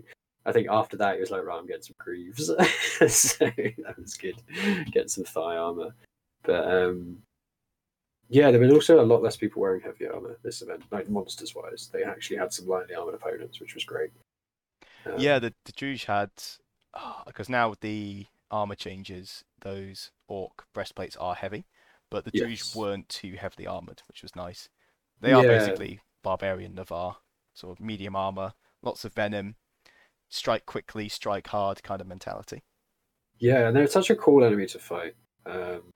I 0.46 0.52
think 0.52 0.68
after 0.70 0.98
that, 0.98 1.16
he 1.16 1.22
was 1.22 1.32
like, 1.32 1.44
right, 1.44 1.58
I'm 1.58 1.68
getting 1.68 1.82
some 1.82 1.96
greaves. 1.98 2.48
so 3.08 3.46
that 3.46 3.96
was 3.98 4.16
good, 4.16 4.36
getting 4.92 5.08
some 5.08 5.24
thigh 5.24 5.58
armor. 5.58 5.94
But 6.44 6.72
um, 6.72 7.18
yeah, 8.30 8.52
there 8.52 8.60
was 8.60 8.72
also 8.72 9.02
a 9.02 9.06
lot 9.06 9.24
less 9.24 9.38
people 9.38 9.62
wearing 9.62 9.82
heavy 9.82 10.08
armor 10.08 10.38
this 10.44 10.62
event, 10.62 10.84
like 10.92 11.10
monsters 11.10 11.56
wise. 11.56 11.90
They 11.92 12.04
actually 12.04 12.38
had 12.38 12.54
some 12.54 12.68
lightly 12.68 12.96
armored 12.96 13.16
opponents, 13.16 13.60
which 13.60 13.74
was 13.74 13.84
great. 13.84 14.12
Um, 15.06 15.14
Yeah, 15.18 15.40
the 15.40 15.54
the 15.66 15.72
Druj 15.72 16.06
had 16.06 16.30
because 17.26 17.50
now 17.50 17.70
with 17.70 17.82
the 17.82 18.26
armor 18.52 18.76
changes, 18.76 19.44
those 19.62 20.12
orc 20.28 20.66
breastplates 20.74 21.16
are 21.18 21.36
heavy, 21.36 21.66
but 22.10 22.24
the 22.26 22.32
Druj 22.32 22.50
Yes. 22.50 22.76
weren't 22.76 23.10
too 23.10 23.34
heavily 23.34 23.68
armored, 23.68 24.04
which 24.08 24.22
was 24.22 24.36
nice. 24.36 24.70
They 25.22 25.32
are 25.34 25.44
Yeah. 25.44 25.50
basically 25.60 26.02
barbarian 26.24 26.76
Navarr, 26.76 27.18
sort 27.54 27.78
of 27.80 27.86
medium 27.86 28.16
armor, 28.16 28.54
lots 28.82 29.06
of 29.06 29.14
venom, 29.14 29.56
strike 30.30 30.66
quickly, 30.66 31.10
strike 31.10 31.48
hard 31.48 31.84
kind 31.84 32.02
of 32.02 32.08
mentality. 32.08 32.64
Yeah, 33.40 33.68
and 33.68 33.76
they're 33.76 33.88
such 33.88 34.10
a 34.10 34.16
cool 34.16 34.44
enemy 34.44 34.66
to 34.68 34.80
fight. 34.80 35.16
Um, 35.46 35.92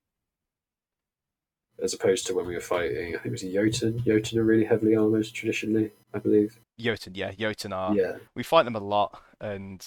as 1.82 1.93
opposed 1.93 2.28
to 2.28 2.34
when 2.36 2.45
we 2.45 2.54
were 2.54 2.60
fighting, 2.62 3.16
I 3.16 3.20
think 3.20 3.28
it 3.28 3.32
was 3.32 3.43
a 3.43 3.52
Jotun. 3.54 4.04
Jotun 4.06 4.38
are 4.39 4.43
really 4.43 4.66
heavily 4.66 4.95
armored 4.95 5.26
traditionally, 5.34 5.91
I 6.14 6.20
believe. 6.20 6.60
Jotun, 6.78 7.16
yeah, 7.16 7.32
Jotun 7.32 7.72
are. 7.74 7.95
yeah. 7.95 8.18
We 8.36 8.43
fight 8.43 8.64
them 8.64 8.76
a 8.76 8.80
lot, 8.80 9.22
and 9.39 9.86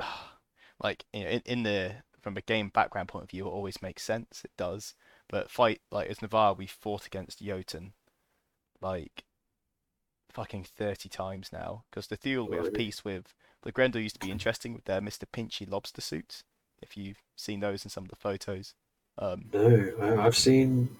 like 0.80 1.04
you 1.12 1.24
know, 1.24 1.30
in, 1.30 1.42
in 1.44 1.62
the 1.62 1.96
from 2.20 2.36
a 2.36 2.42
game 2.42 2.68
background 2.68 3.08
point 3.08 3.24
of 3.24 3.30
view, 3.30 3.46
it 3.46 3.50
always 3.50 3.80
makes 3.82 4.02
sense. 4.02 4.42
It 4.44 4.50
does, 4.56 4.94
but 5.28 5.50
fight 5.50 5.80
like 5.90 6.08
as 6.08 6.22
Navarr, 6.22 6.54
we 6.54 6.66
fought 6.66 7.06
against 7.06 7.42
Jotun 7.42 7.92
like 8.80 9.24
fucking 10.30 10.64
30 10.64 11.08
times 11.08 11.50
now 11.52 11.84
because 11.90 12.06
the 12.06 12.16
Thule 12.16 12.46
we 12.48 12.56
have 12.56 12.66
Really? 12.66 12.76
peace 12.76 13.04
with. 13.04 13.34
The 13.62 13.72
Grendel 13.72 14.00
used 14.00 14.20
to 14.20 14.26
be 14.26 14.30
interesting 14.30 14.72
with 14.72 14.84
their 14.84 15.00
Mr. 15.00 15.24
Pinchy 15.32 15.68
lobster 15.68 16.00
suits. 16.00 16.44
If 16.80 16.96
you've 16.96 17.22
seen 17.34 17.58
those 17.60 17.84
in 17.84 17.90
some 17.90 18.04
of 18.04 18.10
the 18.10 18.16
photos. 18.16 18.74
Um, 19.18 19.46
No, 19.52 19.92
I've 20.00 20.36
seen. 20.36 20.96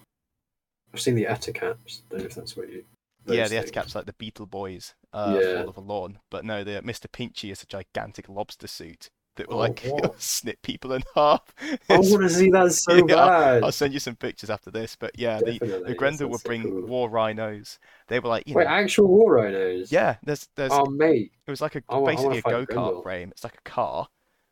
I've 0.93 1.01
seen 1.01 1.15
the 1.15 1.27
Eticaps. 1.27 2.01
Don't 2.11 2.21
know 2.21 2.27
if 2.27 2.35
that's 2.35 2.57
what 2.57 2.69
you. 2.69 2.85
yeah, 3.27 3.47
the 3.47 3.61
things. 3.61 3.71
Etcap's 3.71 3.95
like 3.95 4.07
the 4.07 4.13
Beetle 4.15 4.47
Boys 4.47 4.95
uh, 5.13 5.39
Yeah. 5.41 5.55
fall 5.55 5.69
of 5.69 5.77
a 5.77 5.81
lawn. 5.81 6.19
But 6.31 6.45
no, 6.45 6.65
the 6.65 6.83
Mr. 6.83 7.07
Pinchy 7.07 7.53
is 7.53 7.63
a 7.63 7.67
gigantic 7.67 8.29
lobster 8.29 8.67
suit 8.67 9.11
that 9.39 9.49
will 9.51 9.57
Oh, 9.57 9.59
like 9.59 9.85
snip 10.19 10.63
people 10.63 10.93
in 10.93 11.03
half. 11.15 11.55
I 11.91 11.99
want 11.99 12.23
to 12.23 12.31
see 12.31 12.51
that 12.51 12.73
so 12.73 13.07
yeah, 13.09 13.17
bad. 13.17 13.63
I'll, 13.63 13.73
send 13.73 13.95
you 13.95 14.01
some 14.01 14.17
pictures 14.17 14.51
after 14.51 14.71
this. 14.71 14.97
But 14.97 15.19
yeah, 15.19 15.41
the, 15.43 15.61
Definitely, 15.61 15.87
the 15.87 15.95
Grendel 15.95 16.29
would 16.31 16.33
sounds 16.33 16.43
so 16.43 16.51
bring 16.51 16.63
cool. 16.63 16.83
war 16.87 17.09
rhinos. 17.11 17.79
They 18.09 18.21
were 18.21 18.29
like, 18.29 18.47
you 18.49 18.55
Wait, 18.55 18.67
know, 18.67 18.69
actual 18.69 19.09
war 19.09 19.35
rhinos. 19.35 19.91
yeah, 19.91 20.17
there's 20.23 20.49
there's 20.57 20.73
Oh 20.73 20.87
mate, 20.87 21.33
It 21.47 21.51
was 21.51 21.61
like 21.61 21.75
a 21.77 21.83
I 21.89 21.99
basically 22.05 22.39
a 22.39 22.43
go 22.43 22.67
kart 22.67 23.03
frame. 23.03 23.31
It's 23.33 23.45
like 23.45 23.57
a 23.59 23.69
car 23.71 24.09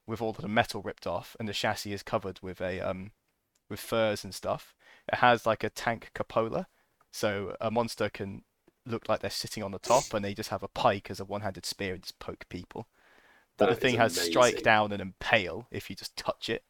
with 0.07 0.23
all 0.23 0.33
the 0.33 0.49
metal 0.49 0.83
ripped 0.83 1.07
off, 1.07 1.37
and 1.39 1.49
the 1.49 1.53
chassis 1.53 1.93
is 1.93 2.03
covered 2.03 2.41
with 2.43 2.61
a 2.61 2.81
um 2.81 3.13
with 3.71 3.81
furs 3.81 4.25
and 4.25 4.35
stuff. 4.35 4.75
It 5.13 5.17
has 5.17 5.47
like 5.47 5.65
a 5.65 5.71
tank 5.71 6.11
cupola, 6.15 6.69
so 7.13 7.57
a 7.61 7.71
monster 7.71 8.09
can 8.11 8.45
look 8.87 9.09
like 9.09 9.21
they're 9.21 9.31
sitting 9.31 9.63
on 9.63 9.73
the 9.73 9.79
top, 9.81 10.15
and 10.15 10.25
they 10.25 10.35
just 10.35 10.51
have 10.51 10.63
a 10.65 10.69
pike 10.69 11.11
as 11.11 11.21
a 11.21 11.25
one-handed 11.25 11.67
spear 11.67 11.95
and 11.95 12.03
just 12.03 12.19
poke 12.21 12.49
people. 12.49 12.89
But 13.57 13.71
the 13.71 13.75
thing 13.77 13.97
has 13.97 14.19
strike 14.21 14.63
down 14.63 14.93
and 14.93 15.01
impale 15.01 15.67
if 15.71 15.89
you 15.89 15.97
just 15.97 16.17
touch 16.17 16.49
it 16.49 16.63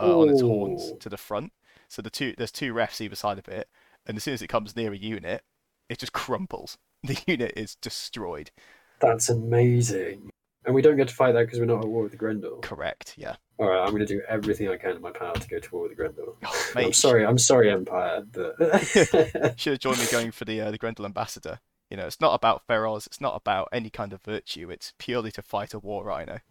uh, 0.00 0.20
on 0.20 0.28
its 0.28 0.40
horns 0.40 0.92
to 1.00 1.08
the 1.08 1.16
front. 1.16 1.52
So 1.88 2.02
the 2.02 2.10
two 2.10 2.34
there's 2.36 2.52
two 2.52 2.72
refs 2.72 3.00
either 3.00 3.16
side 3.16 3.38
of 3.38 3.48
it, 3.48 3.68
and 4.06 4.16
as 4.16 4.24
soon 4.24 4.34
as 4.34 4.42
it 4.42 4.48
comes 4.48 4.76
near 4.76 4.92
a 4.92 4.96
unit, 4.96 5.42
it 5.88 5.98
just 5.98 6.12
crumples. 6.12 6.78
The 7.04 7.22
unit 7.26 7.52
is 7.54 7.74
destroyed. 7.74 8.50
That's 8.98 9.28
amazing. 9.28 10.30
And 10.64 10.74
we 10.74 10.80
don't 10.80 10.96
get 10.96 11.08
to 11.08 11.14
fight 11.14 11.32
that 11.32 11.42
because 11.42 11.58
we're 11.58 11.66
not 11.66 11.84
at 11.84 11.86
war 11.86 12.04
with 12.04 12.12
the 12.12 12.16
Grendel. 12.16 12.60
Correct. 12.62 13.12
Yeah. 13.18 13.36
All 13.58 13.68
right, 13.68 13.82
I'm 13.82 13.90
going 13.90 13.98
to 13.98 14.06
do 14.06 14.22
everything 14.26 14.70
I 14.70 14.78
can 14.78 14.96
in 14.96 15.02
my 15.02 15.10
power 15.10 15.34
to 15.34 15.48
go 15.48 15.58
to 15.58 15.70
war 15.70 15.82
with 15.82 15.92
the 15.92 15.96
Grendel. 15.96 16.38
Oh, 16.42 16.72
I'm 16.74 16.94
sorry, 16.94 17.26
I'm 17.26 17.36
sorry, 17.36 17.70
Empire, 17.70 18.22
but 18.32 18.56
should 19.60 19.72
have 19.72 19.78
joined 19.80 19.98
me 19.98 20.06
going 20.10 20.30
for 20.30 20.46
the 20.46 20.62
uh, 20.62 20.70
the 20.70 20.78
Grendel 20.78 21.04
ambassador. 21.04 21.60
You 21.94 22.00
know, 22.00 22.06
it's 22.08 22.20
not 22.20 22.34
about 22.34 22.66
Feroz. 22.66 23.06
It's 23.06 23.20
not 23.20 23.36
about 23.36 23.68
any 23.70 23.88
kind 23.88 24.12
of 24.12 24.20
virtue. 24.20 24.68
It's 24.68 24.94
purely 24.98 25.30
to 25.30 25.42
fight 25.42 25.74
a 25.74 25.78
war 25.78 26.02
rhino. 26.02 26.38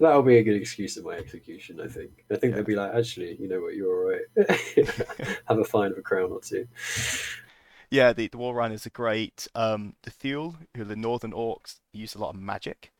that'll 0.00 0.22
be 0.24 0.38
a 0.38 0.42
good 0.42 0.56
excuse 0.56 0.96
of 0.96 1.04
my 1.04 1.12
execution. 1.12 1.80
I 1.80 1.86
think. 1.86 2.24
I 2.32 2.34
think 2.34 2.50
Yeah. 2.50 2.56
they'll 2.56 2.64
be 2.64 2.74
like, 2.74 2.92
actually, 2.96 3.36
you 3.38 3.46
know 3.46 3.60
what, 3.60 3.74
you're 3.76 3.94
all 3.94 4.10
right. 4.10 4.24
Have 5.46 5.60
a 5.60 5.64
fine 5.64 5.92
of 5.92 5.98
a 5.98 6.02
crown 6.02 6.32
or 6.32 6.40
two. 6.40 6.66
Yeah, 7.92 8.12
the, 8.12 8.26
the 8.26 8.38
war 8.38 8.56
rhinos 8.56 8.88
are 8.88 8.90
great. 8.90 9.46
Um, 9.54 9.94
the 10.02 10.10
Thule, 10.10 10.56
who 10.74 10.82
are 10.82 10.86
the 10.86 10.96
northern 10.96 11.30
orcs, 11.30 11.76
use 11.92 12.16
a 12.16 12.18
lot 12.18 12.34
of 12.34 12.40
magic, 12.40 12.90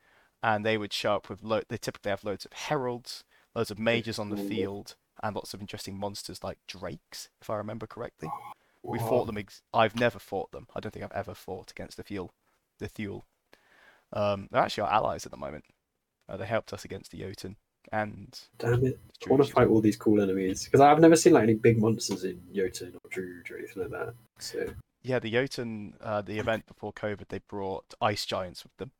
and 0.41 0.65
they 0.65 0.77
would 0.77 0.93
show 0.93 1.15
up 1.15 1.27
with 1.29 1.43
lo- 1.43 1.63
they 1.67 1.75
typically 1.75 2.11
have 2.11 2.23
loads 2.23 2.45
of 2.45 2.53
heralds, 2.53 3.25
loads 3.53 3.71
of 3.71 3.77
mages 3.77 4.17
on 4.17 4.29
the 4.29 4.37
field, 4.37 4.95
and 5.21 5.35
lots 5.35 5.53
of 5.53 5.59
interesting 5.59 5.99
monsters 5.99 6.45
like 6.45 6.59
drakes, 6.65 7.27
if 7.41 7.49
I 7.49 7.57
remember 7.57 7.85
correctly. 7.87 8.29
We 8.83 8.99
Wow. 8.99 9.09
fought 9.09 9.25
them. 9.27 9.37
Ex- 9.37 9.61
I've 9.73 9.95
never 9.95 10.19
fought 10.19 10.51
them. 10.51 10.67
I 10.75 10.79
don't 10.79 10.91
think 10.91 11.03
I've 11.05 11.11
ever 11.11 11.33
fought 11.33 11.71
against 11.71 11.97
the 11.97 12.03
Thule. 12.03 12.33
The 12.79 12.87
Thule. 12.87 13.25
Um, 14.13 14.47
they're 14.51 14.61
actually 14.61 14.83
our 14.83 14.93
allies 14.93 15.25
at 15.25 15.31
the 15.31 15.37
moment. 15.37 15.65
Uh, 16.29 16.37
they 16.37 16.45
helped 16.45 16.73
us 16.73 16.85
against 16.85 17.11
the 17.11 17.19
Jotun 17.19 17.57
and 17.91 18.37
Damn 18.57 18.85
it! 18.85 18.99
I 19.25 19.29
want 19.29 19.45
to 19.45 19.51
fight 19.51 19.67
all 19.67 19.81
these 19.81 19.95
cool 19.95 20.21
enemies 20.21 20.65
because 20.65 20.81
I've 20.81 20.99
never 20.99 21.15
seen 21.15 21.33
like 21.33 21.43
any 21.43 21.53
big 21.53 21.79
monsters 21.79 22.23
in 22.25 22.41
Jotun 22.53 22.93
or 23.03 23.09
Druid 23.09 23.49
or 23.49 23.57
anything 23.57 23.83
like 23.83 23.91
that. 23.91 24.13
So 24.39 24.65
Yeah, 25.03 25.19
the 25.19 25.31
Jotun, 25.31 25.95
uh, 26.01 26.21
the 26.21 26.37
event 26.39 26.65
before 26.67 26.91
COVID, 26.91 27.29
they 27.29 27.39
brought 27.39 27.93
ice 28.01 28.25
giants 28.25 28.63
with 28.63 28.75
them. 28.77 28.91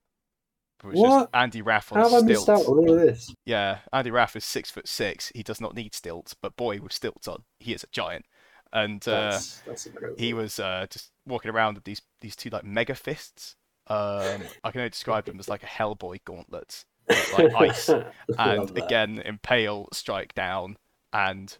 It 0.83 0.87
was 0.87 0.95
just 0.95 1.03
What? 1.03 1.29
Andy 1.33 1.61
Raff 1.61 1.91
on 1.91 1.97
how 1.99 2.09
have 2.09 2.23
I 2.23 2.25
missed 2.25 2.47
out 2.49 2.61
on 2.61 2.77
all 2.77 2.91
of 2.93 2.99
this? 2.99 3.33
Yeah, 3.45 3.79
Andy 3.91 4.11
Raff 4.11 4.35
is 4.35 4.45
six 4.45 4.69
foot 4.71 4.87
six. 4.87 5.31
He 5.35 5.43
does 5.43 5.59
not 5.59 5.75
need 5.75 5.93
stilts, 5.93 6.33
but 6.33 6.55
boy, 6.55 6.79
with 6.79 6.93
stilts 6.93 7.27
on, 7.27 7.43
he 7.59 7.73
is 7.73 7.83
a 7.83 7.87
giant. 7.91 8.25
And 8.73 9.05
uh, 9.07 9.31
That's, 9.31 9.61
that's 9.65 9.87
he 10.17 10.33
was 10.33 10.59
uh, 10.59 10.87
just 10.89 11.11
walking 11.25 11.51
around 11.51 11.75
with 11.75 11.83
these 11.85 12.01
these 12.21 12.35
two 12.35 12.49
like 12.49 12.65
mega 12.65 12.95
fists. 12.95 13.55
Um, 13.87 14.41
I 14.63 14.71
can 14.71 14.81
only 14.81 14.89
describe 14.89 15.25
them 15.25 15.39
as 15.39 15.47
like 15.47 15.63
a 15.63 15.67
Hellboy 15.67 16.19
gauntlets, 16.25 16.85
but 17.07 17.33
like 17.39 17.53
ice. 17.57 17.89
And 18.37 18.77
again 18.77 19.19
impale, 19.19 19.87
strike 19.93 20.35
down, 20.35 20.77
and 21.13 21.57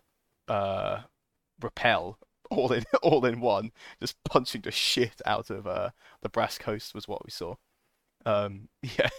uh, 0.48 1.02
repel 1.62 2.20
all 2.50 2.72
in 2.72 2.84
all 3.04 3.26
in 3.26 3.40
one. 3.40 3.72
Just 4.00 4.16
punching 4.24 4.62
the 4.62 4.72
shit 4.72 5.22
out 5.26 5.50
of 5.50 5.68
uh, 5.68 5.92
the 6.22 6.30
brass 6.30 6.58
coast 6.58 6.94
was 6.94 7.08
what 7.08 7.24
we 7.26 7.32
saw. 7.32 7.56
Um, 8.26 8.70
yeah, 8.82 9.10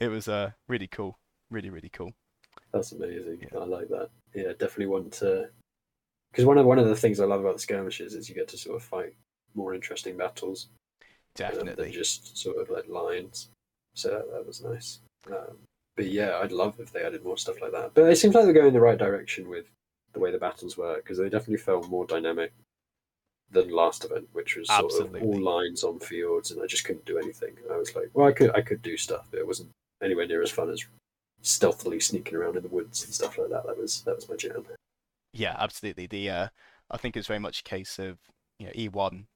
it 0.00 0.08
was 0.08 0.28
uh, 0.28 0.52
really 0.68 0.86
cool, 0.86 1.18
really 1.50 1.70
really 1.70 1.90
cool. 1.90 2.12
That's 2.72 2.92
amazing. 2.92 3.38
Yeah. 3.40 3.60
I 3.60 3.64
like 3.64 3.88
that. 3.88 4.10
Yeah, 4.34 4.52
definitely 4.58 4.86
want 4.86 5.12
to. 5.14 5.48
Because 6.30 6.44
one 6.44 6.58
of 6.58 6.66
one 6.66 6.78
of 6.78 6.86
the 6.86 6.96
things 6.96 7.20
I 7.20 7.24
love 7.24 7.40
about 7.40 7.54
the 7.54 7.62
skirmishes 7.62 8.14
is 8.14 8.28
you 8.28 8.34
get 8.34 8.48
to 8.48 8.58
sort 8.58 8.76
of 8.76 8.82
fight 8.82 9.14
more 9.54 9.74
interesting 9.74 10.16
battles 10.16 10.68
um, 11.44 11.70
than 11.76 11.92
just 11.92 12.36
sort 12.36 12.58
of 12.58 12.70
like 12.70 12.88
lines. 12.88 13.48
So 13.94 14.08
that, 14.10 14.30
that 14.32 14.46
was 14.46 14.62
nice. 14.62 15.00
Um, 15.30 15.56
but 15.96 16.06
yeah, 16.06 16.38
I'd 16.40 16.52
love 16.52 16.78
if 16.78 16.92
they 16.92 17.02
added 17.02 17.24
more 17.24 17.36
stuff 17.36 17.60
like 17.60 17.72
that. 17.72 17.92
But 17.94 18.10
it 18.10 18.16
seems 18.16 18.34
like 18.34 18.44
they're 18.44 18.52
going 18.52 18.68
in 18.68 18.74
the 18.74 18.80
right 18.80 18.98
direction 18.98 19.48
with 19.48 19.66
the 20.12 20.20
way 20.20 20.30
the 20.30 20.38
battles 20.38 20.76
were 20.76 20.96
because 20.96 21.18
they 21.18 21.28
definitely 21.28 21.56
felt 21.56 21.88
more 21.88 22.06
dynamic 22.06 22.52
than 23.50 23.70
last 23.70 24.04
event, 24.04 24.28
which 24.32 24.56
was 24.56 24.68
sort 24.68 24.92
of 25.00 25.22
all 25.22 25.40
lines 25.40 25.82
on 25.82 25.98
fields, 25.98 26.50
and 26.50 26.62
I 26.62 26.66
just 26.66 26.84
couldn't 26.84 27.06
do 27.06 27.18
anything. 27.18 27.54
I 27.72 27.76
was 27.76 27.94
like, 27.96 28.10
well, 28.14 28.28
I 28.28 28.32
could 28.32 28.54
I 28.54 28.60
could 28.60 28.82
do 28.82 28.96
stuff, 28.96 29.26
but 29.30 29.40
it 29.40 29.46
wasn't 29.46 29.70
anywhere 30.02 30.26
near 30.26 30.42
as 30.42 30.50
fun 30.50 30.70
as 30.70 30.84
stealthily 31.42 32.00
sneaking 32.00 32.36
around 32.36 32.56
in 32.56 32.62
the 32.62 32.68
woods 32.68 33.04
and 33.04 33.14
stuff 33.14 33.38
like 33.38 33.50
that. 33.50 33.66
That 33.66 33.78
was 33.78 34.02
that 34.02 34.16
was 34.16 34.28
my 34.28 34.36
jam. 34.36 34.66
Yeah, 35.38 35.54
absolutely. 35.58 36.06
The 36.06 36.30
uh, 36.30 36.48
I 36.90 36.96
think 36.96 37.16
it's 37.16 37.28
very 37.28 37.38
much 37.38 37.60
a 37.60 37.64
case 37.64 37.98
of 37.98 38.18
you 38.58 38.66
know 38.66 38.72
E1 38.74 39.26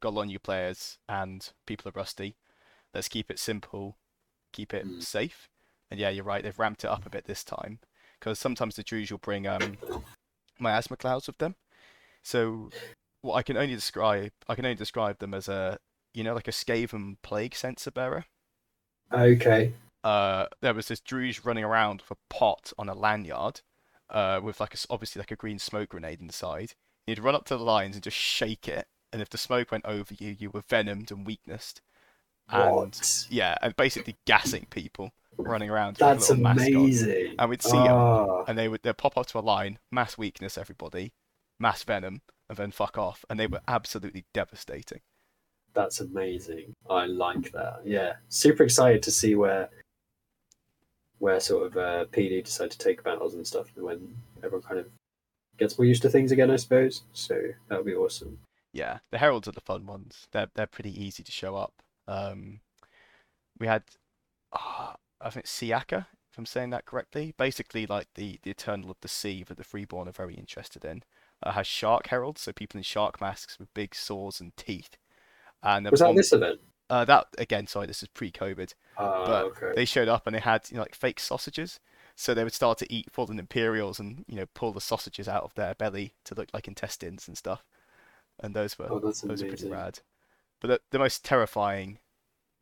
got 0.00 0.08
a 0.08 0.14
lot 0.14 0.22
of 0.22 0.28
new 0.28 0.38
players 0.38 0.98
and 1.08 1.46
people 1.66 1.88
are 1.88 1.92
rusty. 2.00 2.36
Let's 2.94 3.08
keep 3.08 3.30
it 3.30 3.38
simple, 3.38 3.96
keep 4.52 4.72
it 4.72 4.86
Mm. 4.86 5.02
safe. 5.02 5.48
And 5.90 6.00
yeah, 6.00 6.08
you're 6.08 6.24
right. 6.24 6.42
They've 6.42 6.58
ramped 6.58 6.84
it 6.84 6.90
up 6.90 7.04
a 7.04 7.10
bit 7.10 7.24
this 7.26 7.44
time 7.44 7.80
because 8.18 8.38
sometimes 8.38 8.76
the 8.76 8.84
Druj 8.84 9.10
will 9.10 9.18
bring 9.18 9.46
um 9.46 9.76
miasma 10.58 10.96
clouds 10.96 11.26
with 11.26 11.38
them. 11.38 11.56
So 12.22 12.70
what 13.22 13.34
I 13.34 13.42
can 13.42 13.56
only 13.56 13.74
describe, 13.74 14.32
I 14.48 14.54
can 14.54 14.64
only 14.64 14.76
describe 14.76 15.18
them 15.18 15.34
as 15.34 15.48
a 15.48 15.78
you 16.14 16.24
know 16.24 16.34
like 16.34 16.48
a 16.48 16.52
Skaven 16.52 17.16
plague 17.22 17.54
censer 17.54 17.90
bearer. 17.90 18.24
Okay. 19.12 19.74
uh, 20.04 20.46
there 20.62 20.72
was 20.74 20.88
this 20.88 21.00
Druj 21.00 21.44
running 21.44 21.64
around 21.64 22.02
with 22.02 22.12
a 22.18 22.34
pot 22.34 22.72
on 22.78 22.88
a 22.88 22.94
lanyard, 22.94 23.60
uh, 24.10 24.40
with 24.42 24.60
like 24.60 24.74
a 24.74 24.78
obviously 24.90 25.20
like 25.20 25.30
a 25.30 25.36
green 25.36 25.58
smoke 25.58 25.90
grenade 25.90 26.20
inside. 26.20 26.72
You'd 27.06 27.18
run 27.18 27.34
up 27.34 27.44
to 27.46 27.56
the 27.56 27.64
lines 27.64 27.96
and 27.96 28.02
just 28.02 28.16
shake 28.16 28.68
it, 28.68 28.86
and 29.12 29.20
if 29.22 29.28
the 29.30 29.38
smoke 29.38 29.70
went 29.72 29.84
over 29.86 30.14
you, 30.14 30.36
you 30.38 30.50
were 30.50 30.62
venomed 30.68 31.10
and 31.10 31.26
weaknessed. 31.26 31.80
And 32.48 32.74
What? 32.74 33.26
yeah, 33.30 33.56
and 33.62 33.74
basically 33.76 34.16
gassing 34.26 34.66
people 34.70 35.12
running 35.38 35.70
around. 35.70 35.96
That's 35.96 36.30
amazing. 36.30 37.36
And 37.38 37.48
we'd 37.48 37.62
see 37.62 37.76
'em, 37.78 37.96
Ah, 37.96 38.44
and 38.46 38.58
they 38.58 38.68
would 38.68 38.82
they'd 38.82 38.96
pop 38.96 39.16
up 39.16 39.26
to 39.26 39.38
a 39.38 39.40
line, 39.40 39.78
mass 39.90 40.18
weakness 40.18 40.58
everybody, 40.58 41.12
mass 41.58 41.82
venom, 41.84 42.22
and 42.48 42.58
then 42.58 42.70
fuck 42.72 42.98
off, 42.98 43.24
and 43.30 43.38
they 43.38 43.46
were 43.46 43.60
absolutely 43.68 44.24
devastating. 44.34 45.00
That's 45.72 46.00
amazing. 46.00 46.74
I 46.88 47.06
like 47.06 47.52
that. 47.52 47.82
Yeah, 47.84 48.14
super 48.28 48.64
excited 48.64 49.02
to 49.04 49.12
see 49.12 49.36
where 49.36 49.70
where 51.20 51.38
sort 51.38 51.66
of 51.66 51.76
uh, 51.76 52.04
PD 52.06 52.42
decide 52.42 52.70
to 52.72 52.78
take 52.78 53.04
battles 53.04 53.34
and 53.34 53.46
stuff 53.46 53.68
when 53.76 54.14
everyone 54.42 54.66
kind 54.66 54.80
of 54.80 54.86
gets 55.58 55.78
more 55.78 55.84
used 55.84 56.02
to 56.02 56.08
things 56.08 56.32
again, 56.32 56.50
I 56.50 56.56
suppose. 56.56 57.02
So 57.12 57.40
that 57.68 57.76
would 57.76 57.86
be 57.86 57.94
awesome. 57.94 58.38
Yeah, 58.72 58.98
the 59.10 59.18
heralds 59.18 59.46
are 59.46 59.52
the 59.52 59.60
fun 59.60 59.86
ones. 59.86 60.26
They're 60.32 60.50
they're 60.54 60.66
pretty 60.66 61.00
easy 61.00 61.22
to 61.22 61.32
show 61.32 61.56
up. 61.56 61.74
Um, 62.08 62.60
we 63.58 63.66
had, 63.66 63.82
ah, 64.52 64.96
I 65.20 65.30
think 65.30 65.46
Siaka, 65.46 66.06
if 66.32 66.38
I'm 66.38 66.46
saying 66.46 66.70
that 66.70 66.86
correctly. 66.86 67.34
Basically, 67.36 67.86
like 67.86 68.08
the 68.14 68.38
the 68.42 68.50
Eternal 68.50 68.90
of 68.90 68.96
the 69.02 69.08
Sea 69.08 69.44
that 69.44 69.58
the 69.58 69.64
Freeborn 69.64 70.08
are 70.08 70.12
very 70.12 70.34
interested 70.34 70.84
in. 70.84 71.02
Uh, 71.42 71.52
has 71.52 71.66
shark 71.66 72.08
heralds, 72.08 72.42
so 72.42 72.52
people 72.52 72.78
in 72.78 72.82
shark 72.82 73.20
masks 73.20 73.58
with 73.58 73.72
big 73.72 73.94
saws 73.94 74.40
and 74.40 74.56
teeth. 74.56 74.96
And 75.62 75.84
they're 75.84 75.90
Was 75.90 76.00
that 76.00 76.14
this 76.14 76.32
event? 76.32 76.60
Uh, 76.90 77.04
that 77.06 77.28
again? 77.38 77.66
Sorry, 77.66 77.86
this 77.86 78.02
is 78.02 78.08
pre-COVID. 78.08 78.74
Ah, 78.98 79.24
But 79.26 79.44
okay. 79.46 79.72
They 79.74 79.84
showed 79.84 80.08
up 80.08 80.26
and 80.26 80.34
they 80.36 80.40
had 80.40 80.68
you 80.70 80.76
know, 80.76 80.82
like 80.82 80.94
fake 80.94 81.20
sausages. 81.20 81.80
So 82.16 82.34
they 82.34 82.44
would 82.44 82.52
start 82.52 82.76
to 82.78 82.92
eat 82.92 83.10
fallen 83.10 83.38
Imperials 83.38 83.98
and 83.98 84.24
you 84.28 84.36
know 84.36 84.46
pull 84.54 84.72
the 84.72 84.80
sausages 84.80 85.28
out 85.28 85.44
of 85.44 85.54
their 85.54 85.74
belly 85.74 86.14
to 86.24 86.34
look 86.34 86.48
like 86.52 86.68
intestines 86.68 87.26
and 87.28 87.38
stuff. 87.38 87.64
And 88.38 88.54
those 88.54 88.78
were 88.78 88.88
Oh, 88.90 88.98
those 88.98 89.22
are 89.24 89.28
pretty 89.28 89.48
amazing. 89.48 89.70
rad. 89.70 90.00
But 90.60 90.68
the, 90.68 90.80
the 90.90 90.98
most 90.98 91.24
terrifying 91.24 91.98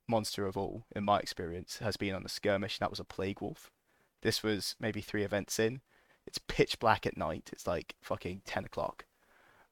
monster 0.07 0.47
of 0.47 0.57
all, 0.57 0.85
in 0.95 1.05
my 1.05 1.19
experience, 1.19 1.79
has 1.79 1.97
been 1.97 2.15
on 2.15 2.23
the 2.23 2.29
skirmish, 2.29 2.79
and 2.79 2.85
that 2.85 2.91
was 2.91 3.01
a 3.01 3.05
plague 3.05 3.41
wolf. 3.41 3.71
This 4.23 4.43
was 4.43 4.77
maybe 4.81 5.01
three 5.01 5.23
events 5.25 5.59
in. 5.59 5.81
It's 6.27 6.39
pitch 6.39 6.79
black 6.79 7.07
at 7.07 7.17
night. 7.17 7.51
It's 7.53 7.67
like 7.67 7.95
fucking 8.01 8.43
ten 8.45 8.65
o'clock, 8.65 9.07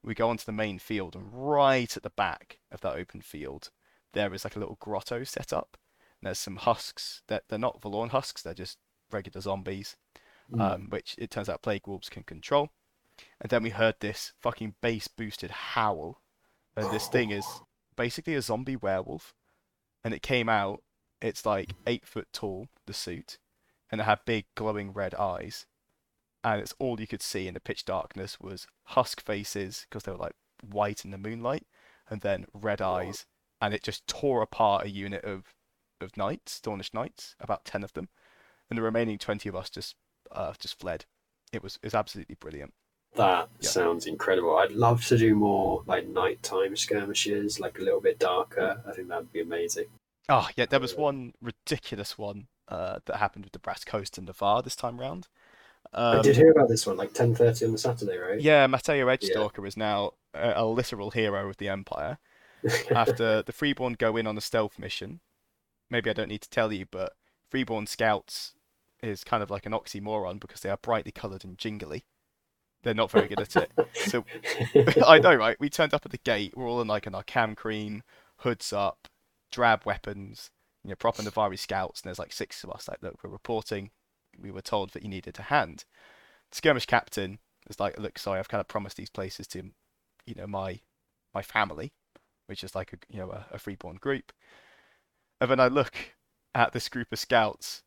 We 0.03 0.13
go 0.15 0.29
onto 0.29 0.45
the 0.45 0.51
main 0.51 0.79
field, 0.79 1.15
and 1.15 1.27
right 1.31 1.95
at 1.95 2.03
the 2.03 2.09
back 2.09 2.59
of 2.71 2.81
that 2.81 2.95
open 2.95 3.21
field, 3.21 3.69
there 4.13 4.33
is 4.33 4.43
like 4.43 4.55
a 4.55 4.59
little 4.59 4.77
grotto 4.79 5.23
set 5.23 5.51
up. 5.53 5.77
And 6.19 6.27
there's 6.27 6.39
some 6.39 6.55
husks. 6.57 7.21
That 7.27 7.43
they're 7.49 7.59
not 7.59 7.81
Vallorn 7.81 8.09
husks. 8.09 8.41
They're 8.41 8.53
just 8.53 8.77
regular 9.11 9.41
zombies, 9.41 9.95
Mm. 10.51 10.61
um, 10.61 10.89
which 10.89 11.15
it 11.17 11.29
turns 11.29 11.49
out 11.49 11.61
plague 11.61 11.87
wolves 11.87 12.09
can 12.09 12.23
control. 12.23 12.69
And 13.41 13.49
then 13.49 13.63
we 13.63 13.71
heard 13.71 13.95
this 13.99 14.31
fucking 14.39 14.75
bass 14.81 15.07
boosted 15.07 15.51
howl, 15.51 16.21
and 16.75 16.89
this 16.91 17.07
thing 17.07 17.31
is 17.31 17.45
basically 17.95 18.35
a 18.35 18.41
zombie 18.41 18.75
werewolf. 18.75 19.33
And 20.03 20.13
it 20.13 20.21
came 20.21 20.47
out. 20.47 20.83
It's 21.21 21.45
like 21.45 21.71
eight 21.85 22.05
foot 22.05 22.27
tall, 22.31 22.67
the 22.85 22.93
suit, 22.93 23.39
and 23.91 23.99
it 23.99 24.05
had 24.05 24.19
big 24.25 24.45
glowing 24.55 24.93
red 24.93 25.15
eyes. 25.15 25.65
And 26.43 26.61
it's 26.61 26.75
all 26.79 26.99
you 27.01 27.07
could 27.07 27.23
see 27.23 27.47
in 27.47 27.55
the 27.55 27.59
pitch 27.59 27.83
darkness 27.83 28.39
was 28.39 28.67
husk 28.83 29.21
faces 29.21 29.85
because 29.89 30.03
they 30.03 30.11
were 30.11 30.17
like 30.17 30.35
white 30.61 31.03
in 31.03 31.11
the 31.11 31.17
moonlight, 31.17 31.65
and 32.09 32.21
then 32.21 32.45
red 32.53 32.81
eyes. 32.81 33.25
And 33.61 33.73
it 33.73 33.83
just 33.83 34.05
tore 34.07 34.41
apart 34.41 34.85
a 34.85 34.89
unit 34.89 35.23
of 35.23 35.53
of 35.99 36.15
knights, 36.15 36.59
Dawnish 36.61 36.93
knights, 36.93 37.35
about 37.39 37.65
ten 37.65 37.83
of 37.83 37.93
them, 37.93 38.09
and 38.69 38.77
the 38.77 38.83
remaining 38.83 39.17
twenty 39.17 39.49
of 39.49 39.55
us 39.55 39.69
just 39.69 39.95
uh, 40.31 40.53
just 40.59 40.79
fled. 40.79 41.05
It 41.51 41.63
was 41.63 41.75
it 41.77 41.87
was 41.87 41.95
absolutely 41.95 42.35
brilliant. 42.35 42.73
That 43.15 43.49
Yeah. 43.61 43.69
sounds 43.69 44.05
incredible. 44.05 44.57
I'd 44.57 44.71
love 44.73 45.03
to 45.07 45.17
do 45.17 45.33
more 45.33 45.83
like 45.87 46.07
nighttime 46.07 46.75
skirmishes, 46.75 47.59
like 47.59 47.79
a 47.79 47.81
little 47.81 48.01
bit 48.01 48.19
darker. 48.19 48.83
I 48.85 48.91
think 48.91 49.07
that'd 49.07 49.31
be 49.33 49.41
amazing. 49.41 49.87
Oh 50.29 50.47
yeah, 50.55 50.65
there 50.65 50.79
was 50.79 50.95
one 50.95 51.33
ridiculous 51.41 52.17
one 52.17 52.47
uh, 52.67 52.99
that 53.05 53.15
happened 53.17 53.45
with 53.45 53.53
the 53.53 53.59
Brass 53.59 53.83
Coast 53.85 54.17
and 54.17 54.27
the 54.27 54.33
VAR 54.33 54.61
this 54.61 54.75
time 54.75 54.99
round. 54.99 55.27
I 55.93 56.15
Um, 56.17 56.21
did 56.21 56.35
hear 56.35 56.51
about 56.51 56.67
this 56.69 56.85
one, 56.85 56.97
like 56.97 57.13
ten 57.13 57.33
thirty 57.33 57.65
on 57.65 57.71
the 57.71 57.77
Saturday, 57.77 58.17
right? 58.17 58.39
Yeah, 58.41 58.67
Matteo 58.67 59.07
Edgestalker 59.07 59.65
is 59.65 59.77
now 59.77 60.11
a, 60.33 60.53
a 60.57 60.65
literal 60.65 61.11
hero 61.11 61.49
of 61.49 61.57
the 61.57 61.69
Empire. 61.69 62.19
After 62.91 63.41
the 63.41 63.53
Freeborn 63.53 63.93
go 63.93 64.17
in 64.17 64.27
on 64.27 64.37
a 64.37 64.41
stealth 64.41 64.79
mission, 64.79 65.19
maybe 65.89 66.09
I 66.09 66.13
don't 66.13 66.29
need 66.29 66.41
to 66.41 66.49
tell 66.49 66.71
you, 66.71 66.85
but 66.89 67.13
Freeborn 67.49 67.87
scouts 67.87 68.53
is 69.01 69.23
kind 69.23 69.43
of 69.43 69.49
like 69.49 69.65
an 69.65 69.73
oxymoron 69.73 70.39
because 70.39 70.61
they 70.61 70.69
are 70.69 70.77
brightly 70.77 71.11
coloured 71.11 71.45
and 71.45 71.57
jingly. 71.57 72.05
They're 72.83 72.93
not 72.93 73.11
very 73.11 73.27
good 73.27 73.41
at 73.41 73.55
it. 73.55 73.71
So 74.07 74.23
I 75.05 75.19
know, 75.19 75.35
right? 75.35 75.59
We 75.59 75.69
turned 75.69 75.93
up 75.93 76.05
at 76.05 76.11
the 76.11 76.19
gate. 76.19 76.53
We're 76.55 76.69
all 76.69 76.81
in 76.81 76.87
like 76.87 77.07
in 77.07 77.15
our 77.15 77.23
cam 77.23 77.55
cream, 77.55 78.03
hoods 78.37 78.71
up, 78.71 79.07
drab 79.51 79.85
weapons, 79.85 80.49
you 80.83 80.89
know, 80.89 80.95
proper 80.95 81.21
Navarr 81.23 81.55
scouts. 81.57 82.01
And 82.01 82.07
there's 82.07 82.19
like 82.19 82.31
six 82.31 82.63
of 82.63 82.71
us. 82.71 82.87
Like, 82.87 83.01
look, 83.01 83.19
we're 83.23 83.29
reporting. 83.29 83.89
We 84.39 84.51
were 84.51 84.61
told 84.61 84.91
that 84.91 85.03
you 85.03 85.09
needed 85.09 85.37
a 85.39 85.43
hand. 85.43 85.83
The 86.51 86.57
skirmish 86.57 86.85
captain 86.85 87.39
is 87.69 87.79
like, 87.79 87.99
look, 87.99 88.17
sorry, 88.17 88.39
I've 88.39 88.47
kind 88.47 88.61
of 88.61 88.67
promised 88.67 88.95
these 88.95 89.09
places 89.09 89.47
to, 89.47 89.63
you 90.25 90.35
know, 90.35 90.47
my 90.47 90.79
my 91.33 91.41
family, 91.41 91.91
which 92.47 92.63
is 92.63 92.75
like 92.75 92.93
a 92.93 92.97
you 93.09 93.19
know 93.19 93.31
a, 93.31 93.45
a 93.51 93.59
freeborn 93.59 93.97
group. 93.97 94.33
And 95.39 95.51
then 95.51 95.59
I 95.59 95.67
look 95.67 95.93
at 96.55 96.73
this 96.73 96.89
group 96.89 97.11
of 97.11 97.19
scouts, 97.19 97.83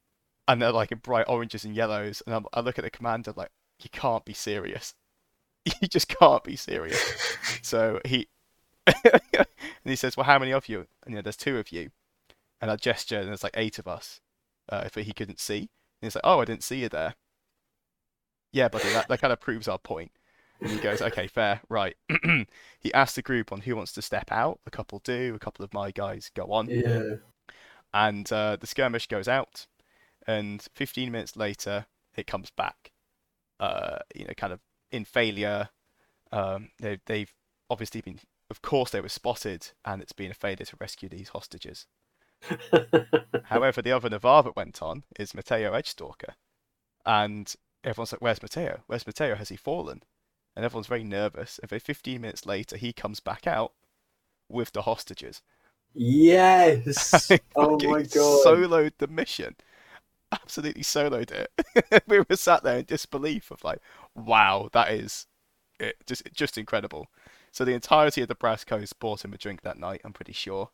and 0.48 0.61
they're 0.62 0.72
like 0.72 0.92
in 0.92 0.98
bright 0.98 1.28
oranges 1.28 1.64
and 1.64 1.74
yellows, 1.74 2.22
and 2.26 2.34
I'm, 2.34 2.46
I 2.52 2.61
look 2.61 2.78
at 2.78 2.84
the 2.84 2.90
commander 2.90 3.32
like, 3.36 3.50
you 3.82 3.90
can't 3.90 4.24
be 4.24 4.34
serious. 4.34 4.94
You 5.82 5.88
just 5.88 6.08
can't 6.08 6.44
be 6.44 6.56
serious. 6.56 7.00
So 7.62 8.00
he 8.06 8.28
and 9.04 9.46
he 9.84 9.96
says, 9.96 10.16
"Well, 10.16 10.26
how 10.26 10.38
many 10.38 10.52
of 10.52 10.68
you?" 10.68 10.86
And 11.04 11.12
you 11.12 11.16
know, 11.16 11.22
there's 11.22 11.36
two 11.36 11.58
of 11.58 11.72
you. 11.72 11.90
And 12.61 12.70
I 12.70 12.76
gesture, 12.76 13.18
and 13.20 13.28
there's 13.28 13.42
like 13.42 13.56
eight 13.56 13.78
of 13.78 13.88
us. 13.88 14.20
Uh, 14.68 14.82
if 14.86 14.94
he 14.94 15.12
couldn't 15.12 15.40
see, 15.40 15.58
and 15.61 15.68
he's 16.02 16.14
like, 16.14 16.24
"Oh, 16.24 16.40
I 16.40 16.44
didn't 16.46 16.64
see 16.64 16.80
you 16.80 16.88
there." 16.88 17.14
Yeah, 18.52 18.68
buddy, 18.68 18.88
that, 18.90 19.08
that 19.08 19.20
kind 19.20 19.32
of 19.32 19.40
proves 19.40 19.68
our 19.68 19.78
point. 19.78 20.12
And 20.61 20.70
he 20.70 20.78
goes, 20.78 21.00
"Okay, 21.00 21.26
fair, 21.26 21.61
right." 21.68 21.96
he 22.80 22.92
asks 22.92 23.16
the 23.16 23.22
group 23.22 23.52
on 23.52 23.62
who 23.62 23.76
wants 23.76 23.92
to 23.92 24.02
step 24.02 24.30
out. 24.30 24.61
A 24.66 24.70
couple 24.70 25.00
do. 25.00 25.34
A 25.34 25.38
couple 25.38 25.64
of 25.64 25.72
my 25.72 25.90
guys 25.90 26.30
go 26.34 26.52
on, 26.52 26.68
yeah. 26.68 27.14
and 27.94 28.30
uh, 28.32 28.56
the 28.61 28.66
skirmish 28.66 29.06
goes 29.06 29.28
out. 29.28 29.66
And 30.26 30.66
15 30.74 31.11
minutes 31.11 31.36
later, 31.36 31.86
it 32.16 32.26
comes 32.26 32.50
back. 32.50 32.92
Uh, 33.58 33.98
you 34.14 34.24
know, 34.24 34.34
kind 34.36 34.52
of 34.52 34.61
in 34.90 35.04
failure. 35.04 35.70
Um, 36.32 36.70
they, 36.78 37.00
they've 37.06 37.32
obviously 37.68 38.00
been, 38.00 38.20
of 38.50 38.62
course, 38.62 38.90
they 38.90 39.00
were 39.00 39.08
spotted, 39.08 39.68
and 39.84 40.00
it's 40.02 40.12
been 40.12 40.30
a 40.30 40.34
failure 40.34 40.64
to 40.64 40.76
rescue 40.78 41.08
these 41.08 41.30
hostages. 41.30 41.86
However, 43.44 43.82
the 43.82 43.92
other 43.92 44.08
Navarr 44.08 44.42
that 44.44 44.56
went 44.56 44.82
on 44.82 45.04
is 45.18 45.34
Mateo 45.34 45.72
Edgestalker, 45.72 46.34
and 47.04 47.54
everyone's 47.84 48.12
like, 48.12 48.22
"Where's 48.22 48.42
Mateo? 48.42 48.82
Where's 48.86 49.06
Mateo? 49.06 49.34
Has 49.34 49.50
he 49.50 49.56
fallen?" 49.56 50.02
And 50.57 50.64
everyone's 50.64 50.86
very 50.86 51.05
nervous. 51.05 51.59
And 51.59 51.70
then 51.70 51.80
15 51.80 52.20
minutes 52.20 52.46
later, 52.46 52.76
he 52.76 52.92
comes 52.92 53.20
back 53.20 53.46
out 53.46 53.72
with 54.48 54.72
the 54.72 54.82
hostages. 54.82 55.42
yes. 55.94 57.30
oh 57.57 57.78
my 57.88 58.03
god. 58.03 58.44
Soloed 58.44 58.92
the 58.98 59.07
mission. 59.07 59.57
Absolutely 60.32 60.82
soloed 60.82 61.30
it. 61.30 62.03
we 62.09 62.20
were 62.20 62.36
sat 62.36 62.62
there 62.62 62.78
in 62.78 62.84
disbelief 62.84 63.51
of 63.51 63.64
like, 63.64 63.80
wow, 64.14 64.68
that 64.72 64.90
is 64.90 65.26
it, 65.78 65.96
just 66.07 66.22
just 66.32 66.59
incredible. 66.59 67.09
So 67.53 67.64
the 67.64 67.74
entirety 67.74 68.22
of 68.22 68.28
the 68.28 68.34
Brass 68.36 68.62
Coast 68.64 68.98
bought 69.01 69.24
him 69.24 69.32
a 69.32 69.38
drink 69.38 69.62
that 69.62 69.78
night. 69.78 70.03
I'm 70.05 70.12
pretty 70.12 70.32
sure, 70.32 70.70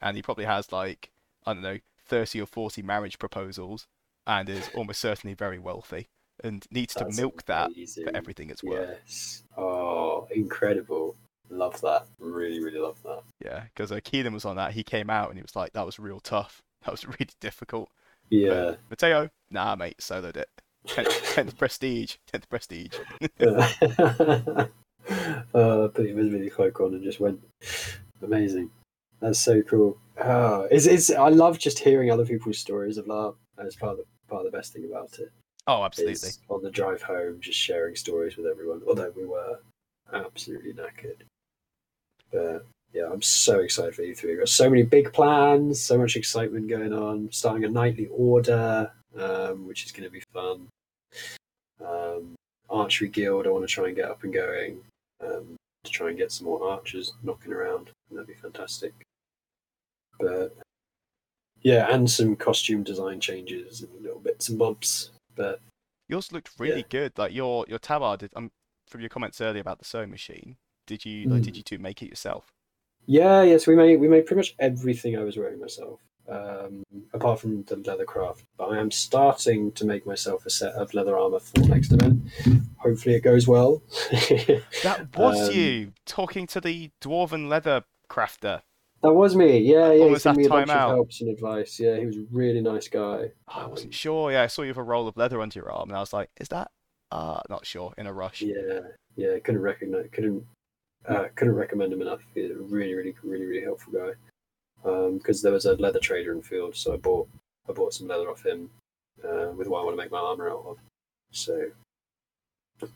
and 0.00 0.16
he 0.16 0.22
probably 0.22 0.44
has 0.44 0.70
like 0.70 1.10
I 1.44 1.54
don't 1.54 1.62
know, 1.62 1.78
30 2.06 2.42
or 2.42 2.46
40 2.46 2.82
marriage 2.82 3.18
proposals, 3.18 3.88
and 4.26 4.48
is 4.48 4.70
almost 4.76 5.00
certainly 5.00 5.34
very 5.34 5.58
wealthy 5.58 6.08
and 6.42 6.66
needs 6.70 6.94
That's 6.94 7.16
to 7.16 7.22
milk 7.22 7.44
that 7.46 7.70
for 8.04 8.14
everything 8.14 8.50
it's 8.50 8.62
worth. 8.62 8.88
Yes. 9.04 9.44
Oh, 9.56 10.26
incredible. 10.30 11.16
Love 11.50 11.80
that. 11.82 12.06
Really, 12.18 12.62
really 12.62 12.78
love 12.78 12.98
that. 13.04 13.22
Yeah, 13.44 13.64
because 13.74 13.92
uh, 13.92 13.96
Keelan 13.96 14.32
was 14.32 14.44
on 14.44 14.56
that. 14.56 14.72
He 14.72 14.82
came 14.82 15.10
out 15.10 15.28
and 15.28 15.38
he 15.38 15.42
was 15.42 15.54
like, 15.54 15.72
"That 15.74 15.86
was 15.86 15.98
real 15.98 16.20
tough. 16.20 16.62
That 16.84 16.90
was 16.90 17.06
really 17.06 17.28
difficult." 17.40 17.90
Yeah. 18.28 18.74
Mateo, 18.90 19.30
nah, 19.52 19.76
mate, 19.76 19.98
soloed 19.98 20.36
it. 20.36 20.48
Tenth, 20.86 21.22
tenth 21.34 21.56
prestige, 21.56 22.16
tenth 22.26 22.48
prestige. 22.48 22.98
uh, 23.40 24.66
but 25.52 26.04
he 26.04 26.12
was 26.12 26.30
really 26.30 26.50
quite 26.50 26.74
on 26.80 26.94
and 26.94 27.04
just 27.04 27.20
went 27.20 27.40
amazing. 28.20 28.70
That's 29.20 29.38
so 29.38 29.62
cool. 29.62 29.96
Oh, 30.20 30.66
it's, 30.72 30.86
it's 30.86 31.10
I 31.10 31.28
love 31.28 31.58
just 31.58 31.78
hearing 31.78 32.10
other 32.10 32.26
people's 32.26 32.58
stories 32.58 32.98
of 32.98 33.06
LARP. 33.06 33.36
That's 33.56 33.76
part 33.76 33.92
of 33.92 33.98
the 33.98 34.04
part 34.28 34.44
of 34.44 34.50
the 34.50 34.56
best 34.56 34.72
thing 34.72 34.86
about 34.86 35.18
it. 35.20 35.30
Oh, 35.66 35.84
absolutely. 35.84 36.30
On 36.48 36.62
the 36.62 36.70
drive 36.70 37.02
home, 37.02 37.38
just 37.40 37.58
sharing 37.58 37.94
stories 37.94 38.36
with 38.36 38.46
everyone. 38.46 38.82
Although 38.86 39.12
we 39.16 39.26
were 39.26 39.60
absolutely 40.12 40.72
knackered, 40.72 41.22
but 42.32 42.66
yeah, 42.92 43.08
I'm 43.10 43.22
so 43.22 43.60
excited 43.60 43.94
for 43.94 44.02
E3. 44.02 44.24
We've 44.24 44.38
got 44.38 44.48
so 44.48 44.68
many 44.68 44.82
big 44.82 45.12
plans, 45.12 45.80
so 45.80 45.96
much 45.96 46.16
excitement 46.16 46.68
going 46.68 46.92
on. 46.92 47.28
Starting 47.30 47.64
a 47.64 47.68
nightly 47.68 48.08
order, 48.12 48.90
um, 49.18 49.66
which 49.66 49.86
is 49.86 49.92
going 49.92 50.04
to 50.04 50.10
be 50.10 50.22
fun. 50.32 50.68
Um, 51.84 52.34
archery 52.68 53.08
guild, 53.08 53.46
I 53.46 53.50
want 53.50 53.66
to 53.66 53.72
try 53.72 53.86
and 53.86 53.96
get 53.96 54.10
up 54.10 54.24
and 54.24 54.32
going 54.32 54.80
um, 55.24 55.56
to 55.84 55.90
try 55.90 56.08
and 56.08 56.18
get 56.18 56.32
some 56.32 56.46
more 56.46 56.68
archers 56.68 57.14
knocking 57.22 57.52
around. 57.52 57.90
That'd 58.10 58.26
be 58.26 58.34
fantastic. 58.34 58.92
But 60.20 60.54
yeah, 61.62 61.86
and 61.90 62.10
some 62.10 62.36
costume 62.36 62.82
design 62.82 63.20
changes 63.20 63.82
and 63.82 64.02
little 64.02 64.18
bits 64.18 64.48
and 64.48 64.58
bobs. 64.58 65.11
But 65.34 65.60
Yours 66.08 66.32
looked 66.32 66.50
really 66.58 66.80
Yeah. 66.80 66.86
good. 66.90 67.18
Like 67.18 67.32
your 67.32 67.64
your 67.68 67.78
tabard, 67.78 68.20
did, 68.20 68.32
um, 68.36 68.50
from 68.88 69.00
your 69.00 69.08
comments 69.08 69.40
earlier 69.40 69.60
about 69.62 69.78
the 69.78 69.84
sewing 69.84 70.10
machine. 70.10 70.56
Did 70.86 71.04
you 71.04 71.28
like? 71.28 71.42
Did 71.42 71.54
Mm. 71.54 71.56
you 71.58 71.62
two 71.62 71.78
make 71.78 72.02
it 72.02 72.08
yourself? 72.08 72.52
Yeah, 73.06 73.42
yes, 73.42 73.66
we 73.66 73.74
made 73.76 73.96
we 74.00 74.08
made 74.08 74.26
pretty 74.26 74.38
much 74.38 74.54
everything 74.58 75.16
I 75.16 75.22
was 75.24 75.36
wearing 75.36 75.58
myself, 75.60 76.00
um, 76.28 76.84
apart 77.12 77.40
from 77.40 77.62
the 77.64 77.76
leather 77.76 78.04
craft. 78.04 78.44
But 78.56 78.66
I 78.70 78.78
am 78.78 78.90
starting 78.90 79.72
to 79.72 79.84
make 79.86 80.06
myself 80.06 80.44
a 80.46 80.50
set 80.50 80.74
of 80.74 80.92
leather 80.94 81.16
armor 81.18 81.40
for 81.40 81.60
next 81.60 81.92
event. 81.92 82.20
Hopefully, 82.78 83.14
it 83.14 83.20
goes 83.22 83.46
well. 83.48 83.82
That 84.82 85.08
was 85.16 85.48
Um, 85.48 85.54
you 85.56 85.92
talking 86.04 86.46
to 86.48 86.60
the 86.60 86.90
dwarven 87.00 87.48
leather 87.48 87.84
crafter. 88.10 88.62
That 89.02 89.12
was 89.12 89.36
me. 89.36 89.58
Yeah, 89.58 89.88
yeah. 89.88 89.94
He 89.94 90.00
Almost 90.02 90.24
gave 90.24 90.36
me 90.36 90.46
a 90.46 90.48
bunch 90.48 90.68
time 90.68 90.76
of 90.76 90.82
out. 90.82 90.88
helps 90.90 91.20
and 91.20 91.30
advice. 91.30 91.78
Yeah, 91.80 91.96
he 91.96 92.06
was 92.06 92.16
a 92.16 92.24
really 92.30 92.60
nice 92.60 92.88
guy. 92.88 93.30
Oh, 93.48 93.52
I 93.52 93.64
Um, 93.64 93.70
wasn't 93.70 93.94
sure. 93.94 94.32
Yeah, 94.32 94.42
I 94.42 94.46
saw 94.46 94.62
you 94.62 94.68
with 94.68 94.76
a 94.78 94.82
roll 94.82 95.08
of 95.08 95.16
leather 95.16 95.40
under 95.40 95.58
your 95.58 95.70
arm, 95.70 95.90
and 95.90 95.96
I 95.96 96.00
was 96.00 96.12
like, 96.12 96.30
"Is 96.40 96.48
that?" 96.48 96.70
Uh, 97.10 97.40
not 97.50 97.66
sure. 97.66 97.92
In 97.98 98.06
a 98.06 98.12
rush. 98.12 98.40
Yeah, 98.42 98.80
yeah. 99.16 99.38
Couldn't 99.40 99.60
recognize, 99.60 100.08
couldn't, 100.12 100.44
uh, 101.06 101.26
couldn't 101.34 101.54
recommend 101.54 101.92
him 101.92 102.00
enough. 102.00 102.22
He's 102.34 102.50
a 102.50 102.54
really, 102.54 102.94
really, 102.94 103.14
really, 103.22 103.44
really 103.44 103.62
helpful 103.64 103.92
guy. 103.92 104.12
Because 105.12 105.42
there 105.42 105.52
was 105.52 105.66
a 105.66 105.74
leather 105.74 106.00
trader 106.00 106.32
in 106.32 106.38
the 106.38 106.42
field, 106.44 106.74
so 106.74 106.94
I 106.94 106.96
bought, 106.96 107.28
I 107.68 107.72
bought 107.72 107.92
some 107.94 108.08
leather 108.08 108.30
off 108.30 108.44
him, 108.44 108.70
uh, 109.22 109.52
with 109.54 109.68
what 109.68 109.80
I 109.80 109.84
want 109.84 109.96
to 109.96 110.02
make 110.02 110.10
my 110.10 110.18
armor 110.18 110.48
out 110.50 110.64
of. 110.66 110.78
So, 111.30 111.70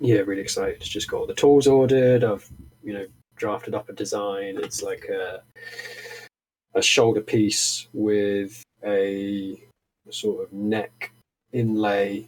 yeah, 0.00 0.20
really 0.20 0.40
excited. 0.42 0.80
Just 0.80 1.08
got 1.08 1.18
all 1.18 1.26
the 1.26 1.34
tools 1.34 1.66
ordered. 1.68 2.24
I've, 2.24 2.48
you 2.82 2.92
know, 2.94 3.06
drafted 3.36 3.74
up 3.74 3.88
a 3.88 3.92
design. 3.92 4.58
It's 4.58 4.82
like 4.82 5.04
a, 5.04 5.42
a 6.74 6.82
shoulder 6.82 7.20
piece 7.20 7.88
with 7.92 8.62
a 8.84 9.62
sort 10.10 10.42
of 10.44 10.52
neck 10.52 11.12
inlay 11.52 12.26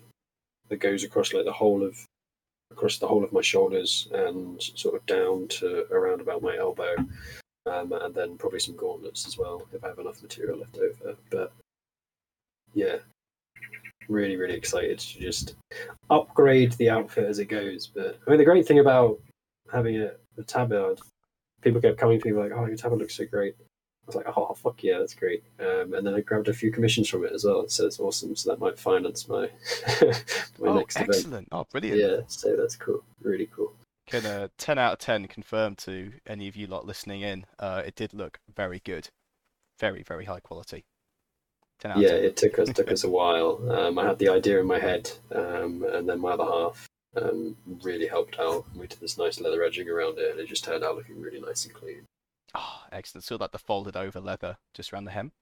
that 0.69 0.77
goes 0.77 1.05
across 1.05 1.33
like 1.33 1.45
the 1.45 1.53
whole 1.53 1.83
of 1.83 1.99
across 2.71 2.99
the 2.99 3.09
whole 3.09 3.25
of 3.25 3.33
my 3.33 3.41
shoulders 3.41 4.09
and 4.13 4.63
sort 4.63 4.95
of 4.95 5.05
down 5.07 5.49
to 5.49 5.87
around 5.91 6.21
about 6.21 6.43
my 6.43 6.57
elbow, 6.57 6.95
um, 7.67 7.93
and 7.93 8.15
then 8.15 8.37
probably 8.37 8.61
some 8.61 8.77
gauntlets 8.77 9.27
as 9.27 9.39
well 9.39 9.67
if 9.73 9.83
I 9.83 9.89
have 9.89 9.99
enough 9.99 10.23
material 10.23 10.59
left 10.59 10.77
over. 10.77 11.17
But 11.31 11.53
yeah, 12.75 12.97
really, 14.09 14.37
really 14.37 14.55
excited 14.55 14.99
to 14.99 15.19
just 15.19 15.55
upgrade 16.11 16.73
the 16.73 16.91
outfit 16.91 17.25
as 17.25 17.39
it 17.39 17.47
goes. 17.47 17.87
But 17.87 18.19
I 18.27 18.31
mean, 18.31 18.39
the 18.39 18.45
great 18.45 18.67
thing 18.67 18.81
about 18.81 19.19
having 19.73 20.01
a, 20.03 20.13
a 20.39 20.43
tabard, 20.43 21.01
people 21.63 21.81
kept 21.81 21.99
coming 21.99 22.21
to 22.21 22.27
me 22.29 22.33
like, 22.33 22.53
"Oh, 22.53 22.67
your 22.67 22.77
tabard 22.77 23.01
looks 23.01 23.17
so 23.17 23.27
great." 23.27 23.55
I 23.61 24.07
was 24.07 24.17
like, 24.17 24.27
"Oh, 24.37 24.55
fuck 24.55 24.83
yeah, 24.83 24.99
that's 24.99 25.15
great!" 25.15 25.45
Um, 25.61 25.95
and 25.95 26.07
then 26.07 26.15
I 26.15 26.21
grabbed 26.21 26.49
a 26.49 26.55
few 26.55 26.71
commissions 26.73 27.09
from 27.09 27.25
it 27.25 27.33
as 27.33 27.45
well, 27.45 27.69
so 27.69 27.87
it's 27.87 28.01
awesome. 28.01 28.35
So 28.37 28.51
that 28.51 28.59
might 28.59 28.79
finance 28.79 29.29
my 29.29 29.51
my 30.59 30.69
oh, 30.69 30.79
next 30.79 30.97
event. 30.97 31.09
excellent! 31.11 31.49
Oh, 31.53 31.67
brilliant! 31.71 32.01
Yeah, 32.01 32.21
so 32.27 32.57
that's 32.57 32.77
cool. 32.77 33.03
Really 33.23 33.49
cool. 33.55 33.73
Can 34.07 34.25
uh, 34.25 34.49
ten 34.57 34.79
out 34.79 34.95
of 34.95 34.99
ten 34.99 35.27
confirm 35.27 35.77
to 35.77 36.13
any 36.27 36.49
of 36.49 36.57
you 36.57 36.67
lot 36.67 36.87
listening 36.87 37.23
in? 37.23 37.45
Uh, 37.59 37.83
it 37.85 37.95
did 37.95 38.15
look 38.15 38.39
very 38.55 38.81
good, 38.85 39.09
very 39.79 40.03
very 40.03 40.25
high 40.25 40.41
quality. 40.41 40.85
Yeah, 41.85 42.09
it 42.09 42.37
took 42.37 42.59
us 42.59 42.71
took 42.73 42.91
us 42.93 43.05
a 43.05 43.11
while. 43.11 43.61
Um, 43.71 43.99
I 43.99 44.07
had 44.07 44.19
the 44.19 44.31
idea 44.31 44.59
in 44.61 44.67
my 44.67 44.79
head, 44.79 45.11
um, 45.33 45.85
and 45.85 46.09
then 46.09 46.21
my 46.21 46.31
other 46.31 46.45
half 46.45 46.88
um, 47.23 47.57
really 47.83 48.07
helped 48.07 48.39
out. 48.39 48.65
We 48.75 48.87
did 48.87 49.01
this 49.01 49.19
nice 49.19 49.41
leather 49.41 49.63
edging 49.63 49.89
around 49.89 50.19
it, 50.19 50.31
and 50.31 50.41
it 50.41 50.49
just 50.49 50.65
turned 50.65 50.85
out 50.85 50.97
looking 50.97 51.21
really 51.21 51.41
nice 51.41 51.65
and 51.65 51.75
clean. 51.75 52.03
Oh, 52.55 52.81
excellent! 52.93 53.25
So 53.25 53.37
like 53.37 53.53
the 53.53 53.59
folded 53.59 53.97
over 53.97 54.21
leather 54.21 54.57
just 54.75 54.93
around 54.93 55.05
the 55.05 55.11
hem. 55.13 55.33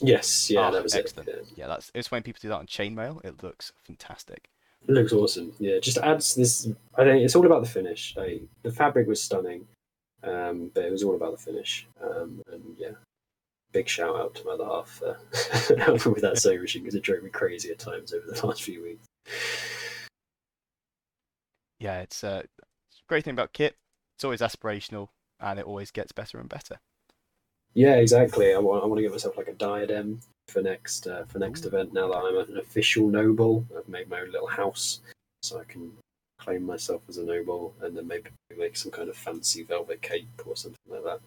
Yes, 0.00 0.48
yeah, 0.48 0.68
Oh, 0.68 0.72
that 0.72 0.82
was 0.82 0.94
excellent. 0.94 1.28
it. 1.28 1.46
Yeah, 1.56 1.66
that's 1.66 1.90
it's 1.94 2.10
when 2.10 2.22
people 2.22 2.38
do 2.40 2.48
that 2.48 2.54
on 2.58 2.66
chainmail. 2.66 3.24
It 3.24 3.42
looks 3.42 3.72
fantastic. 3.84 4.48
It 4.86 4.92
looks 4.92 5.12
awesome. 5.12 5.52
Yeah, 5.58 5.78
just 5.80 5.98
adds 5.98 6.34
this. 6.36 6.68
I 6.96 7.02
think 7.04 7.24
it's 7.24 7.34
all 7.34 7.44
about 7.46 7.64
the 7.64 7.68
finish. 7.68 8.14
Like 8.16 8.42
the 8.62 8.70
fabric 8.70 9.08
was 9.08 9.20
stunning, 9.20 9.66
um, 10.22 10.70
but 10.72 10.84
it 10.84 10.92
was 10.92 11.02
all 11.02 11.16
about 11.16 11.32
the 11.32 11.42
finish. 11.42 11.86
Um, 12.00 12.42
and 12.52 12.62
yeah, 12.78 12.92
big 13.72 13.88
shout 13.88 14.14
out 14.14 14.36
to 14.36 14.44
my 14.44 14.52
other 14.52 14.64
half 14.66 14.88
for 14.88 15.18
helping 15.78 16.12
with 16.12 16.22
that 16.22 16.38
sewing 16.38 16.60
machine 16.60 16.82
because 16.82 16.94
it 16.94 17.02
drove 17.02 17.24
me 17.24 17.30
crazy 17.30 17.70
at 17.70 17.80
times 17.80 18.14
over 18.14 18.24
the 18.30 18.46
last 18.46 18.62
few 18.62 18.82
weeks. 18.82 19.06
Yeah, 21.78 22.00
it's 22.00 22.24
uh, 22.24 22.42
great 23.08 23.24
thing 23.24 23.34
about 23.34 23.52
kit. 23.52 23.76
It's 24.16 24.24
always 24.24 24.40
aspirational, 24.40 25.08
and 25.40 25.58
it 25.58 25.66
always 25.66 25.90
gets 25.90 26.12
better 26.12 26.38
and 26.38 26.48
better. 26.48 26.78
Yeah, 27.74 27.96
exactly. 27.96 28.54
I 28.54 28.58
want, 28.58 28.82
I 28.82 28.86
want 28.86 28.98
to 28.98 29.02
get 29.02 29.12
myself 29.12 29.36
like 29.36 29.48
a 29.48 29.52
diadem 29.52 30.20
for 30.48 30.62
next 30.62 31.06
uh, 31.06 31.24
for 31.26 31.38
next 31.38 31.64
event. 31.64 31.92
Now 31.92 32.08
that 32.08 32.18
I'm 32.18 32.36
an 32.36 32.58
official 32.58 33.08
noble, 33.08 33.64
I've 33.76 33.88
made 33.88 34.08
my 34.08 34.20
own 34.20 34.32
little 34.32 34.48
house, 34.48 35.00
so 35.42 35.60
I 35.60 35.64
can 35.64 35.92
claim 36.40 36.64
myself 36.64 37.02
as 37.08 37.18
a 37.18 37.24
noble, 37.24 37.74
and 37.82 37.96
then 37.96 38.06
maybe 38.06 38.30
make 38.56 38.76
some 38.76 38.90
kind 38.90 39.08
of 39.08 39.16
fancy 39.16 39.62
velvet 39.62 40.02
cape 40.02 40.42
or 40.46 40.56
something 40.56 40.78
like 40.88 41.04
that. 41.04 41.20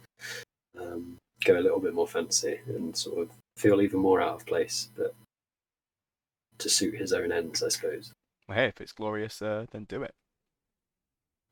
Um, 0.82 1.18
go 1.46 1.58
a 1.58 1.62
little 1.62 1.80
bit 1.80 1.94
more 1.94 2.08
fancy 2.08 2.60
and 2.68 2.96
sort 2.96 3.20
of 3.20 3.30
feel 3.58 3.82
even 3.82 4.00
more 4.00 4.22
out 4.22 4.36
of 4.36 4.46
place, 4.46 4.90
but 4.96 5.14
to 6.58 6.70
suit 6.70 6.96
his 6.96 7.14
own 7.14 7.32
ends, 7.32 7.64
I 7.64 7.70
suppose. 7.70 8.12
Well, 8.48 8.58
hey, 8.58 8.68
if 8.68 8.82
it's 8.82 8.92
glorious, 8.92 9.42
uh, 9.42 9.66
then 9.72 9.86
do 9.86 10.04
it. 10.04 10.14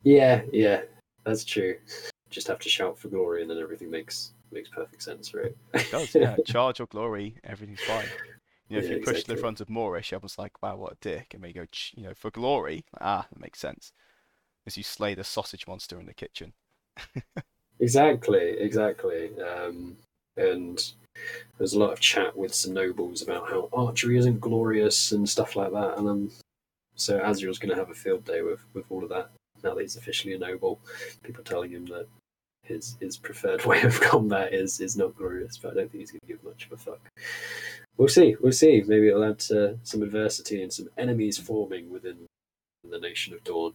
Yeah, 0.03 0.41
yeah, 0.51 0.81
that's 1.23 1.43
true. 1.43 1.77
Just 2.29 2.47
have 2.47 2.59
to 2.59 2.69
shout 2.69 2.97
for 2.97 3.09
glory, 3.09 3.41
and 3.41 3.49
then 3.49 3.59
everything 3.59 3.89
makes 3.89 4.33
makes 4.51 4.69
perfect 4.69 5.03
sense, 5.03 5.33
right? 5.33 5.55
It 5.73 5.89
does, 5.89 6.15
yeah. 6.15 6.37
Charge 6.45 6.79
or 6.79 6.85
glory, 6.87 7.37
everything's 7.43 7.81
fine. 7.81 8.13
You 8.69 8.75
know, 8.75 8.79
if 8.79 8.85
Yeah, 8.85 8.91
you 8.91 8.97
push 8.97 9.23
to 9.23 9.27
the 9.31 9.37
front 9.37 9.61
of 9.61 9.69
Moorish, 9.69 10.13
everyone's 10.13 10.37
like, 10.37 10.61
"Wow, 10.61 10.77
what 10.77 10.93
a 10.93 10.97
dick!" 11.01 11.33
And 11.33 11.43
then 11.43 11.49
you 11.49 11.55
go, 11.55 11.65
you 11.95 12.03
know, 12.03 12.13
for 12.13 12.31
glory, 12.31 12.85
ah, 13.01 13.27
that 13.29 13.39
makes 13.39 13.59
sense. 13.59 13.91
As 14.65 14.77
you 14.77 14.83
slay 14.83 15.15
the 15.15 15.23
sausage 15.23 15.67
monster 15.67 15.99
in 15.99 16.05
the 16.05 16.13
kitchen. 16.13 16.53
Exactly, 17.79 18.55
exactly. 18.59 19.31
Um, 19.41 19.97
and 20.37 20.91
there's 21.57 21.73
a 21.73 21.79
lot 21.79 21.93
of 21.93 21.99
chat 21.99 22.35
with 22.35 22.53
some 22.53 22.73
nobles 22.73 23.21
about 23.21 23.49
how 23.49 23.69
archery 23.73 24.17
isn't 24.17 24.41
glorious 24.41 25.11
and 25.11 25.27
stuff 25.27 25.55
like 25.55 25.71
that. 25.71 25.97
And 25.97 26.07
um, 26.09 26.31
so 26.95 27.19
Azriel's 27.19 27.59
going 27.59 27.69
to 27.69 27.75
have 27.79 27.89
a 27.89 27.95
field 27.95 28.25
day 28.25 28.41
with, 28.41 28.59
with 28.73 28.85
all 28.89 29.03
of 29.03 29.09
that 29.09 29.29
now 29.63 29.73
that 29.75 29.81
he's 29.81 29.95
officially 29.95 30.33
a 30.33 30.39
noble. 30.39 30.79
People 31.23 31.43
telling 31.43 31.71
him 31.71 31.85
that 31.87 32.07
his 32.63 32.97
his 32.99 33.17
preferred 33.17 33.65
way 33.65 33.81
of 33.81 33.99
combat 34.01 34.53
is 34.53 34.79
is 34.79 34.97
not 34.97 35.15
glorious, 35.15 35.57
but 35.57 35.71
I 35.71 35.75
don't 35.75 35.91
think 35.91 36.01
he's 36.01 36.11
going 36.11 36.21
to 36.21 36.27
give 36.27 36.43
much 36.43 36.65
of 36.65 36.73
a 36.73 36.77
fuck. 36.77 36.99
We'll 37.97 38.07
see. 38.07 38.35
We'll 38.41 38.51
see. 38.51 38.83
Maybe 38.85 39.09
it'll 39.09 39.23
add 39.23 39.39
to 39.39 39.77
some 39.83 40.03
adversity 40.03 40.61
and 40.61 40.71
some 40.71 40.89
enemies 40.97 41.37
forming 41.37 41.89
within 41.89 42.27
the 42.89 42.99
nation 42.99 43.33
of 43.33 43.43
Dawn. 43.43 43.73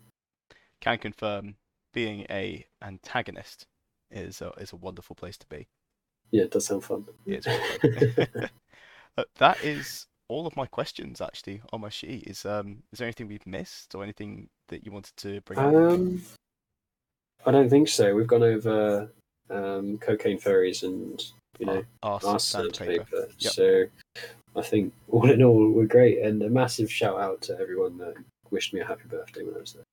Can 0.80 0.98
confirm, 0.98 1.56
being 1.92 2.26
a 2.30 2.66
antagonist 2.82 3.66
is 4.10 4.40
a, 4.40 4.50
is 4.58 4.72
a 4.72 4.76
wonderful 4.76 5.16
place 5.16 5.36
to 5.38 5.46
be. 5.46 5.66
Yeah, 6.30 6.44
it 6.44 6.50
does 6.50 6.66
sound 6.66 6.84
fun. 6.84 7.04
Is 7.26 7.44
fun. 7.44 8.48
That 9.36 9.62
is 9.62 10.06
all 10.28 10.46
of 10.46 10.56
my 10.56 10.66
questions 10.66 11.20
actually 11.20 11.62
on 11.72 11.80
my 11.80 11.88
sheet. 11.88 12.26
Is 12.26 12.44
um 12.44 12.82
is 12.92 12.98
there 12.98 13.06
anything 13.06 13.28
we've 13.28 13.46
missed 13.46 13.94
or 13.94 14.02
anything 14.02 14.48
that 14.68 14.84
you 14.84 14.92
wanted 14.92 15.16
to 15.18 15.40
bring 15.42 15.58
up? 15.58 15.74
Um, 15.74 16.22
I 17.46 17.50
don't 17.50 17.68
think 17.68 17.88
so. 17.88 18.14
We've 18.14 18.26
gone 18.26 18.42
over 18.42 19.10
um, 19.50 19.98
cocaine 19.98 20.38
fairies 20.38 20.82
and 20.82 21.22
you 21.58 21.66
know 21.66 21.84
Our 22.02 22.20
our 22.24 22.40
sandpaper. 22.40 23.04
sandpaper. 23.04 23.28
Yep. 23.38 23.52
So 23.52 23.84
I 24.56 24.62
think 24.62 24.92
all 25.08 25.30
in 25.30 25.42
all 25.42 25.70
we're 25.70 25.86
great, 25.86 26.18
and 26.20 26.42
a 26.42 26.50
massive 26.50 26.90
shout 26.90 27.20
out 27.20 27.42
to 27.42 27.58
everyone 27.60 27.98
that 27.98 28.14
wished 28.50 28.72
me 28.72 28.80
a 28.80 28.86
happy 28.86 29.08
birthday 29.08 29.42
when 29.42 29.54
I 29.56 29.58
was 29.58 29.72
there. 29.74 29.84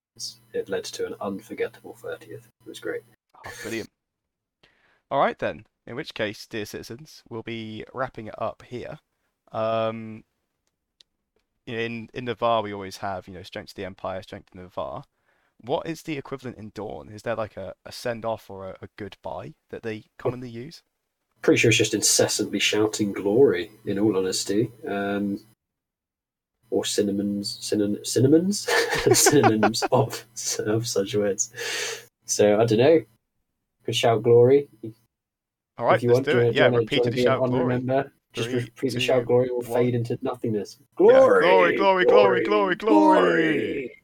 It 0.53 0.69
led 0.69 0.83
to 0.85 1.05
an 1.07 1.15
unforgettable 1.21 1.95
thirtieth. 1.95 2.45
It 2.45 2.67
was 2.67 2.79
great. 2.79 3.01
Oh, 3.35 3.51
brilliant. 3.61 3.89
All 5.09 5.19
right 5.19 5.37
then. 5.37 5.65
In 5.87 5.95
which 5.95 6.13
case, 6.13 6.45
dear 6.45 6.65
citizens, 6.65 7.23
we'll 7.27 7.41
be 7.41 7.83
wrapping 7.91 8.27
it 8.27 8.35
up 8.37 8.61
here. 8.67 8.99
Um, 9.51 10.23
in 11.79 12.09
in 12.13 12.25
Navarr, 12.25 12.61
we 12.61 12.73
always 12.73 12.97
have 12.97 13.27
you 13.27 13.33
know 13.33 13.43
strength 13.43 13.69
to 13.69 13.75
the 13.75 13.85
Empire, 13.85 14.21
strength 14.21 14.51
to 14.51 14.57
Navarr. 14.57 15.03
What 15.63 15.87
is 15.87 16.01
the 16.01 16.17
equivalent 16.17 16.57
in 16.57 16.71
Dawn? 16.73 17.09
Is 17.09 17.21
there 17.21 17.35
like 17.35 17.55
a, 17.55 17.75
a 17.85 17.91
send 17.91 18.25
off 18.25 18.49
or 18.49 18.69
a, 18.69 18.77
a 18.81 18.87
goodbye 18.97 19.53
that 19.69 19.83
they 19.83 20.05
commonly 20.17 20.49
use? 20.49 20.81
Pretty 21.41 21.59
sure 21.59 21.69
it's 21.69 21.77
just 21.77 21.93
incessantly 21.93 22.59
shouting 22.59 23.13
glory. 23.13 23.71
In 23.85 23.99
all 23.99 24.17
honesty, 24.17 24.71
um, 24.87 25.39
or 26.71 26.85
cinnamons, 26.85 27.57
cinnamon, 27.61 28.03
cinnamons, 28.03 28.67
synonyms 29.13 29.83
of 29.91 30.25
of 30.59 30.87
such 30.87 31.13
words. 31.15 32.07
So 32.25 32.59
I 32.59 32.65
don't 32.65 32.79
know. 32.79 33.01
Could 33.85 33.95
shout 33.95 34.23
glory. 34.23 34.69
All 35.77 35.85
right, 35.85 35.95
if 35.95 36.03
you 36.03 36.09
let's 36.09 36.17
want 36.17 36.25
do 36.25 36.33
to, 36.33 36.47
it. 36.47 36.55
Yeah, 36.55 36.67
repeatedly 36.67 37.23
shout 37.23 37.43
glory. 37.43 37.79
Member, 37.79 38.11
just 38.33 38.49
Three, 38.49 38.61
repeat 38.61 38.89
the 38.89 38.99
two, 38.99 38.99
shout 38.99 39.25
glory 39.25 39.49
will 39.49 39.61
one. 39.61 39.83
fade 39.83 39.95
into 39.95 40.17
nothingness. 40.21 40.77
Yeah, 40.99 41.19
glory, 41.19 41.75
glory, 41.75 42.05
glory, 42.05 42.43
glory, 42.43 42.75
glory. 42.75 43.97